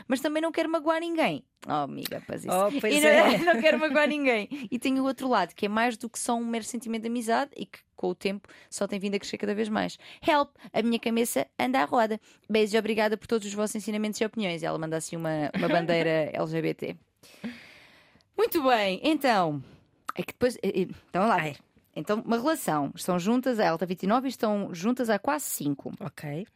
Mas 0.07 0.19
também 0.19 0.41
não 0.41 0.51
quero 0.51 0.69
magoar 0.69 0.99
ninguém. 0.99 1.43
Oh, 1.67 1.71
amiga, 1.71 2.21
faz 2.21 2.45
isso. 2.45 2.53
Oh, 2.53 2.87
e 2.87 2.99
não, 3.01 3.07
é. 3.09 3.37
não 3.53 3.61
quero 3.61 3.79
magoar 3.79 4.07
ninguém. 4.07 4.47
E 4.71 4.79
tenho 4.79 5.03
o 5.03 5.05
outro 5.05 5.27
lado, 5.27 5.53
que 5.53 5.65
é 5.65 5.69
mais 5.69 5.97
do 5.97 6.09
que 6.09 6.17
só 6.19 6.35
um 6.35 6.45
mero 6.45 6.63
sentimento 6.63 7.01
de 7.03 7.07
amizade 7.09 7.51
e 7.55 7.65
que, 7.65 7.79
com 7.95 8.07
o 8.09 8.15
tempo, 8.15 8.47
só 8.69 8.87
tem 8.87 8.99
vindo 8.99 9.15
a 9.15 9.19
crescer 9.19 9.37
cada 9.37 9.53
vez 9.53 9.67
mais. 9.69 9.97
Help! 10.25 10.55
A 10.71 10.81
minha 10.81 10.99
cabeça 10.99 11.45
anda 11.59 11.79
à 11.81 11.85
roda. 11.85 12.19
Beijos 12.49 12.73
e 12.73 12.77
obrigada 12.77 13.17
por 13.17 13.27
todos 13.27 13.45
os 13.47 13.53
vossos 13.53 13.75
ensinamentos 13.75 14.19
e 14.21 14.25
opiniões. 14.25 14.61
E 14.61 14.65
ela 14.65 14.77
manda 14.77 14.95
assim 14.97 15.15
uma, 15.15 15.51
uma 15.57 15.67
bandeira 15.69 16.29
LGBT. 16.33 16.95
Muito 18.37 18.63
bem, 18.63 18.99
então. 19.03 19.61
É 20.15 20.21
que 20.23 20.33
depois. 20.33 20.55
eh, 20.63 20.81
eh, 20.83 20.87
Então 21.09 21.27
lá. 21.27 21.35
Ai. 21.41 21.55
Então, 21.95 22.21
uma 22.25 22.37
relação. 22.37 22.91
Estão 22.95 23.19
juntas, 23.19 23.59
ela 23.59 23.75
está 23.75 23.85
29 23.85 24.27
e 24.27 24.29
estão 24.29 24.69
juntas 24.73 25.09
há 25.09 25.19
quase 25.19 25.45
5 25.45 25.91
Ok. 25.99 26.47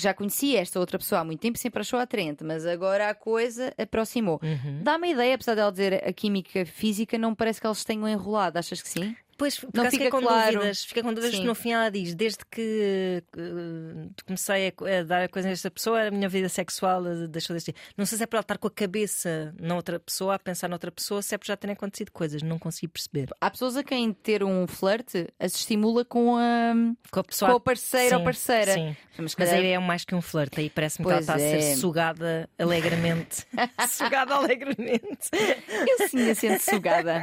Já 0.00 0.14
conhecia 0.14 0.60
esta 0.60 0.78
outra 0.80 0.98
pessoa 0.98 1.20
há 1.20 1.24
muito 1.24 1.40
tempo, 1.40 1.58
sempre 1.58 1.80
achou 1.80 1.98
atraente, 1.98 2.42
mas 2.44 2.66
agora 2.66 3.08
a 3.08 3.14
coisa 3.14 3.72
aproximou. 3.78 4.40
Uhum. 4.42 4.82
Dá-me 4.82 5.12
ideia, 5.12 5.34
apesar 5.34 5.54
dela 5.54 5.70
dizer 5.70 6.02
a 6.06 6.12
química 6.12 6.64
física, 6.66 7.18
não 7.18 7.34
parece 7.34 7.60
que 7.60 7.66
eles 7.66 7.84
tenham 7.84 8.08
enrolado. 8.08 8.58
Achas 8.58 8.82
que 8.82 8.88
sim? 8.88 9.14
Pois, 9.40 9.58
Não 9.72 9.90
fica 9.90 10.10
com 10.10 10.20
claro. 10.20 10.52
dúvidas. 10.52 10.84
Fica 10.84 11.02
com 11.02 11.14
dúvidas 11.14 11.34
Sim. 11.34 11.40
que 11.40 11.46
no 11.46 11.54
fim 11.54 11.72
ela 11.72 11.90
diz: 11.90 12.14
desde 12.14 12.40
que 12.50 13.24
eh, 13.34 14.08
comecei 14.26 14.68
a, 14.68 14.98
a 14.98 15.02
dar 15.02 15.22
a 15.22 15.28
coisa 15.30 15.48
a 15.48 15.52
esta 15.52 15.70
pessoa, 15.70 16.08
a 16.08 16.10
minha 16.10 16.28
vida 16.28 16.46
sexual 16.50 17.06
eh, 17.06 17.26
deixou 17.26 17.54
de 17.54 17.62
existir. 17.62 17.74
Não 17.96 18.04
sei 18.04 18.18
se 18.18 18.24
é 18.24 18.26
por 18.26 18.36
ela 18.36 18.42
estar 18.42 18.58
com 18.58 18.68
a 18.68 18.70
cabeça 18.70 19.54
na 19.58 19.74
outra 19.76 19.98
pessoa, 19.98 20.34
a 20.34 20.38
pensar 20.38 20.68
noutra 20.68 20.92
pessoa, 20.92 21.22
se 21.22 21.34
é 21.34 21.38
por 21.38 21.46
já 21.46 21.56
terem 21.56 21.72
acontecido 21.72 22.12
coisas. 22.12 22.42
Não 22.42 22.58
consegui 22.58 22.88
perceber. 22.88 23.30
Há 23.40 23.50
pessoas 23.50 23.78
a 23.78 23.82
quem 23.82 24.12
ter 24.12 24.44
um 24.44 24.66
flerte 24.66 25.26
as 25.38 25.54
estimula 25.54 26.04
com 26.04 26.36
a, 26.36 26.74
Com 27.10 27.20
a 27.20 27.24
pessoa. 27.24 27.50
com 27.52 27.56
a 27.56 27.60
parceira 27.60 28.16
ou 28.16 28.20
Sim, 28.20 28.24
parceira. 28.24 28.74
Sim. 28.74 28.96
Mas, 29.16 29.34
Mas 29.38 29.52
aí 29.52 29.66
é 29.68 29.78
mais 29.78 30.04
que 30.04 30.14
um 30.14 30.20
flerte, 30.20 30.60
aí 30.60 30.68
parece-me 30.68 31.06
que 31.06 31.12
ela 31.12 31.20
está 31.20 31.34
a 31.36 31.40
é. 31.40 31.60
ser 31.60 31.76
sugada 31.76 32.48
alegremente. 32.58 33.46
sugada 33.88 34.34
alegremente. 34.34 35.30
eu 35.32 36.08
sim 36.08 36.18
me 36.18 36.34
sinto 36.34 36.60
sugada. 36.60 37.22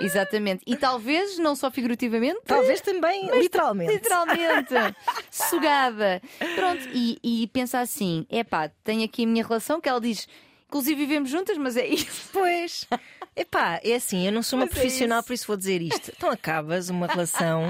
Exatamente. 0.00 0.62
E 0.66 0.76
talvez, 0.76 1.38
não 1.38 1.49
só 1.56 1.70
figurativamente, 1.70 2.40
Talvez 2.46 2.80
também, 2.80 3.28
literalmente. 3.38 3.92
Literalmente. 3.92 4.74
Sugada. 5.30 6.20
Pronto, 6.54 6.88
e, 6.92 7.18
e 7.22 7.46
pensa 7.48 7.80
assim: 7.80 8.26
é 8.28 8.42
pá, 8.44 8.70
tenho 8.84 9.04
aqui 9.04 9.24
a 9.24 9.26
minha 9.26 9.44
relação 9.46 9.80
que 9.80 9.88
ela 9.88 10.00
diz. 10.00 10.26
Inclusive 10.68 10.94
vivemos 11.04 11.30
juntas, 11.30 11.58
mas 11.58 11.76
é 11.76 11.86
isso. 11.86 12.30
Pois. 12.32 12.86
Epá, 13.34 13.80
é 13.82 13.94
assim, 13.94 14.26
eu 14.26 14.32
não 14.32 14.42
sou 14.42 14.58
uma 14.58 14.66
Mas 14.66 14.76
é 14.76 14.80
profissional, 14.80 15.18
isso. 15.20 15.26
por 15.26 15.32
isso 15.34 15.46
vou 15.46 15.56
dizer 15.56 15.82
isto. 15.82 16.12
Então 16.16 16.30
acabas 16.30 16.88
uma 16.90 17.06
relação, 17.06 17.64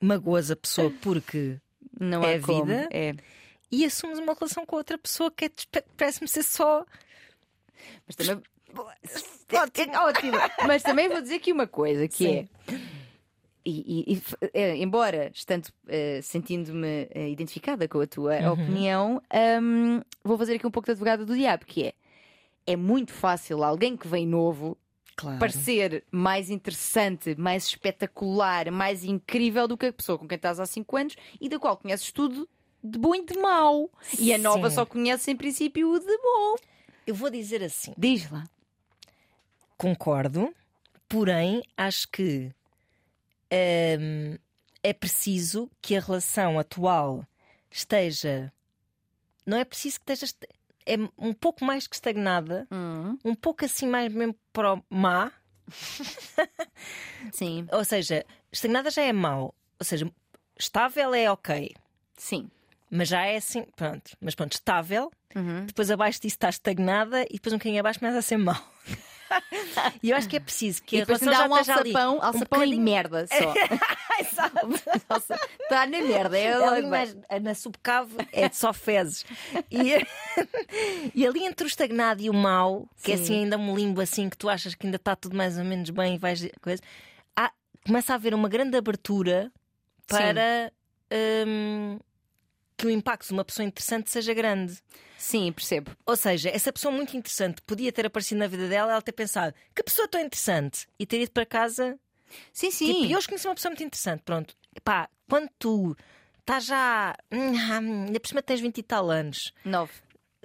magoas 0.00 0.50
a 0.50 0.56
pessoa 0.56 0.90
porque. 1.02 1.56
Não 1.98 2.22
É 2.24 2.34
é, 2.34 2.38
como. 2.40 2.64
vida? 2.64 2.88
É. 2.92 3.14
E 3.70 3.84
assumes 3.84 4.18
uma 4.18 4.34
relação 4.34 4.64
com 4.64 4.76
outra 4.76 4.96
pessoa 4.96 5.30
que 5.30 5.46
é, 5.46 5.50
parece-me 5.96 6.28
ser 6.28 6.42
só. 6.42 6.84
Mas 8.06 8.16
também, 8.16 8.42
Ótimo. 9.52 9.96
ótimo. 9.98 10.38
Mas 10.66 10.82
também 10.82 11.08
vou 11.08 11.20
dizer 11.20 11.36
aqui 11.36 11.52
uma 11.52 11.66
coisa 11.66 12.06
que 12.08 12.16
Sim. 12.16 12.48
é. 12.68 12.74
E, 13.68 14.04
e- 14.12 14.14
e 14.14 14.22
é, 14.54 14.76
embora 14.76 15.28
estando 15.34 15.68
eh, 15.88 16.20
sentindo-me 16.22 17.08
eh, 17.10 17.28
identificada 17.30 17.88
com 17.88 18.00
a 18.00 18.06
tua 18.06 18.36
Uhum. 18.38 18.52
opinião, 18.52 19.22
hum, 19.60 20.00
vou 20.22 20.38
fazer 20.38 20.54
aqui 20.54 20.66
um 20.66 20.70
pouco 20.70 20.86
de 20.86 20.92
advogada 20.92 21.26
do 21.26 21.34
diabo, 21.34 21.66
que 21.66 21.86
é 21.88 21.94
é 22.68 22.76
muito 22.76 23.12
fácil 23.12 23.62
alguém 23.64 23.96
que 23.96 24.06
vem 24.08 24.26
novo 24.26 24.76
Claro. 25.16 25.38
parecer 25.38 26.04
mais 26.12 26.50
interessante, 26.50 27.34
mais 27.36 27.66
espetacular, 27.66 28.70
mais 28.70 29.02
incrível 29.04 29.66
do 29.68 29.76
que 29.76 29.86
a 29.86 29.92
pessoa 29.92 30.18
com 30.18 30.26
quem 30.28 30.36
estás 30.36 30.58
há 30.60 30.66
5 30.66 30.96
anos 30.96 31.16
e 31.40 31.48
da 31.48 31.58
qual 31.58 31.76
conheces 31.76 32.10
tudo 32.12 32.48
de 32.82 32.98
bom 32.98 33.14
e 33.14 33.24
de 33.24 33.36
mau. 33.38 33.90
E 34.20 34.32
a 34.34 34.38
nova 34.38 34.68
Sim. 34.68 34.74
só 34.76 34.86
conhece 34.86 35.30
em 35.30 35.36
princípio 35.36 35.90
o 35.92 35.98
de 35.98 36.18
bom. 36.18 36.54
Eu 37.06 37.14
vou 37.16 37.30
dizer 37.30 37.62
assim: 37.64 37.94
Diz 37.98 38.30
lá. 38.30 38.44
concordo, 39.76 40.52
porém 41.08 41.62
acho 41.76 42.08
que 42.08 42.52
hum, 43.52 44.36
é 44.82 44.92
preciso 44.92 45.70
que 45.80 45.96
a 45.96 46.00
relação 46.00 46.58
atual 46.58 47.24
esteja. 47.70 48.52
Não 49.44 49.56
é 49.58 49.64
preciso 49.64 49.98
que 50.00 50.12
esteja. 50.12 50.26
est- 50.26 50.46
É 50.88 50.94
um 51.18 51.32
pouco 51.32 51.64
mais 51.64 51.86
que 51.88 51.96
estagnada, 51.96 52.66
Hum, 52.70 53.18
um 53.24 53.34
pouco 53.34 53.64
assim 53.64 53.86
mais 53.88 54.12
mesmo 54.12 54.36
para 54.52 54.74
o 54.74 54.82
má. 54.88 55.32
sim, 57.32 57.66
Ou 57.72 57.84
seja, 57.84 58.24
estagnada 58.52 58.90
já 58.90 59.02
é 59.02 59.12
mau. 59.12 59.54
Ou 59.78 59.84
seja, 59.84 60.10
estável 60.58 61.14
é 61.14 61.30
ok. 61.30 61.74
sim. 62.16 62.48
Mas 62.88 63.08
já 63.08 63.26
é 63.26 63.36
assim, 63.36 63.64
pronto. 63.74 64.12
Mas 64.20 64.36
pronto, 64.36 64.52
estável. 64.52 65.10
Uhum. 65.34 65.66
Depois 65.66 65.90
abaixo 65.90 66.20
disso 66.20 66.36
está 66.36 66.48
estagnada 66.48 67.22
e 67.24 67.32
depois 67.34 67.52
um 67.52 67.58
bocadinho 67.58 67.80
abaixo 67.80 67.98
começa 67.98 68.18
a 68.18 68.22
ser 68.22 68.36
mau. 68.36 68.54
e 70.02 70.10
eu 70.10 70.16
acho 70.16 70.28
que 70.28 70.36
é 70.36 70.40
preciso 70.40 70.82
que 70.82 70.96
E 70.96 71.02
a 71.02 71.04
relação 71.04 71.32
já 71.32 71.48
um 71.48 71.54
alçapão, 71.54 72.14
alçapão 72.22 72.62
e 72.62 72.66
bocadinho- 72.66 72.82
merda 72.82 73.26
só. 73.26 73.54
Está 74.20 75.86
na 75.86 76.00
merda. 76.00 76.38
É, 76.38 76.44
É 76.44 76.52
ali 76.54 76.86
mais, 76.86 77.16
na 77.42 77.54
subcave 77.54 78.14
é 78.32 78.48
só 78.50 78.72
fezes. 78.72 79.24
E, 79.70 79.92
e 81.14 81.26
ali 81.26 81.44
entre 81.44 81.66
o 81.66 81.68
estagnado 81.68 82.22
e 82.22 82.30
o 82.30 82.34
mau, 82.34 82.88
que 83.02 83.12
é 83.12 83.16
Sim. 83.16 83.22
assim 83.22 83.34
ainda 83.44 83.58
um 83.58 83.74
limbo 83.76 84.00
assim 84.00 84.28
que 84.30 84.36
tu 84.36 84.48
achas 84.48 84.74
que 84.74 84.86
ainda 84.86 84.96
está 84.96 85.14
tudo 85.14 85.36
mais 85.36 85.58
ou 85.58 85.64
menos 85.64 85.90
bem 85.90 86.14
e 86.14 86.18
vais 86.18 86.48
coisa, 86.60 86.82
há- 87.36 87.52
começa 87.84 88.12
a 88.12 88.16
haver 88.16 88.34
uma 88.34 88.48
grande 88.48 88.76
abertura 88.76 89.50
para 90.06 90.72
hum, 91.46 91.98
que 92.76 92.86
o 92.86 92.90
impacto 92.90 93.28
de 93.28 93.32
uma 93.32 93.44
pessoa 93.44 93.66
interessante 93.66 94.10
seja 94.10 94.34
grande. 94.34 94.78
Sim, 95.16 95.50
percebo. 95.52 95.90
Ou 96.04 96.14
seja, 96.16 96.50
essa 96.50 96.72
pessoa 96.72 96.92
muito 96.92 97.16
interessante 97.16 97.62
podia 97.62 97.90
ter 97.90 98.06
aparecido 98.06 98.38
na 98.38 98.46
vida 98.46 98.68
dela, 98.68 98.92
ela 98.92 99.02
ter 99.02 99.12
pensado 99.12 99.54
que 99.74 99.82
pessoa 99.82 100.06
tão 100.06 100.20
interessante 100.20 100.86
e 100.98 101.06
ter 101.06 101.20
ido 101.22 101.30
para 101.32 101.46
casa. 101.46 101.98
Sim, 102.52 102.68
Tipo, 102.70 102.76
sim. 102.76 103.06
e 103.06 103.16
hoje 103.16 103.26
conheci 103.28 103.46
uma 103.48 103.54
pessoa 103.54 103.70
muito 103.70 103.82
interessante. 103.84 104.22
Pronto, 104.22 104.54
pá, 104.84 105.08
quando 105.28 105.48
tu 105.58 105.96
estás 106.40 106.64
já. 106.66 107.16
hum, 107.32 108.06
Ainda 108.06 108.20
por 108.20 108.28
cima 108.28 108.42
tens 108.42 108.60
20 108.60 108.78
e 108.78 108.82
tal 108.82 109.10
anos. 109.10 109.52
Nove. 109.64 109.92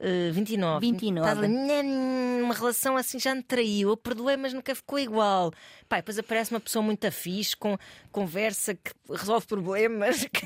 Uh, 0.03 0.33
29. 0.33 0.79
29. 0.79 1.29
Estás 1.29 1.37
ali, 1.45 1.53
"Nham, 1.55 2.43
uma 2.45 2.55
relação 2.55 2.97
assim 2.97 3.19
já 3.19 3.35
me 3.35 3.43
traiu. 3.43 3.89
Eu 3.89 3.97
perdoei, 3.97 4.35
mas 4.35 4.51
nunca 4.51 4.73
ficou 4.73 4.97
igual. 4.97 5.53
E 5.91 5.95
depois 5.95 6.17
aparece 6.17 6.49
uma 6.51 6.59
pessoa 6.59 6.81
muito 6.81 7.05
afixo, 7.05 7.55
com 7.59 7.77
conversa 8.11 8.73
que 8.73 8.91
resolve 9.07 9.45
problemas, 9.45 10.25
que 10.33 10.43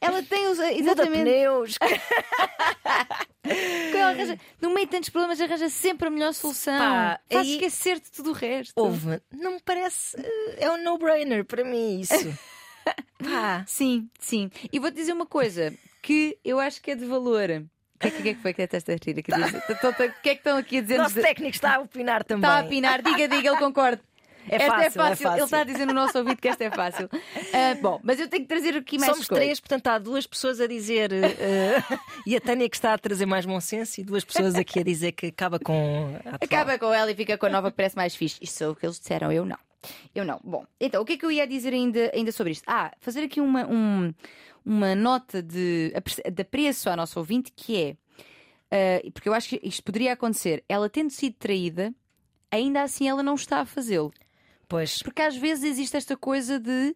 Ela 0.00 0.22
tem 0.24 0.48
os. 0.48 0.58
muda 0.58 0.72
Exatamente. 0.72 1.20
pneus. 1.22 1.78
que 3.42 3.96
ela 3.96 4.10
arranja- 4.10 4.38
no 4.60 4.70
meio 4.70 4.86
de 4.86 4.90
tantos 4.92 5.08
problemas, 5.08 5.40
arranja 5.40 5.68
sempre 5.68 6.08
a 6.08 6.10
melhor 6.10 6.32
solução. 6.34 6.76
Pá, 6.76 7.20
Faz 7.30 7.46
aí- 7.46 7.52
esquecer 7.54 8.00
de 8.00 8.10
tudo 8.10 8.30
o 8.30 8.32
resto. 8.32 8.72
Não 9.32 9.52
me 9.52 9.60
parece. 9.64 10.16
uh, 10.16 10.24
É 10.58 10.70
um 10.70 10.82
no-brainer 10.82 11.44
para 11.44 11.62
mim 11.64 12.00
isso. 12.00 12.12
Pá. 13.22 13.64
Sim, 13.66 14.08
sim. 14.18 14.50
E 14.72 14.78
vou-te 14.78 14.96
dizer 14.96 15.12
uma 15.12 15.26
coisa 15.26 15.72
que 16.02 16.36
eu 16.44 16.58
acho 16.60 16.80
que 16.82 16.90
é 16.90 16.94
de 16.94 17.04
valor. 17.04 17.48
O 17.96 17.98
que 17.98 18.08
é 18.08 18.10
que, 18.10 18.18
o 18.18 18.22
que, 18.22 18.28
é 18.28 18.34
que 18.34 18.42
foi 18.42 18.52
que 18.52 18.62
detesta 18.62 18.92
rir 18.92 19.18
aqui? 19.18 19.32
Diz- 19.32 19.62
Então, 19.70 19.90
O 19.90 19.94
que 19.94 20.02
é 20.04 20.08
que 20.10 20.28
estão 20.30 20.58
aqui 20.58 20.78
a 20.78 20.80
dizer? 20.82 20.98
Nosso 20.98 21.14
técnico 21.20 21.54
está 21.54 21.76
a 21.76 21.80
opinar 21.80 22.22
também. 22.24 22.44
Está 22.48 22.58
a 22.58 22.60
apinar, 22.60 23.02
diga, 23.02 23.26
diga, 23.28 23.48
ele 23.50 23.58
concorda. 23.58 24.00
É 24.48 24.62
esta 24.62 24.70
fácil, 24.70 24.86
é 24.86 24.90
fácil. 24.90 25.00
é 25.02 25.16
fácil. 25.16 25.32
Ele 25.38 25.42
está 25.44 25.60
a 25.60 25.64
dizer 25.64 25.86
no 25.86 25.92
nosso 25.92 26.16
ouvido 26.18 26.40
que 26.40 26.46
esta 26.46 26.62
é 26.62 26.70
fácil. 26.70 27.10
Ah, 27.52 27.74
bom, 27.82 27.98
mas 28.04 28.20
eu 28.20 28.28
tenho 28.28 28.44
que 28.44 28.48
trazer 28.48 28.76
aqui 28.76 28.96
mais 28.96 29.10
Somos 29.10 29.26
coisas. 29.26 29.44
três, 29.44 29.58
portanto 29.58 29.88
há 29.88 29.98
duas 29.98 30.24
pessoas 30.24 30.60
a 30.60 30.68
dizer 30.68 31.10
eh, 31.12 31.82
e 32.24 32.36
a 32.36 32.40
Tânia 32.40 32.68
que 32.70 32.76
está 32.76 32.94
a 32.94 32.98
trazer 32.98 33.26
mais 33.26 33.44
bom 33.44 33.58
senso 33.60 34.00
e 34.00 34.04
duas 34.04 34.24
pessoas 34.24 34.54
aqui 34.54 34.78
a 34.78 34.84
dizer 34.84 35.10
que 35.10 35.26
acaba 35.26 35.58
com 35.58 36.16
a. 36.24 36.36
Acaba 36.44 36.78
com 36.78 36.94
ela 36.94 37.10
e 37.10 37.16
fica 37.16 37.36
com 37.36 37.46
a 37.46 37.48
nova 37.48 37.72
que 37.72 37.76
parece 37.76 37.96
mais 37.96 38.14
fixe. 38.14 38.38
Isto 38.40 38.56
sou 38.56 38.70
o 38.70 38.76
que 38.76 38.86
eles 38.86 39.00
disseram, 39.00 39.32
eu 39.32 39.44
não. 39.44 39.58
Eu 40.14 40.24
não. 40.24 40.40
Bom, 40.44 40.64
então, 40.80 41.02
o 41.02 41.04
que 41.04 41.14
é 41.14 41.16
que 41.16 41.26
eu 41.26 41.32
ia 41.32 41.44
dizer 41.44 41.72
ainda, 41.72 42.12
ainda 42.14 42.30
sobre 42.30 42.52
isto? 42.52 42.62
Ah, 42.68 42.92
fazer 43.00 43.24
aqui 43.24 43.40
uma, 43.40 43.66
um- 43.66 44.14
uma 44.66 44.94
nota 44.96 45.40
de, 45.42 45.92
de 46.32 46.42
apreço 46.42 46.90
à 46.90 46.96
nossa 46.96 47.18
ouvinte 47.20 47.52
que 47.54 47.76
é. 47.80 47.96
ah, 48.70 49.10
porque 49.14 49.28
eu 49.28 49.34
acho 49.34 49.48
que 49.50 49.60
isto 49.62 49.82
poderia 49.84 50.12
acontecer. 50.12 50.64
Ela 50.68 50.90
tendo 50.90 51.10
sido 51.10 51.34
traída, 51.38 51.94
ainda 52.50 52.82
assim 52.82 53.08
ela 53.08 53.22
não 53.22 53.34
está 53.36 53.60
a 53.60 53.64
fazê-lo. 53.66 54.12
Pois, 54.68 54.98
Porque 55.02 55.22
às 55.22 55.36
vezes 55.36 55.62
existe 55.64 55.96
esta 55.96 56.16
coisa 56.16 56.58
de 56.58 56.94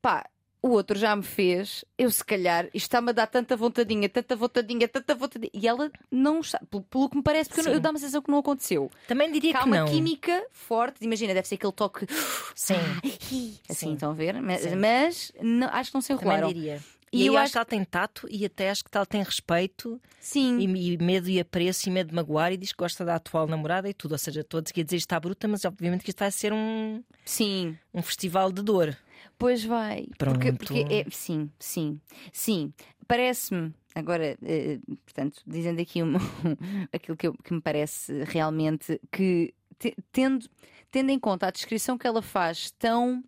pá, 0.00 0.26
o 0.62 0.70
outro 0.70 0.98
já 0.98 1.14
me 1.14 1.22
fez, 1.22 1.84
eu 1.98 2.10
se 2.10 2.24
calhar, 2.24 2.64
isto 2.66 2.76
está-me 2.86 3.10
a 3.10 3.12
dar 3.12 3.26
tanta 3.26 3.54
vontadinha, 3.56 4.08
tanta 4.08 4.34
vontadinha, 4.36 4.88
tanta 4.88 5.14
vontadinha. 5.14 5.50
E 5.52 5.68
ela 5.68 5.90
não 6.10 6.40
está, 6.40 6.58
pelo, 6.70 6.82
pelo 6.84 7.08
que 7.10 7.16
me 7.18 7.22
parece, 7.22 7.48
porque 7.50 7.60
eu, 7.60 7.64
Sim. 7.64 7.70
eu 7.72 7.80
dá 7.80 7.90
uma 7.90 7.98
sensação 7.98 8.22
que 8.22 8.30
não 8.30 8.38
aconteceu. 8.38 8.90
também 9.06 9.30
diria 9.30 9.50
Que 9.52 9.56
há 9.58 9.60
que 9.60 9.66
uma 9.66 9.76
não. 9.80 9.86
química 9.88 10.46
forte, 10.50 11.04
imagina, 11.04 11.34
deve 11.34 11.46
ser 11.48 11.56
aquele 11.56 11.72
toque 11.72 12.06
Sim, 12.54 12.74
assim, 13.68 13.86
Sim. 13.88 13.92
estão 13.94 14.10
a 14.10 14.14
ver? 14.14 14.40
Mas, 14.40 14.74
mas 14.74 15.32
não- 15.42 15.68
acho 15.68 15.90
que 15.90 15.94
não 15.96 16.00
se 16.02 16.08
também 16.08 16.24
enrolaram. 16.26 16.48
diria. 16.52 16.80
E 17.12 17.22
E, 17.22 17.26
eu 17.26 17.34
acho- 17.34 17.42
acho 17.42 17.52
que 17.52 17.58
ela 17.58 17.64
tem 17.64 17.84
tato 17.84 18.26
e 18.30 18.44
até 18.44 18.70
acho 18.70 18.84
que 18.84 18.90
ela 18.96 19.04
tem 19.06 19.20
respeito 19.22 20.00
Sim, 20.20 20.58
e, 20.60 20.92
e 20.92 20.96
medo 20.98 21.28
e 21.28 21.40
apreço 21.40 21.88
e 21.88 21.92
medo 21.92 22.10
de 22.10 22.14
magoar 22.14 22.52
e 22.52 22.56
diz 22.56 22.70
que 22.72 22.78
gosta 22.78 23.04
da 23.04 23.16
atual 23.16 23.46
namorada 23.48 23.88
e 23.88 23.94
tudo. 23.94 24.12
Ou 24.12 24.18
seja, 24.18 24.44
todos 24.44 24.70
aqui 24.70 24.80
a 24.80 24.84
dizer 24.84 24.96
isto 24.96 25.06
está 25.06 25.18
bruta, 25.18 25.48
mas 25.48 25.64
obviamente 25.64 26.04
que 26.04 26.10
isto 26.10 26.20
vai 26.20 26.30
ser 26.30 26.52
um, 26.52 27.02
sim. 27.24 27.76
um 27.92 28.00
festival 28.02 28.52
de 28.52 28.62
dor. 28.62 28.96
Pois 29.36 29.64
vai. 29.64 30.06
Porque, 30.18 30.52
Pronto. 30.52 30.58
porque 30.58 30.86
é, 30.88 31.04
sim, 31.10 31.50
sim, 31.58 32.00
sim. 32.32 32.72
Parece-me, 33.08 33.74
agora, 33.94 34.36
eh, 34.42 34.78
portanto, 35.04 35.42
dizendo 35.46 35.80
aqui 35.82 36.02
um- 36.04 36.14
aquilo 36.92 37.16
que, 37.16 37.26
eu- 37.26 37.34
que 37.42 37.52
me 37.52 37.60
parece 37.60 38.22
realmente 38.24 39.00
que, 39.10 39.52
te- 39.80 39.96
tendo, 40.12 40.46
tendo 40.92 41.10
em 41.10 41.18
conta 41.18 41.48
a 41.48 41.50
descrição 41.50 41.98
que 41.98 42.06
ela 42.06 42.22
faz 42.22 42.70
tão. 42.78 43.24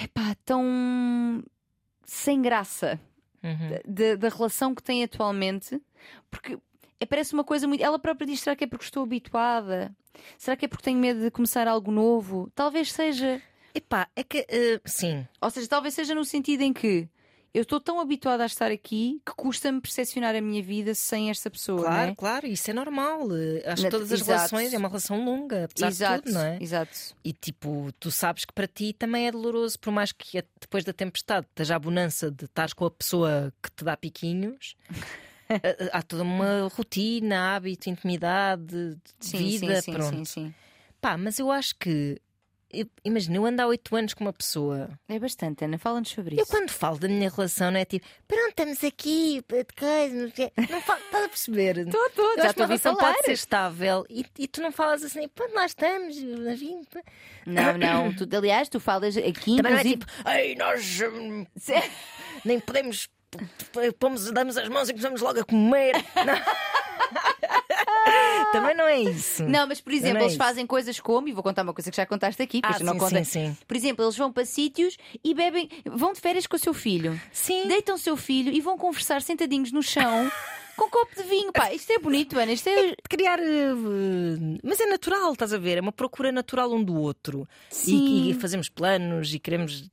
Epá, 0.00 0.34
tão. 0.46 1.42
Sem 2.12 2.42
graça 2.42 2.98
Uhum. 3.42 3.70
da, 3.86 4.16
relação 4.28 4.74
que 4.74 4.82
tem 4.82 5.02
atualmente, 5.04 5.80
porque 6.30 6.58
é- 6.98 7.06
parece 7.06 7.32
uma 7.32 7.44
coisa 7.44 7.66
muito. 7.68 7.82
Ela 7.82 7.98
própria 7.98 8.26
diz: 8.26 8.40
será 8.40 8.54
que 8.56 8.64
é 8.64 8.66
porque 8.66 8.84
estou 8.84 9.02
habituada? 9.04 9.94
Será 10.36 10.56
que 10.56 10.64
é 10.64 10.68
porque 10.68 10.82
tenho 10.84 10.98
medo 10.98 11.20
de 11.20 11.30
começar 11.30 11.66
algo 11.68 11.90
novo? 11.90 12.50
Talvez 12.54 12.92
seja. 12.92 13.40
Epá, 13.74 14.08
é 14.16 14.22
que 14.24 14.44
eh, 14.48 14.80
sim, 14.84 15.26
Ou 15.40 15.48
seja, 15.48 15.68
talvez 15.68 15.94
seja 15.94 16.14
no 16.14 16.24
sentido 16.24 16.62
em 16.62 16.72
que 16.72 17.08
eu 17.52 17.62
estou 17.62 17.80
tão 17.80 17.98
habituada 18.00 18.42
a 18.42 18.46
estar 18.46 18.70
aqui 18.70 19.20
que 19.26 19.32
custa-me 19.34 19.80
percepcionar 19.80 20.34
a 20.36 20.40
minha 20.40 20.62
vida 20.62 20.94
sem 20.94 21.30
esta 21.30 21.50
pessoa. 21.50 21.82
claro, 21.82 22.12
é? 22.12 22.14
claro, 22.14 22.46
isso 22.46 22.70
é 22.70 22.74
normal. 22.74 23.28
Eh, 23.36 23.62
Acho 23.66 23.82
que 23.84 23.90
todas 23.90 24.12
as 24.12 24.20
exato. 24.20 24.30
relações 24.54 24.72
é 24.74 24.78
uma 24.78 24.88
relação 24.88 25.24
longa, 25.24 25.64
apesar 25.64 25.88
Exato, 25.88 26.18
de 26.24 26.24
tudo, 26.30 26.34
não 26.34 26.42
é? 26.46 26.58
exato. 26.60 26.96
E 27.24 27.32
tipo, 27.32 27.90
tu 27.98 28.10
sabes 28.10 28.44
que 28.44 28.52
para 28.52 28.66
ti 28.66 28.92
também 28.92 29.26
é 29.26 29.32
doloroso, 29.32 29.78
por 29.78 29.90
mais 29.92 30.12
que 30.12 30.38
a- 30.38 30.44
depois 30.60 30.84
da 30.84 30.92
tempestade 30.92 31.46
esteja 31.48 31.76
a 31.76 31.78
bonança 31.78 32.30
de 32.30 32.44
estares 32.44 32.72
com 32.72 32.84
a 32.84 32.90
pessoa 32.90 33.52
que 33.62 33.70
te 33.72 33.84
dá 33.84 33.96
piquinhos. 33.96 34.76
eh, 35.50 35.90
Há 35.92 36.02
toda 36.02 36.22
uma 36.22 36.68
rotina, 36.72 37.54
hábito, 37.56 37.90
intimidade, 37.90 38.94
de 38.94 39.00
Sim, 39.20 39.50
vida, 39.50 39.74
sim, 39.82 39.82
sim, 39.82 39.92
pronto. 39.92 40.16
sim, 40.16 40.24
sim. 40.24 40.54
Pá, 41.00 41.16
mas 41.16 41.38
eu 41.38 41.50
acho 41.50 41.74
que. 41.76 42.20
Eu- 42.72 42.86
Imagina, 43.04 43.36
eu 43.36 43.44
ando 43.46 43.62
há 43.62 43.66
oito 43.66 43.94
anos 43.96 44.14
com 44.14 44.24
uma 44.24 44.32
pessoa. 44.32 44.90
É 45.08 45.18
bastante, 45.18 45.64
Ana. 45.64 45.78
Fala-nos 45.78 46.10
sobre 46.10 46.36
Eu 46.36 46.42
isso. 46.42 46.50
quando 46.50 46.70
falo 46.70 46.98
da 46.98 47.08
minha 47.08 47.28
relação, 47.30 47.70
não 47.70 47.78
é 47.80 47.84
tipo, 47.84 48.06
pronto, 48.28 48.48
estamos 48.50 48.84
aqui, 48.84 49.42
de 49.48 49.64
coisa, 49.76 50.14
não 50.14 50.20
sei 50.20 50.28
o 50.28 50.32
quê." 50.32 50.52
não 50.70 50.80
falo, 50.80 51.00
estás 51.04 51.24
a 51.24 51.28
perceber? 51.28 51.78
Estou, 51.86 52.06
estou, 52.06 52.30
Eu 52.36 52.42
já 52.42 52.50
estou 52.50 52.64
a 52.64 52.66
relação 52.66 52.96
falar. 52.96 53.12
pode 53.14 53.24
ser 53.26 53.32
estável 53.32 54.04
e, 54.08 54.24
e 54.38 54.48
tu 54.48 54.60
não 54.60 54.70
falas 54.72 55.02
assim, 55.02 55.28
pronto, 55.28 55.54
nós 55.54 55.70
estamos, 55.72 56.16
nós 56.22 56.58
vimos. 56.60 56.86
Não, 57.46 57.76
não. 57.78 58.14
Tu, 58.14 58.26
aliás, 58.36 58.68
tu 58.68 58.78
falas 58.80 59.16
aqui, 59.16 59.56
Também 59.56 59.72
não 59.72 59.78
é 59.78 59.82
inclusive. 59.82 59.98
tipo, 59.98 60.28
ei, 60.28 60.54
nós 60.56 61.00
hum, 61.02 61.46
nem 62.44 62.60
podemos, 62.60 63.08
pomos, 63.98 64.30
damos 64.32 64.56
as 64.56 64.68
mãos 64.68 64.88
e 64.88 64.92
começamos 64.92 65.20
logo 65.20 65.40
a 65.40 65.44
comer. 65.44 65.94
Não. 66.26 66.40
Também 68.52 68.74
não 68.76 68.84
é 68.86 68.98
isso. 69.00 69.44
Não, 69.44 69.66
mas 69.66 69.80
por 69.80 69.92
exemplo, 69.92 70.18
é 70.18 70.22
eles 70.22 70.32
isso. 70.32 70.38
fazem 70.38 70.66
coisas 70.66 70.98
como, 71.00 71.28
e 71.28 71.32
vou 71.32 71.42
contar 71.42 71.62
uma 71.62 71.72
coisa 71.74 71.90
que 71.90 71.96
já 71.96 72.04
contaste 72.06 72.42
aqui, 72.42 72.60
Ah, 72.62 72.74
tu 72.74 72.84
não 72.84 72.94
sim, 72.94 72.98
conta. 72.98 73.24
sim, 73.24 73.46
sim. 73.48 73.56
Por 73.66 73.76
exemplo, 73.76 74.04
eles 74.04 74.16
vão 74.16 74.32
para 74.32 74.44
sítios 74.44 74.96
e 75.24 75.34
bebem, 75.34 75.68
vão 75.86 76.12
de 76.12 76.20
férias 76.20 76.46
com 76.46 76.56
o 76.56 76.58
seu 76.58 76.74
filho. 76.74 77.20
Sim. 77.32 77.66
Deitam 77.68 77.94
o 77.94 77.98
seu 77.98 78.16
filho 78.16 78.52
e 78.52 78.60
vão 78.60 78.76
conversar 78.78 79.22
sentadinhos 79.22 79.72
no 79.72 79.82
chão 79.82 80.30
com 80.80 80.86
um 80.86 80.90
copo 80.90 81.14
de 81.14 81.22
vinho. 81.28 81.52
Pá, 81.52 81.72
isto 81.72 81.90
é 81.92 81.98
bonito, 81.98 82.38
Ana. 82.38 82.52
Isto 82.52 82.68
é. 82.68 82.88
de 82.90 82.96
criar. 83.08 83.38
eh, 83.38 83.74
Mas 84.62 84.80
é 84.80 84.86
natural, 84.86 85.32
estás 85.32 85.52
a 85.52 85.58
ver? 85.58 85.78
É 85.78 85.80
uma 85.80 85.92
procura 85.92 86.32
natural 86.32 86.72
um 86.72 86.82
do 86.82 86.94
outro. 86.96 87.46
Sim. 87.70 88.26
E, 88.26 88.30
e 88.30 88.34
fazemos 88.34 88.68
planos 88.68 89.32
e 89.34 89.38
queremos 89.38 89.90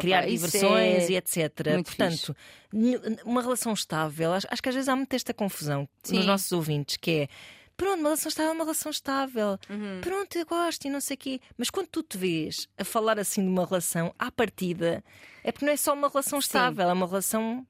criar 0.00 0.22
pá, 0.22 0.28
diversões 0.28 1.08
é 1.08 1.12
e 1.12 1.16
etc. 1.16 1.72
muito 1.74 1.86
Portanto, 1.86 2.36
nenhu- 2.72 3.00
uma 3.24 3.42
relação 3.42 3.72
estável, 3.72 4.32
acho, 4.32 4.46
acho 4.50 4.62
que 4.62 4.68
às 4.68 4.74
vezes 4.74 4.88
há 4.88 4.96
muita 4.96 5.16
esta 5.16 5.32
confusão 5.32 5.88
Sim. 6.02 6.16
nos 6.16 6.26
nossos 6.26 6.52
ouvintes, 6.52 6.96
que 6.96 7.10
é. 7.10 7.28
Pronto, 7.76 7.98
uma 7.98 8.10
relação 8.10 8.28
estável 8.28 8.50
é 8.52 8.54
uma 8.54 8.64
relação 8.64 8.90
estável. 8.92 9.58
Uhum. 9.68 10.00
Pronto, 10.00 10.38
eu 10.38 10.46
gosto 10.46 10.84
e 10.86 10.90
não 10.90 11.00
sei 11.00 11.14
o 11.16 11.18
quê. 11.18 11.40
Mas 11.58 11.70
quando 11.70 11.88
tu 11.88 12.04
te 12.04 12.16
vês 12.16 12.68
a 12.78 12.84
falar 12.84 13.18
assim 13.18 13.42
de 13.42 13.48
uma 13.48 13.66
relação 13.66 14.14
à 14.16 14.30
partida, 14.30 15.02
é 15.42 15.50
porque 15.50 15.66
não 15.66 15.72
é 15.72 15.76
só 15.76 15.92
uma 15.92 16.08
relação 16.08 16.38
estável, 16.38 16.88
é 16.88 16.92
uma 16.92 17.06
relação 17.06 17.66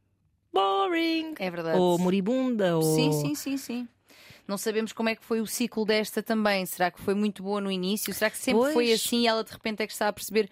boring. 0.55 1.35
É 1.39 1.51
verdade. 1.51 1.79
Ou 1.79 1.99
moribunda, 1.99 2.77
ou. 2.77 2.83
Sim, 2.95 3.13
sim, 3.13 3.35
sim, 3.35 3.57
sim. 3.57 3.89
Não 4.47 4.57
sabemos 4.59 4.93
como 4.93 5.09
é 5.09 5.17
que 5.17 5.25
foi 5.25 5.41
o 5.41 5.47
ciclo 5.47 5.85
desta 5.85 6.23
também. 6.23 6.65
Será 6.67 6.91
que 6.91 7.01
foi 7.01 7.15
muito 7.15 7.43
boa 7.43 7.61
no 7.61 7.71
início? 7.71 8.13
Será 8.15 8.31
que 8.31 8.39
sempre 8.39 8.61
Pois. 8.61 8.73
foi 8.75 8.93
assim 8.93 9.23
e 9.23 9.27
ela 9.27 9.43
de 9.43 9.51
repente 9.53 9.83
é 9.83 9.87
que 9.87 9.93
está 9.93 10.09
a 10.09 10.13
perceber 10.13 10.49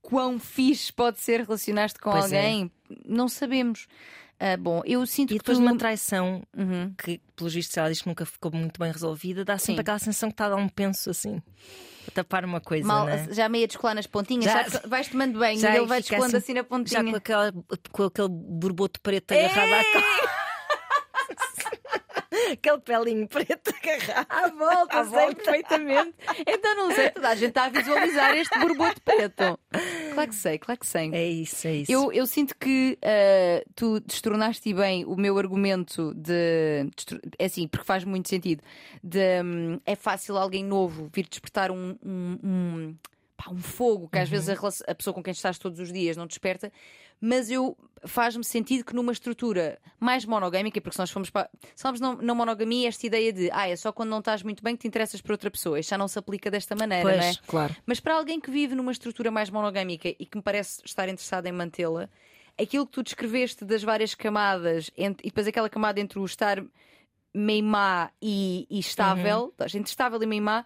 quão 0.00 0.38
fixe 0.38 0.92
pode 0.92 1.20
ser 1.20 1.40
relacionar-te 1.42 1.98
com 1.98 2.10
Pois 2.10 2.32
é. 2.32 2.36
alguém? 2.38 2.70
Não 3.04 3.28
sabemos. 3.28 3.86
Ah, 4.38 4.56
bom, 4.56 4.82
eu 4.84 5.04
sinto 5.06 5.30
E 5.30 5.34
que 5.34 5.38
depois 5.38 5.58
de 5.58 5.64
uma 5.64 5.76
traição 5.76 6.42
Uhum. 6.56 6.92
que, 7.02 7.20
pelos 7.36 7.54
vistos, 7.54 7.76
ela 7.76 7.88
diz 7.90 8.02
que 8.02 8.08
nunca 8.08 8.26
ficou 8.26 8.50
muito 8.52 8.78
bem 8.78 8.90
resolvida, 8.92 9.44
dá 9.44 9.56
sempre 9.58 9.76
Sim. 9.76 9.80
aquela 9.80 9.98
sensação 9.98 10.28
que 10.28 10.34
está 10.34 10.46
a 10.46 10.48
dar 10.50 10.56
um 10.56 10.68
penso 10.68 11.08
assim, 11.10 11.40
tapar 12.12 12.44
uma 12.44 12.60
coisa, 12.60 12.86
Mal, 12.86 13.06
né? 13.06 13.26
já 13.30 13.48
meio 13.48 13.64
a 13.64 13.66
descolar 13.66 13.94
nas 13.94 14.06
pontinhas, 14.06 14.44
Já- 14.44 14.68
já... 14.68 14.80
vais 14.86 15.08
tomando 15.08 15.38
Já 15.60 15.74
e 15.74 15.76
ele 15.78 15.86
vai 15.86 16.00
descolando 16.00 16.36
assim, 16.36 16.36
assim, 16.36 16.54
na 16.54 16.64
pontinha. 16.64 17.02
Já 17.02 17.10
com, 17.10 17.16
aquela, 17.16 17.52
com 17.92 18.02
aquele 18.04 18.28
borboto 18.28 19.00
preto 19.00 19.32
agarrado 19.32 19.72
à 19.72 19.84
costa. 19.92 20.43
Aquele 22.52 22.78
pelinho 22.78 23.28
preto 23.28 23.72
agarrado. 23.74 24.26
À 24.28 24.48
volta, 24.48 25.00
À 25.00 25.04
sei 25.04 25.12
volta. 25.12 25.34
perfeitamente. 25.36 26.14
Então 26.46 26.74
não 26.76 26.90
sei, 26.94 27.10
toda 27.10 27.28
a 27.28 27.34
gente 27.34 27.48
está 27.48 27.64
a 27.64 27.68
visualizar 27.68 28.36
este 28.36 28.58
borboto 28.58 29.00
preto. 29.02 29.58
Claro 30.14 30.28
que 30.30 30.34
sei, 30.36 30.58
claro 30.58 30.80
que 30.80 30.86
sei. 30.86 31.10
É 31.12 31.26
isso, 31.28 31.66
é 31.66 31.74
isso. 31.76 31.92
Eu, 31.92 32.12
eu 32.12 32.26
sinto 32.26 32.54
que 32.56 32.98
ah, 33.02 33.62
tu 33.74 34.00
destornaste 34.00 34.72
bem 34.72 35.04
o 35.04 35.16
meu 35.16 35.36
argumento 35.38 36.12
de. 36.14 36.88
É 37.38 37.46
assim, 37.46 37.66
porque 37.68 37.84
faz 37.86 38.04
muito 38.04 38.28
sentido. 38.28 38.62
De, 39.02 39.42
hum, 39.42 39.80
é 39.84 39.94
fácil 39.96 40.36
alguém 40.38 40.64
novo 40.64 41.10
vir 41.12 41.26
despertar 41.28 41.70
um. 41.70 41.96
um, 42.04 42.38
um, 42.44 42.96
pá, 43.36 43.50
um 43.50 43.58
fogo 43.58 44.08
que 44.08 44.18
às 44.18 44.28
vezes 44.28 44.48
a, 44.48 44.54
relação- 44.54 44.86
a 44.88 44.94
pessoa 44.94 45.12
com 45.14 45.22
quem 45.22 45.32
estás 45.32 45.58
todos 45.58 45.78
os 45.80 45.92
dias 45.92 46.16
não 46.16 46.26
desperta, 46.26 46.72
mas 47.20 47.50
eu 47.50 47.76
faz-me 48.04 48.44
sentido 48.44 48.84
que 48.84 48.94
numa 48.94 49.12
estrutura 49.12 49.78
mais 49.98 50.24
monogâmica, 50.24 50.80
porque 50.80 50.94
se 50.94 50.98
nós 50.98 51.10
formos 51.10 51.30
para. 51.30 51.48
Falamos 51.76 52.00
na, 52.00 52.34
monogamia, 52.34 52.86
esta 52.88 53.06
ideia 53.06 53.32
de 53.32 53.50
ah, 53.52 53.68
é 53.68 53.74
só 53.76 53.90
quando 53.92 54.10
não 54.10 54.18
estás 54.18 54.42
muito 54.42 54.62
bem 54.62 54.76
que 54.76 54.82
te 54.82 54.88
interessas 54.88 55.20
por 55.22 55.32
outra 55.32 55.50
pessoa. 55.50 55.80
Isto 55.80 55.90
já 55.90 55.98
não 55.98 56.06
se 56.08 56.18
aplica 56.18 56.50
desta 56.50 56.74
maneira, 56.76 57.02
pois, 57.02 57.16
não 57.16 57.24
é? 57.24 57.34
claro. 57.46 57.76
Mas 57.86 57.98
para 58.00 58.14
alguém 58.14 58.38
que 58.40 58.50
vive 58.50 58.74
numa 58.74 58.92
estrutura 58.92 59.30
mais 59.30 59.48
monogâmica 59.50 60.08
e 60.08 60.26
que 60.26 60.36
me 60.36 60.42
parece 60.42 60.82
estar 60.84 61.08
interessado 61.08 61.46
em 61.46 61.52
mantê-la, 61.52 62.08
aquilo 62.60 62.84
que 62.86 62.92
tu 62.92 63.02
descreveste 63.02 63.64
das 63.64 63.82
várias 63.82 64.14
camadas 64.14 64.90
entre- 64.96 65.26
e 65.26 65.30
depois 65.30 65.46
aquela 65.46 65.68
camada 65.70 65.98
entre 65.98 66.18
o 66.18 66.24
estar 66.24 66.62
meio 67.32 67.64
má 67.64 68.10
e, 68.22 68.66
e 68.70 68.78
estável, 68.78 69.48
estás 69.48 69.74
entre 69.74 69.90
estável 69.90 70.22
e 70.22 70.26
meio 70.26 70.42
má, 70.42 70.64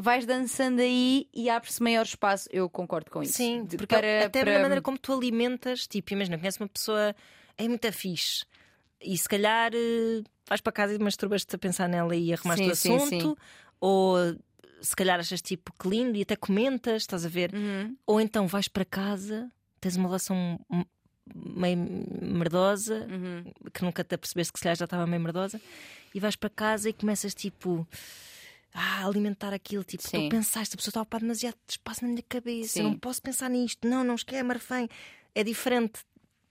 vais 0.00 0.24
dançando 0.26 0.80
aí 0.80 1.28
e 1.34 1.48
abre-se 1.50 1.82
maior 1.82 2.04
espaço. 2.04 2.48
Eu 2.52 2.68
concordo 2.70 3.10
com 3.10 3.22
isso. 3.22 3.34
Sim, 3.34 3.64
De- 3.64 3.76
porque 3.76 3.94
para, 3.94 4.26
até 4.26 4.40
para- 4.42 4.54
na 4.54 4.60
maneira 4.60 4.82
como 4.82 4.98
tu 4.98 5.12
alimentas, 5.12 5.86
tipo, 5.86 6.12
imagina, 6.12 6.38
conheces 6.38 6.60
uma 6.60 6.68
pessoa, 6.68 7.14
é 7.58 7.68
muito 7.68 7.92
fixe. 7.92 8.44
E 9.02 9.16
se 9.16 9.28
calhar 9.28 9.72
eh, 9.74 10.22
vais 10.48 10.60
para 10.60 10.72
casa 10.72 10.94
e 10.94 10.98
masturbas-te 10.98 11.54
a 11.54 11.58
pensar 11.58 11.88
nela 11.88 12.14
e 12.16 12.32
arrumaste 12.32 12.64
Sim, 12.64 12.70
o 12.70 12.76
sim, 12.76 12.96
assunto, 12.96 13.28
sim. 13.30 13.36
ou 13.80 14.16
se 14.82 14.96
calhar 14.96 15.18
achas 15.20 15.40
tipo 15.42 15.72
que 15.78 15.88
lindo 15.88 16.16
e 16.16 16.22
até 16.22 16.36
comentas, 16.36 17.02
estás 17.02 17.24
a 17.24 17.28
ver? 17.28 17.54
Uhum. 17.54 17.96
Ou 18.06 18.20
então 18.20 18.46
vais 18.46 18.68
para 18.68 18.84
casa, 18.84 19.50
tens 19.80 19.96
uma 19.96 20.08
relação 20.08 20.58
meio 21.34 21.76
merdosa, 22.22 23.06
Uhum. 23.10 23.44
que 23.72 23.82
nunca 23.84 24.02
te 24.04 24.14
apercebeste 24.14 24.52
que 24.52 24.58
se 24.58 24.62
calhar 24.64 24.76
já 24.76 24.84
estava 24.84 25.06
meio 25.06 25.22
merdosa, 25.22 25.60
e 26.14 26.18
vais 26.20 26.34
para 26.36 26.50
casa 26.50 26.88
e 26.88 26.92
começas 26.92 27.34
tipo. 27.34 27.86
Ah, 28.74 29.04
alimentar 29.06 29.52
aquilo, 29.52 29.82
tipo, 29.84 30.02
Sim. 30.02 30.28
tu 30.28 30.30
pensaste, 30.30 30.74
a 30.74 30.76
pessoa 30.76 30.90
está 30.90 31.00
a 31.00 31.02
ocupar 31.02 31.20
demasiado 31.20 31.56
espaço 31.68 32.02
na 32.04 32.08
minha 32.10 32.22
cabeça, 32.28 32.78
eu 32.78 32.84
Sim. 32.84 32.90
não 32.90 32.98
posso 32.98 33.20
pensar 33.22 33.48
nisto, 33.50 33.86
não, 33.88 34.04
não 34.04 34.14
esquece, 34.14 34.42
marfém. 34.42 34.88
É 35.34 35.42
diferente. 35.44 36.00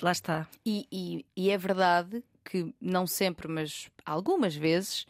Lá 0.02 0.12
está. 0.12 0.48
E, 0.66 0.86
e- 0.92 1.26
e 1.36 1.50
é 1.50 1.58
verdade 1.58 2.24
que, 2.44 2.74
não 2.82 3.06
sempre, 3.06 3.48
mas 3.48 3.90
algumas 4.06 4.56
vezes, 4.56 5.06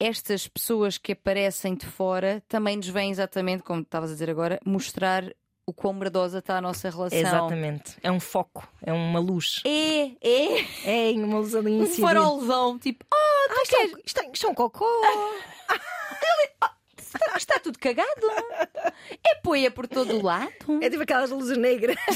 estas 0.00 0.48
pessoas 0.48 0.96
que 0.98 1.12
aparecem 1.12 1.74
de 1.74 1.86
fora 1.86 2.42
também 2.48 2.76
nos 2.76 2.88
vêm 2.88 3.10
exatamente, 3.10 3.62
como 3.62 3.82
estavas 3.82 4.10
a 4.10 4.12
dizer 4.14 4.30
agora, 4.30 4.58
mostrar 4.64 5.24
o 5.66 5.72
quão 5.74 5.92
merdosa 5.92 6.38
está 6.38 6.56
a 6.56 6.60
nossa 6.62 6.88
relação. 6.88 7.18
Exatamente. 7.18 7.96
É 8.02 8.10
um 8.10 8.18
foco, 8.18 8.66
é 8.82 8.90
uma 8.90 9.18
luz. 9.20 9.60
É, 9.66 10.12
é. 10.26 11.10
É 11.10 11.12
uma 11.12 11.40
luz 11.40 11.54
ali 11.54 11.72
Um 11.72 11.86
farolzão, 11.86 12.78
tipo, 12.78 13.04
oh, 13.12 13.54
tu 13.54 13.60
Isto 13.62 13.76
é, 13.76 13.84
isto, 14.06 14.20
é, 14.20 14.30
isto 14.32 14.46
é 14.46 14.50
um 14.50 14.54
cocô. 14.54 14.86
Está, 16.98 17.36
está 17.36 17.58
tudo 17.58 17.78
cagado? 17.78 18.08
É 19.26 19.34
poeia 19.36 19.70
por 19.70 19.86
todo 19.88 20.18
o 20.18 20.22
lado? 20.22 20.52
É 20.82 20.90
tipo 20.90 21.02
aquelas 21.02 21.30
luzes 21.30 21.56
negras. 21.56 21.96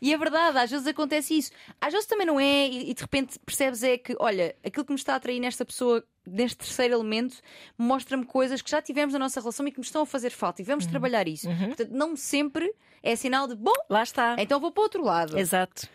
E 0.00 0.12
é 0.12 0.16
verdade, 0.18 0.56
às 0.58 0.70
vezes 0.70 0.86
acontece 0.86 1.36
isso. 1.36 1.50
Às 1.80 1.92
vezes 1.92 2.06
também 2.06 2.26
não 2.26 2.38
é, 2.38 2.68
e, 2.68 2.90
e 2.90 2.94
de 2.94 3.02
repente 3.02 3.38
percebes 3.40 3.82
é 3.82 3.98
que, 3.98 4.14
olha, 4.18 4.54
aquilo 4.64 4.84
que 4.84 4.92
me 4.92 4.98
está 4.98 5.14
a 5.14 5.16
atrair 5.16 5.40
nesta 5.40 5.64
pessoa, 5.64 6.04
neste 6.26 6.58
terceiro 6.58 6.94
elemento, 6.94 7.36
mostra-me 7.76 8.24
coisas 8.24 8.62
que 8.62 8.70
já 8.70 8.80
tivemos 8.80 9.12
na 9.12 9.18
nossa 9.18 9.40
relação 9.40 9.66
e 9.66 9.72
que 9.72 9.78
me 9.80 9.84
estão 9.84 10.02
a 10.02 10.06
fazer 10.06 10.30
falta. 10.30 10.62
E 10.62 10.64
vamos 10.64 10.86
trabalhar 10.86 11.26
isso. 11.26 11.48
Portanto, 11.48 11.90
não 11.90 12.16
sempre 12.16 12.72
é 13.02 13.16
sinal 13.16 13.48
de 13.48 13.54
bom, 13.56 13.72
Lá 13.90 14.02
está. 14.02 14.36
então 14.38 14.60
vou 14.60 14.70
para 14.70 14.80
o 14.80 14.84
outro 14.84 15.02
lado. 15.02 15.38
Exato. 15.38 15.88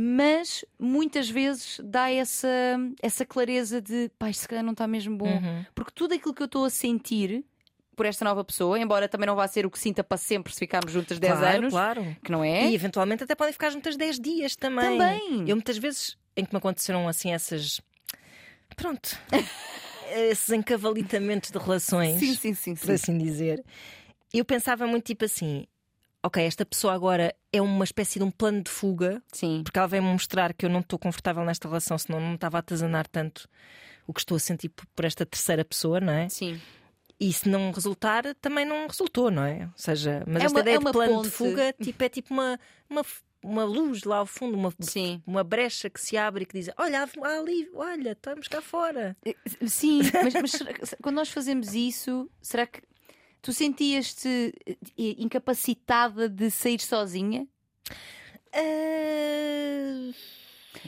Mas 0.00 0.64
muitas 0.78 1.28
vezes 1.28 1.80
dá 1.82 2.08
essa, 2.08 2.48
essa 3.02 3.26
clareza 3.26 3.80
de 3.82 4.08
pai, 4.16 4.32
se 4.32 4.46
calhar 4.46 4.64
não 4.64 4.70
está 4.70 4.86
mesmo 4.86 5.16
bom. 5.16 5.26
Uhum. 5.26 5.64
Porque 5.74 5.90
tudo 5.92 6.14
aquilo 6.14 6.32
que 6.32 6.40
eu 6.40 6.46
estou 6.46 6.64
a 6.64 6.70
sentir 6.70 7.44
por 7.96 8.06
esta 8.06 8.24
nova 8.24 8.44
pessoa, 8.44 8.78
embora 8.78 9.08
também 9.08 9.26
não 9.26 9.34
vá 9.34 9.48
ser 9.48 9.66
o 9.66 9.70
que 9.70 9.76
sinta 9.78 10.04
para 10.04 10.16
sempre 10.16 10.52
se 10.52 10.60
ficarmos 10.60 10.92
juntas 10.92 11.18
10 11.18 11.32
claro, 11.38 11.58
anos, 11.58 11.72
Claro. 11.72 12.16
que 12.22 12.30
não 12.30 12.44
é? 12.44 12.70
E 12.70 12.74
eventualmente 12.76 13.24
até 13.24 13.34
podem 13.34 13.52
ficar 13.52 13.70
juntas 13.70 13.96
10 13.96 14.20
dias 14.20 14.54
também. 14.54 14.96
Também. 14.98 15.48
Eu 15.48 15.56
muitas 15.56 15.76
vezes 15.78 16.16
em 16.36 16.44
que 16.44 16.54
me 16.54 16.58
aconteceram 16.58 17.08
assim 17.08 17.32
essas. 17.32 17.80
Pronto. 18.76 19.18
esses 20.14 20.48
encavalitamentos 20.50 21.50
de 21.50 21.58
relações, 21.58 22.20
Sim, 22.20 22.34
sim, 22.36 22.54
sim, 22.54 22.74
por 22.76 22.86
sim. 22.86 22.92
assim 22.92 23.18
dizer. 23.18 23.64
Eu 24.32 24.44
pensava 24.44 24.86
muito 24.86 25.06
tipo 25.06 25.24
assim: 25.24 25.66
ok, 26.22 26.44
esta 26.44 26.64
pessoa 26.66 26.92
agora 26.94 27.34
é 27.52 27.60
uma 27.62 27.84
espécie 27.84 28.18
de 28.18 28.24
um 28.24 28.30
plano 28.30 28.62
de 28.62 28.70
fuga, 28.70 29.22
Sim. 29.32 29.62
porque 29.64 29.78
ela 29.78 29.88
vem-me 29.88 30.06
mostrar 30.08 30.52
que 30.52 30.66
eu 30.66 30.70
não 30.70 30.80
estou 30.80 30.98
confortável 30.98 31.44
nesta 31.44 31.68
relação, 31.68 31.96
senão 31.98 32.20
não 32.20 32.34
estava 32.34 32.58
a 32.58 32.60
atazanar 32.60 33.06
tanto 33.08 33.48
o 34.06 34.12
que 34.12 34.20
estou 34.20 34.36
a 34.36 34.40
sentir 34.40 34.70
por- 34.70 35.04
esta 35.04 35.24
terceira 35.26 35.64
pessoa, 35.64 36.00
não 36.00 36.12
é? 36.12 36.28
Sim. 36.28 36.60
E 37.20 37.32
se 37.32 37.48
não 37.48 37.72
resultar, 37.72 38.22
também 38.40 38.64
não 38.64 38.86
resultou, 38.86 39.30
não 39.30 39.42
é? 39.44 39.64
Ou 39.64 39.72
seja, 39.76 40.22
mas 40.26 40.42
É 40.42 40.46
esta 40.46 40.56
uma- 40.56 40.60
ideia 40.60 40.76
é 40.76 40.78
de 40.78 40.92
plano 40.92 41.14
ponte. 41.14 41.24
de 41.24 41.30
fuga 41.30 41.72
tipo, 41.82 42.04
é 42.04 42.08
tipo 42.08 42.32
uma, 42.32 42.60
uma, 42.88 43.02
uma 43.42 43.64
luz 43.64 44.04
lá 44.04 44.18
ao 44.18 44.26
fundo, 44.26 44.56
uma, 44.56 44.72
Sim. 44.80 45.20
uma 45.26 45.42
brecha 45.42 45.90
que 45.90 46.00
se 46.00 46.16
abre 46.16 46.44
e 46.44 46.46
que 46.46 46.56
diz: 46.58 46.70
Olha, 46.78 47.02
há 47.02 47.28
ali, 47.38 47.68
olha, 47.74 48.12
estamos 48.12 48.46
cá 48.46 48.60
fora. 48.62 49.16
Sim, 49.66 50.00
mas, 50.22 50.34
mas 50.80 50.94
quando 51.02 51.16
nós 51.16 51.28
fazemos 51.28 51.74
isso, 51.74 52.30
será 52.40 52.66
que 52.66 52.82
tu 53.42 53.52
sentias-te 53.52 54.52
eh, 54.66 54.76
incapacitada 55.18 56.28
de 56.28 56.50
sair 56.50 56.80
sozinha? 56.80 57.46
Ah, 58.52 60.10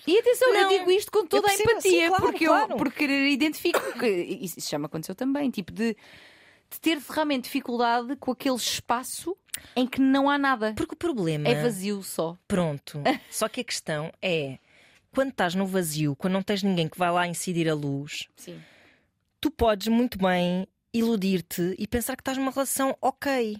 E 0.07 0.19
atenção, 0.19 0.55
eu 0.55 0.63
Não. 0.63 0.69
digo 0.69 0.91
isto 0.91 1.11
com 1.11 1.27
toda 1.27 1.51
a 1.51 1.55
empatia, 1.55 2.09
claro, 2.09 2.23
porque 2.25 2.47
claro. 2.47 2.73
eu 2.73 2.77
porque 2.77 3.05
identifico 3.05 3.99
que 3.99 4.09
isso 4.09 4.61
já 4.71 4.79
me 4.79 4.87
aconteceu 4.87 5.15
também, 5.15 5.51
tipo 5.51 5.73
de, 5.73 5.97
de 6.71 6.81
ter 6.81 6.99
realmente 7.09 7.45
dificuldade 7.45 8.17
com 8.17 8.31
aquele 8.33 8.57
espaço 8.57 9.37
em 9.77 9.87
que 9.87 10.01
não 10.01 10.31
há 10.31 10.39
nada. 10.39 10.73
Porque 10.77 10.95
o 10.95 10.97
problema. 10.97 11.49
É 11.49 11.55
vazio 11.63 12.03
só. 12.03 12.37
Pronto. 12.49 13.03
Só 13.31 13.49
que 13.49 13.61
a 13.61 13.65
questão 13.65 14.11
é: 14.23 14.59
quando 15.13 15.31
estás 15.31 15.55
no 15.55 15.67
vazio, 15.67 16.17
quando 16.17 16.35
não 16.35 16.43
tens 16.43 16.63
ninguém 16.63 16.89
que 16.89 16.99
vai 16.99 17.11
lá 17.11 17.27
incidir 17.27 17.69
a 17.69 17.75
luz, 17.75 18.29
Sim. 18.37 18.61
tu 19.41 19.51
podes 19.51 19.89
muito 19.89 20.17
bem 20.19 20.67
iludir-te 20.93 21.75
e 21.79 21.87
pensar 21.87 22.17
que 22.17 22.21
estás 22.23 22.37
numa 22.39 22.51
relação 22.51 22.97
ok. 23.01 23.57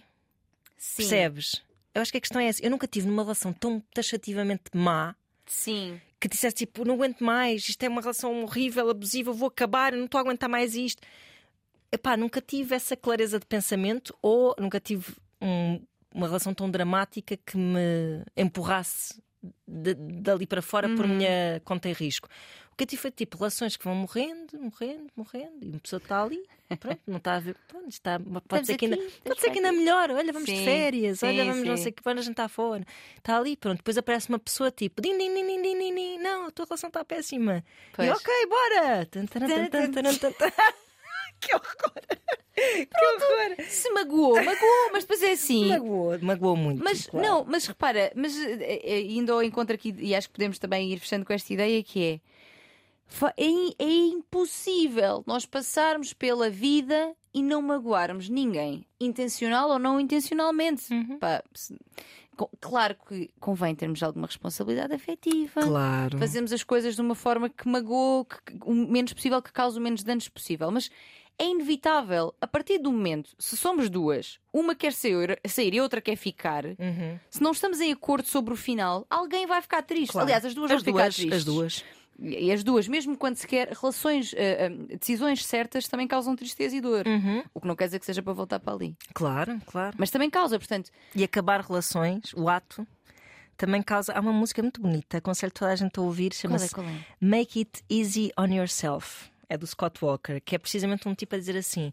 Sim. 0.77 0.95
Percebes? 0.97 1.61
Eu 1.93 2.01
acho 2.01 2.11
que 2.11 2.17
a 2.17 2.21
questão 2.21 2.41
é 2.41 2.45
essa. 2.47 2.63
Eu 2.63 2.71
nunca 2.71 2.87
tive 2.87 3.07
numa 3.07 3.23
relação 3.23 3.51
tão 3.53 3.79
taxativamente 3.93 4.63
má 4.73 5.15
Sim. 5.45 5.99
que 6.19 6.27
dissesse 6.27 6.55
tipo, 6.55 6.85
não 6.85 6.95
aguento 6.95 7.23
mais, 7.23 7.67
isto 7.67 7.83
é 7.83 7.89
uma 7.89 8.01
relação 8.01 8.43
horrível, 8.43 8.89
abusiva, 8.89 9.31
vou 9.33 9.47
acabar, 9.47 9.91
não 9.93 10.05
estou 10.05 10.17
a 10.17 10.21
aguentar 10.21 10.49
mais 10.49 10.75
isto. 10.75 11.01
Epá, 11.91 12.15
nunca 12.15 12.39
tive 12.41 12.73
essa 12.75 12.95
clareza 12.95 13.37
de 13.39 13.45
pensamento 13.45 14.15
ou 14.21 14.55
nunca 14.57 14.79
tive 14.79 15.13
um- 15.41 15.81
uma 16.13 16.27
relação 16.27 16.53
tão 16.53 16.69
dramática 16.71 17.35
que 17.37 17.57
me 17.57 18.23
empurrasse 18.37 19.21
de- 19.67 19.95
dali 19.95 20.45
para 20.47 20.61
fora 20.61 20.87
por 20.89 21.05
Uhum. 21.05 21.15
minha 21.17 21.61
conta 21.65 21.89
e 21.89 21.93
risco. 21.93 22.29
O 22.71 22.75
que 22.75 22.83
eu 22.83 22.87
tive 22.87 23.01
foi 23.01 23.11
tipo 23.11 23.37
relações 23.37 23.77
que 23.77 23.83
vão 23.83 23.93
morrendo, 23.93 24.57
morrendo, 24.59 25.07
morrendo, 25.15 25.57
e 25.61 25.67
uma 25.67 25.79
pessoa 25.79 25.99
está 25.99 26.23
ali, 26.23 26.41
pronto, 26.79 26.99
não 27.05 27.17
está 27.17 27.35
a 27.35 27.39
ver, 27.39 27.55
pronto, 27.67 27.89
está, 27.89 28.19
pode 28.47 28.65
ser 28.65 28.77
que 28.77 28.85
ainda, 28.85 28.95
aqui, 28.95 29.05
estamos 29.05 29.23
pode 29.23 29.41
ser 29.41 29.51
que 29.51 29.57
ainda 29.59 29.71
melhor, 29.71 30.09
olha, 30.09 30.33
vamos 30.33 30.49
de 30.49 30.57
Sim, 30.57 30.65
férias, 30.65 31.21
olha, 31.21 31.43
sim, 31.43 31.49
vamos 31.49 31.67
não 31.67 31.77
sim. 31.77 31.83
sei 31.83 31.91
o 31.91 31.95
que, 31.95 32.03
vamos 32.03 32.25
jantar 32.25 32.49
fora. 32.49 32.83
Está 33.17 33.37
ali, 33.37 33.55
pronto, 33.57 33.77
depois 33.77 33.97
aparece 33.97 34.29
uma 34.29 34.39
pessoa 34.39 34.71
tipo, 34.71 35.01
din, 35.01 35.17
din, 35.17 35.33
din, 35.33 35.45
din, 35.45 35.61
din, 35.61 35.95
din, 35.95 36.17
não, 36.19 36.47
a 36.47 36.51
tua 36.51 36.65
relação 36.65 36.87
está 36.87 37.03
péssima. 37.05 37.63
Pois. 37.93 38.07
E 38.07 38.11
ok, 38.11 38.33
bora! 38.47 39.07
Que 41.41 41.55
horror! 41.55 42.03
que 42.53 43.05
horror! 43.05 43.67
Se 43.67 43.89
magoou, 43.91 44.35
magoou, 44.35 44.91
mas 44.93 45.03
depois 45.03 45.23
é 45.23 45.31
assim. 45.31 45.69
Magoou, 45.69 46.19
magoou 46.21 46.55
muito. 46.55 46.83
Mas 46.83 47.07
claro. 47.07 47.25
não, 47.27 47.43
mas 47.43 47.65
repara, 47.65 48.11
mas 48.15 48.37
eh, 48.37 48.79
eh, 48.83 49.01
indo 49.01 49.33
ao 49.33 49.41
encontro 49.41 49.73
aqui, 49.73 49.93
e 49.97 50.13
acho 50.13 50.27
que 50.27 50.33
podemos 50.33 50.59
também 50.59 50.91
ir 50.93 50.99
fechando 50.99 51.25
com 51.25 51.33
esta 51.33 51.51
ideia 51.51 51.81
que 51.83 52.03
é. 52.03 52.30
É, 53.37 53.83
é 53.83 53.89
impossível 54.07 55.23
nós 55.27 55.45
passarmos 55.45 56.13
pela 56.13 56.49
vida 56.49 57.13
e 57.33 57.41
não 57.43 57.61
magoarmos 57.61 58.29
ninguém, 58.29 58.85
intencional 58.99 59.69
ou 59.69 59.79
não 59.79 59.99
intencionalmente. 59.99 60.93
Uhum. 60.93 61.17
Pá, 61.19 61.43
claro 62.59 62.95
que 63.07 63.29
convém 63.39 63.75
termos 63.75 64.01
alguma 64.01 64.27
responsabilidade 64.27 64.93
afetiva. 64.93 65.61
Claro. 65.61 66.17
Fazemos 66.17 66.51
as 66.51 66.63
coisas 66.63 66.95
de 66.95 67.01
uma 67.01 67.15
forma 67.15 67.49
que 67.49 67.67
magoe 67.67 68.25
que- 68.25 68.57
o 68.65 68.73
menos 68.73 69.13
possível, 69.13 69.41
que 69.41 69.51
cause 69.51 69.77
o 69.77 69.81
menos 69.81 70.03
danos 70.03 70.27
possível. 70.27 70.71
Mas 70.71 70.89
é 71.37 71.45
inevitável, 71.45 72.33
a 72.41 72.47
partir 72.47 72.77
do 72.79 72.91
momento, 72.91 73.31
se 73.39 73.55
somos 73.57 73.89
duas, 73.89 74.39
uma 74.53 74.75
quer 74.75 74.93
sair, 74.93 75.39
sair 75.47 75.73
e 75.73 75.81
outra 75.81 76.01
quer 76.01 76.15
ficar, 76.15 76.65
Uhum. 76.65 77.19
se 77.29 77.41
não 77.41 77.51
estamos 77.51 77.79
em 77.79 77.91
acordo 77.91 78.27
sobre 78.27 78.53
o 78.53 78.57
final, 78.57 79.05
alguém 79.09 79.45
vai 79.45 79.61
ficar 79.61 79.81
triste. 79.83 80.11
Claro. 80.13 80.25
Aliás, 80.25 80.45
as 80.45 80.53
duas 80.53 80.71
as 80.71 80.81
vão 80.83 80.93
ficar 80.93 81.03
duas, 81.05 81.15
tristes. 81.15 81.37
as 81.37 81.45
duas. 81.45 81.83
E 82.19 82.51
as 82.51 82.63
duas, 82.63 82.87
mesmo 82.87 83.17
quando 83.17 83.35
se 83.35 83.47
quer, 83.47 83.69
relações, 83.69 84.33
eh, 84.35 84.65
eh, 84.65 84.95
decisões 84.97 85.43
certas 85.43 85.87
também 85.87 86.07
causam 86.07 86.35
tristeza 86.35 86.75
e 86.75 86.81
dor. 86.81 87.07
Uhum. 87.07 87.43
O 87.53 87.59
que 87.59 87.67
não 87.67 87.75
quer 87.75 87.85
dizer 87.85 87.99
que 87.99 88.05
seja 88.05 88.21
para 88.21 88.33
voltar 88.33 88.59
para 88.59 88.73
ali. 88.73 88.95
Claro, 89.13 89.59
claro. 89.65 89.95
Mas 89.97 90.11
também 90.11 90.29
causa, 90.29 90.59
portanto, 90.59 90.91
E 91.15 91.23
acabar 91.23 91.61
relações, 91.61 92.31
o 92.35 92.47
ato, 92.47 92.85
também 93.57 93.81
causa. 93.81 94.13
Há 94.13 94.19
uma 94.19 94.33
música 94.33 94.61
muito 94.61 94.81
bonita, 94.81 95.17
aconselho 95.17 95.51
toda 95.51 95.71
a 95.71 95.75
gente 95.75 95.97
a 95.99 96.01
ouvir, 96.01 96.31
é, 96.31 96.35
chama-se 96.35 96.73
qual 96.73 96.87
é? 96.87 97.05
Make 97.19 97.59
It 97.59 97.83
Easy 97.89 98.31
on 98.37 98.47
Yourself. 98.47 99.31
É 99.49 99.57
do 99.57 99.67
Scott 99.67 100.03
Walker, 100.03 100.39
que 100.39 100.55
é 100.55 100.57
precisamente 100.57 101.07
um 101.09 101.13
tipo 101.13 101.35
a 101.35 101.37
dizer 101.37 101.57
assim: 101.57 101.91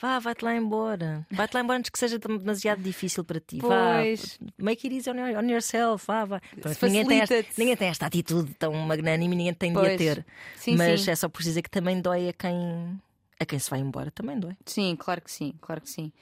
vá, 0.00 0.18
vai-te 0.18 0.44
lá 0.44 0.54
embora. 0.54 1.26
Vai-te 1.30 1.54
lá 1.54 1.60
embora 1.60 1.78
antes 1.78 1.90
que 1.90 1.98
seja 1.98 2.18
demasiado 2.18 2.82
difícil 2.82 3.24
para 3.24 3.40
ti. 3.40 3.58
Vá, 3.60 3.68
Pois. 4.02 4.38
make 4.58 4.86
it 4.86 4.96
easy 4.96 5.10
on, 5.10 5.14
your- 5.16 5.38
on 5.44 5.48
yourself. 5.48 6.06
Vá, 6.06 6.24
vá. 6.24 6.40
Pronto, 6.60 6.86
ninguém, 6.86 7.06
tem 7.06 7.20
esta, 7.20 7.44
ninguém 7.58 7.76
tem 7.76 7.88
esta 7.88 8.06
atitude 8.06 8.54
tão 8.54 8.72
magnânima 8.74 9.34
e 9.34 9.36
ninguém 9.36 9.54
tem 9.54 9.72
de 9.72 9.78
a 9.78 9.82
Pois. 9.82 9.96
ter. 9.96 10.26
Sim, 10.56 10.76
Mas 10.76 11.02
sim. 11.02 11.10
é 11.10 11.16
só 11.16 11.28
por 11.28 11.42
dizer 11.42 11.62
que 11.62 11.70
também 11.70 12.00
dói 12.00 12.28
a 12.28 12.32
quem, 12.32 13.00
a 13.40 13.44
quem 13.46 13.58
se 13.58 13.70
vai 13.70 13.80
embora. 13.80 14.10
Também 14.10 14.38
dói. 14.38 14.56
Sim, 14.66 14.96
claro 14.98 15.20
que 15.22 15.30
sim, 15.30 15.54
claro 15.60 15.80
que 15.80 15.88
sim. 15.90 16.12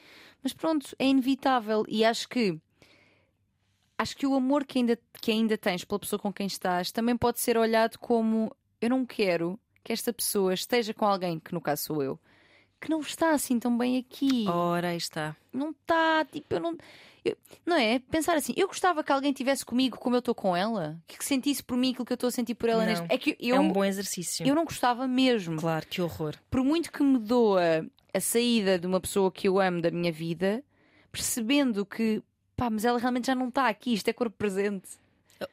Mas 0.42 0.52
pronto, 0.52 0.94
é 0.98 1.06
inevitável 1.06 1.84
e 1.88 2.04
acho 2.04 2.28
que 2.28 2.58
acho 3.98 4.16
que 4.16 4.26
o 4.26 4.34
amor 4.34 4.64
que 4.64 4.78
ainda, 4.78 4.98
que 5.20 5.30
ainda 5.30 5.56
tens 5.56 5.84
pela 5.84 5.98
pessoa 5.98 6.18
com 6.18 6.32
quem 6.32 6.46
estás 6.46 6.90
também 6.92 7.16
pode 7.16 7.40
ser 7.40 7.56
olhado 7.56 7.98
como 7.98 8.54
eu 8.80 8.90
não 8.90 9.06
quero 9.06 9.58
que 9.82 9.92
esta 9.92 10.12
pessoa 10.12 10.52
esteja 10.54 10.92
com 10.92 11.06
alguém, 11.06 11.38
que 11.38 11.52
no 11.54 11.60
caso 11.60 11.82
sou 11.84 12.02
eu, 12.02 12.18
que 12.80 12.90
não 12.90 13.00
está 13.00 13.30
assim 13.30 13.58
tão 13.58 13.76
bem 13.76 13.98
aqui. 13.98 14.44
Ora, 14.48 14.88
aí 14.88 14.96
está. 14.96 15.34
Não 15.52 15.70
está, 15.70 16.24
tipo, 16.30 16.46
eu 16.54 16.60
não. 16.60 16.76
eu- 17.24 17.36
não 17.64 17.76
é? 17.76 17.98
Pensar 17.98 18.36
assim, 18.36 18.52
eu 18.56 18.66
gostava 18.66 19.02
que 19.02 19.10
alguém 19.10 19.30
estivesse 19.30 19.64
comigo 19.64 19.98
como 19.98 20.14
eu 20.16 20.18
estou 20.18 20.34
com 20.34 20.54
ela, 20.54 20.98
que 21.06 21.24
sentisse 21.24 21.62
por 21.62 21.76
mim 21.76 21.90
aquilo 21.92 22.04
que 22.04 22.12
eu 22.12 22.16
estou 22.16 22.28
a 22.28 22.30
sentir 22.30 22.54
por 22.54 22.68
ela 22.68 22.82
Não. 22.84 22.90
neste. 22.90 23.06
É 23.08 23.16
que 23.16 23.36
eu, 23.40 23.56
é 23.56 23.60
um 23.60 23.72
bom 23.72 23.84
exercício. 23.84 24.46
eu 24.46 24.54
não 24.54 24.64
gostava 24.64 25.08
mesmo 25.08 25.56
Claro, 25.56 25.86
que 25.86 26.02
horror. 26.02 26.34
por 26.50 26.62
muito 26.62 26.92
que 26.92 27.02
me 27.02 27.18
doa 27.18 27.86
a 28.12 28.20
saída 28.20 28.78
de 28.78 28.86
uma 28.86 29.00
pessoa 29.00 29.32
que 29.32 29.48
eu 29.48 29.58
amo 29.58 29.80
da 29.80 29.90
minha 29.90 30.12
vida, 30.12 30.62
percebendo 31.10 31.86
que, 31.86 32.22
pá, 32.56 32.68
mas 32.68 32.84
ela 32.84 32.98
realmente 32.98 33.26
já 33.28 33.34
não 33.34 33.48
está 33.48 33.68
aqui, 33.68 33.94
isto 33.94 34.08
é 34.08 34.12
corpo 34.12 34.36
presente. 34.36 34.88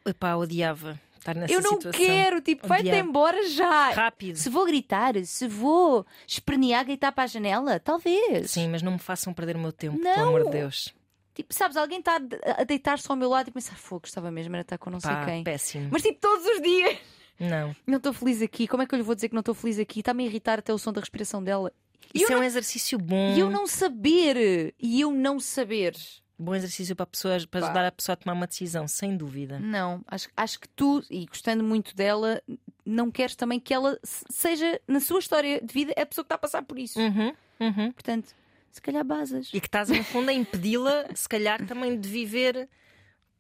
Epá, 0.06 0.36
odiava. 0.36 1.00
Estar 1.22 1.36
nessa 1.36 1.54
Eu 1.54 1.62
não 1.62 1.72
situação. 1.74 2.00
quero, 2.06 2.42
tipo, 2.42 2.68
vai-te 2.68 2.90
embora 2.90 3.48
já. 3.50 3.92
Rápido. 3.92 4.36
Se 4.36 4.50
vou 4.50 4.66
gritar, 4.66 5.14
se 5.26 5.48
vou 5.48 6.06
espernear, 6.28 6.84
gritar 6.86 7.12
para 7.12 7.24
a 7.24 7.28
janela, 7.28 7.80
talvez. 7.80 8.52
Sim, 8.52 8.68
mas 8.70 8.82
não 8.82 8.94
me 8.94 9.00
façam 9.00 9.34
perder 9.34 9.56
o 9.56 9.60
meu 9.60 9.72
tempo, 9.72 9.98
Não. 9.98 10.14
pelo 10.14 10.28
amor 10.28 10.44
de 10.46 10.52
Deus. 10.52 10.94
Tipo, 11.34 11.54
sabes, 11.54 11.78
alguém 11.78 12.00
está 12.00 12.20
a 12.58 12.64
deitar-se 12.66 13.10
ao 13.10 13.16
meu 13.16 13.30
lado 13.30 13.48
e 13.48 13.52
pensar, 13.52 13.76
fogo, 13.78 14.02
gostava 14.02 14.30
mesmo, 14.30 14.54
era 14.54 14.62
estar 14.64 14.78
com 14.78 14.90
não 14.90 15.00
sei 15.00 15.12
Pá, 15.12 15.26
quem. 15.26 15.44
péssimo. 15.44 15.88
Mas 15.92 16.02
tipo, 16.02 16.20
todos 16.20 16.46
os 16.46 16.62
dias. 16.62 16.98
Não. 17.40 17.76
Não 17.88 17.98
estou 17.98 18.12
feliz 18.14 18.42
aqui. 18.42 18.68
Como 18.68 18.84
é 18.84 18.86
que 18.86 18.94
eu 18.94 18.98
lhe 18.98 19.04
vou 19.04 19.16
dizer 19.16 19.30
que 19.30 19.34
não 19.34 19.40
estou 19.40 19.56
feliz 19.56 19.80
aqui? 19.80 20.02
Está-me 20.02 20.24
a 20.24 20.28
irritar 20.28 20.60
até 20.60 20.74
o 20.74 20.78
som 20.78 20.92
da 20.92 21.00
respiração 21.00 21.42
dela. 21.44 21.72
Isso 22.14 22.32
é 22.32 22.36
um 22.36 22.40
não, 22.40 22.46
exercício 22.46 23.00
bom. 23.00 23.34
e 23.36 23.40
eu 23.40 23.50
não 23.50 23.66
saber. 23.66 24.76
E 24.80 25.00
eu 25.02 25.12
não 25.12 25.40
saber. 25.40 25.96
Bom 26.42 26.56
exercício 26.56 26.96
para, 26.96 27.06
pessoas, 27.06 27.46
para 27.46 27.62
Pá. 27.62 27.66
ajudar 27.68 27.86
a 27.88 27.92
pessoa 27.92 28.14
a 28.14 28.18
tomar 28.18 28.34
uma 28.34 28.48
decisão, 28.48 28.88
sem 28.88 29.16
dúvida. 29.16 29.60
Não, 29.60 30.04
acho, 30.08 30.28
acho 30.36 30.60
que 30.60 30.68
tu, 30.70 31.04
e 31.10 31.26
gostando 31.26 31.64
muito 31.64 31.96
dela, 31.96 32.42
não 32.86 33.12
queres 33.12 33.36
também 33.36 33.60
que 33.60 33.74
ela 33.74 34.00
se- 34.04 34.26
seja, 34.30 34.82
na 34.88 35.00
sua 35.00 35.20
história 35.20 35.62
de 35.62 35.74
vida, 35.74 35.94
a 35.96 36.06
pessoa 36.06 36.24
que 36.24 36.28
está 36.28 36.36
a 36.36 36.40
passar 36.40 36.64
por 36.64 36.80
isso. 36.80 37.00
Uhum, 37.00 37.34
uhum. 37.60 37.92
Portanto, 37.92 38.34
se 38.72 38.82
calhar 38.82 39.04
basas. 39.04 39.50
E 39.54 39.60
que 39.60 39.68
estás, 39.68 39.90
no 39.90 40.04
fundo, 40.04 40.30
a 40.30 40.34
impedi-la, 40.34 41.06
se 41.14 41.28
calhar, 41.30 41.66
também 41.68 42.00
de 42.00 42.10
viver 42.10 42.68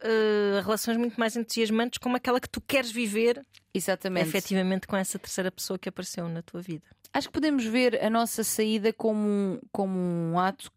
eh, 0.03 0.61
relações 0.63 0.97
muito 0.97 1.19
mais 1.19 1.35
entusiasmantes 1.35 1.99
como 1.99 2.15
aquela 2.15 2.39
que 2.39 2.49
tu 2.49 2.59
queres 2.61 2.91
viver 2.91 3.45
Exatamente. 3.73 4.27
efetivamente 4.27 4.87
com 4.87 4.95
essa 4.95 5.19
terceira 5.19 5.51
pessoa 5.51 5.77
que 5.77 5.87
apareceu 5.89 6.27
na 6.27 6.41
tua 6.41 6.61
vida. 6.61 6.83
Acho 7.13 7.27
que 7.27 7.33
podemos 7.33 7.65
ver 7.65 8.01
a 8.03 8.09
nossa 8.09 8.43
saída 8.43 8.93
como 8.93 9.19
um, 9.19 9.59
como 9.71 9.97
um 9.97 10.39
ato 10.39 10.71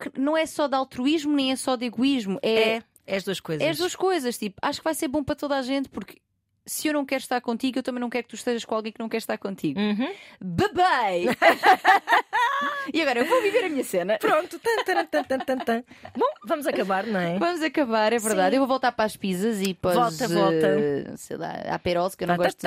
que 0.00 0.18
não 0.18 0.36
é 0.36 0.46
só 0.46 0.66
de 0.68 0.76
altruísmo, 0.76 1.32
nem 1.34 1.52
é 1.52 1.56
só 1.56 1.76
de 1.76 1.86
egoísmo. 1.86 2.38
É, 2.42 2.76
É, 2.76 2.82
é 3.06 3.16
as 3.16 3.24
duas 3.24 3.40
coisas. 3.40 3.66
é 3.66 3.70
as 3.70 3.78
duas 3.78 3.94
coisas. 3.96 4.38
Tipo, 4.38 4.56
acho 4.62 4.80
que 4.80 4.84
vai 4.84 4.94
ser 4.94 5.08
bom 5.08 5.22
para 5.22 5.34
toda 5.34 5.56
a 5.58 5.62
gente, 5.62 5.88
porque 5.88 6.18
se 6.66 6.88
eu 6.88 6.94
não 6.94 7.04
quero 7.04 7.20
estar 7.22 7.40
contigo, 7.40 7.78
eu 7.78 7.82
também 7.82 8.00
não 8.00 8.08
quero 8.08 8.24
que 8.24 8.30
tu 8.30 8.36
estejas 8.36 8.64
com 8.64 8.74
alguém 8.74 8.92
que 8.92 9.00
não 9.00 9.08
quer 9.08 9.18
estar 9.18 9.36
contigo. 9.36 9.78
Uhum. 9.78 10.12
e 12.92 13.00
agora 13.02 13.20
eu 13.20 13.26
vou 13.26 13.40
viver 13.42 13.64
a 13.64 13.68
minha 13.68 13.84
cena. 13.84 14.18
Pronto, 14.18 14.58
tan, 14.58 14.84
tan, 14.84 15.04
tan, 15.06 15.22
tan, 15.24 15.38
tan, 15.38 15.58
tan. 15.58 15.84
Bom, 16.16 16.26
vamos 16.46 16.66
acabar, 16.66 17.06
não 17.06 17.20
é? 17.20 17.38
Vamos 17.38 17.62
acabar, 17.62 18.12
é 18.12 18.18
verdade. 18.18 18.50
Sim. 18.50 18.56
Eu 18.56 18.60
vou 18.60 18.68
voltar 18.68 18.92
para 18.92 19.04
as 19.04 19.16
pizzas 19.16 19.60
e 19.62 19.74
para 19.74 19.90
os, 20.08 20.18
Volta, 20.18 20.28
volta. 20.34 20.66
eh, 20.66 21.12
sei 21.16 21.36
lá, 21.36 21.52
que 22.16 22.24
eu 22.24 22.28
não 22.28 22.36
gosto. 22.36 22.60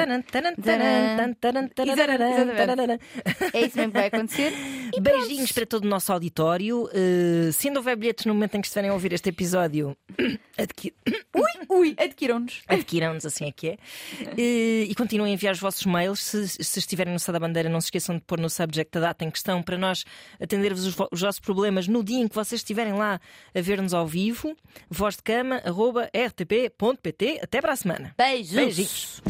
É 3.54 3.62
isso 3.62 3.78
mesmo 3.78 3.92
que 3.92 3.98
vai 3.98 4.08
acontecer. 4.08 4.54
E 4.96 5.00
Beijinhos 5.02 5.52
para 5.52 5.66
todo 5.66 5.86
o 5.86 5.88
nosso 5.88 6.12
auditório. 6.12 6.84
Uh, 6.86 7.52
se 7.54 7.68
ainda 7.68 7.80
houver 7.80 7.96
bilhetes 7.96 8.26
no 8.26 8.34
momento 8.34 8.56
em 8.56 8.62
que 8.62 8.68
estiverem 8.68 8.90
a 8.90 8.94
ouvir 8.94 9.14
este 9.14 9.30
episódio, 9.30 9.96
adqui- 10.58 10.94
Ui, 11.36 11.52
ui, 11.70 11.96
adquiram-nos. 11.98 12.62
adquiram-nos, 12.68 13.26
assim 13.26 13.46
é 13.48 13.52
que 13.52 13.70
é. 13.70 13.74
Uh, 14.24 14.90
e 14.90 14.96
continuem 14.96 15.32
a 15.32 15.34
enviar 15.34 15.54
os 15.54 15.60
vossos 15.60 15.86
mails. 15.86 16.20
Se, 16.20 16.48
se 16.48 16.80
estiverem 16.80 17.14
no 17.14 17.20
Sá 17.20 17.32
da 17.32 17.40
Bandeira, 17.40 17.70
não 17.70 17.80
se 17.82 17.88
esqueçam 17.88 18.16
de 18.16 18.22
pôr 18.22 18.40
no 18.40 18.50
subject 18.50 18.96
a 18.98 19.02
data 19.02 19.24
em 19.26 19.32
questão 19.32 19.62
para 19.62 19.78
nós 19.78 19.87
atender-vos 20.42 20.86
os, 20.86 20.94
vo- 20.96 21.08
os 21.12 21.22
vossos 21.22 21.40
problemas 21.40 21.88
no 21.88 22.04
dia 22.04 22.20
em 22.20 22.28
que 22.28 22.36
vocês 22.36 22.60
estiverem 22.62 22.94
lá 22.94 23.20
a 23.56 23.62
ver-nos 23.62 23.94
ao 23.94 24.08
vivo. 24.08 24.56
Voz 24.90 25.16
de 25.16 25.24
cama, 25.24 25.62
arroba 25.66 26.10
rtp.pt. 26.16 27.40
Até 27.42 27.62
para 27.62 27.74
a 27.74 27.76
semana. 27.76 28.14
Beijos. 28.18 28.54
Beijinhos. 28.56 29.22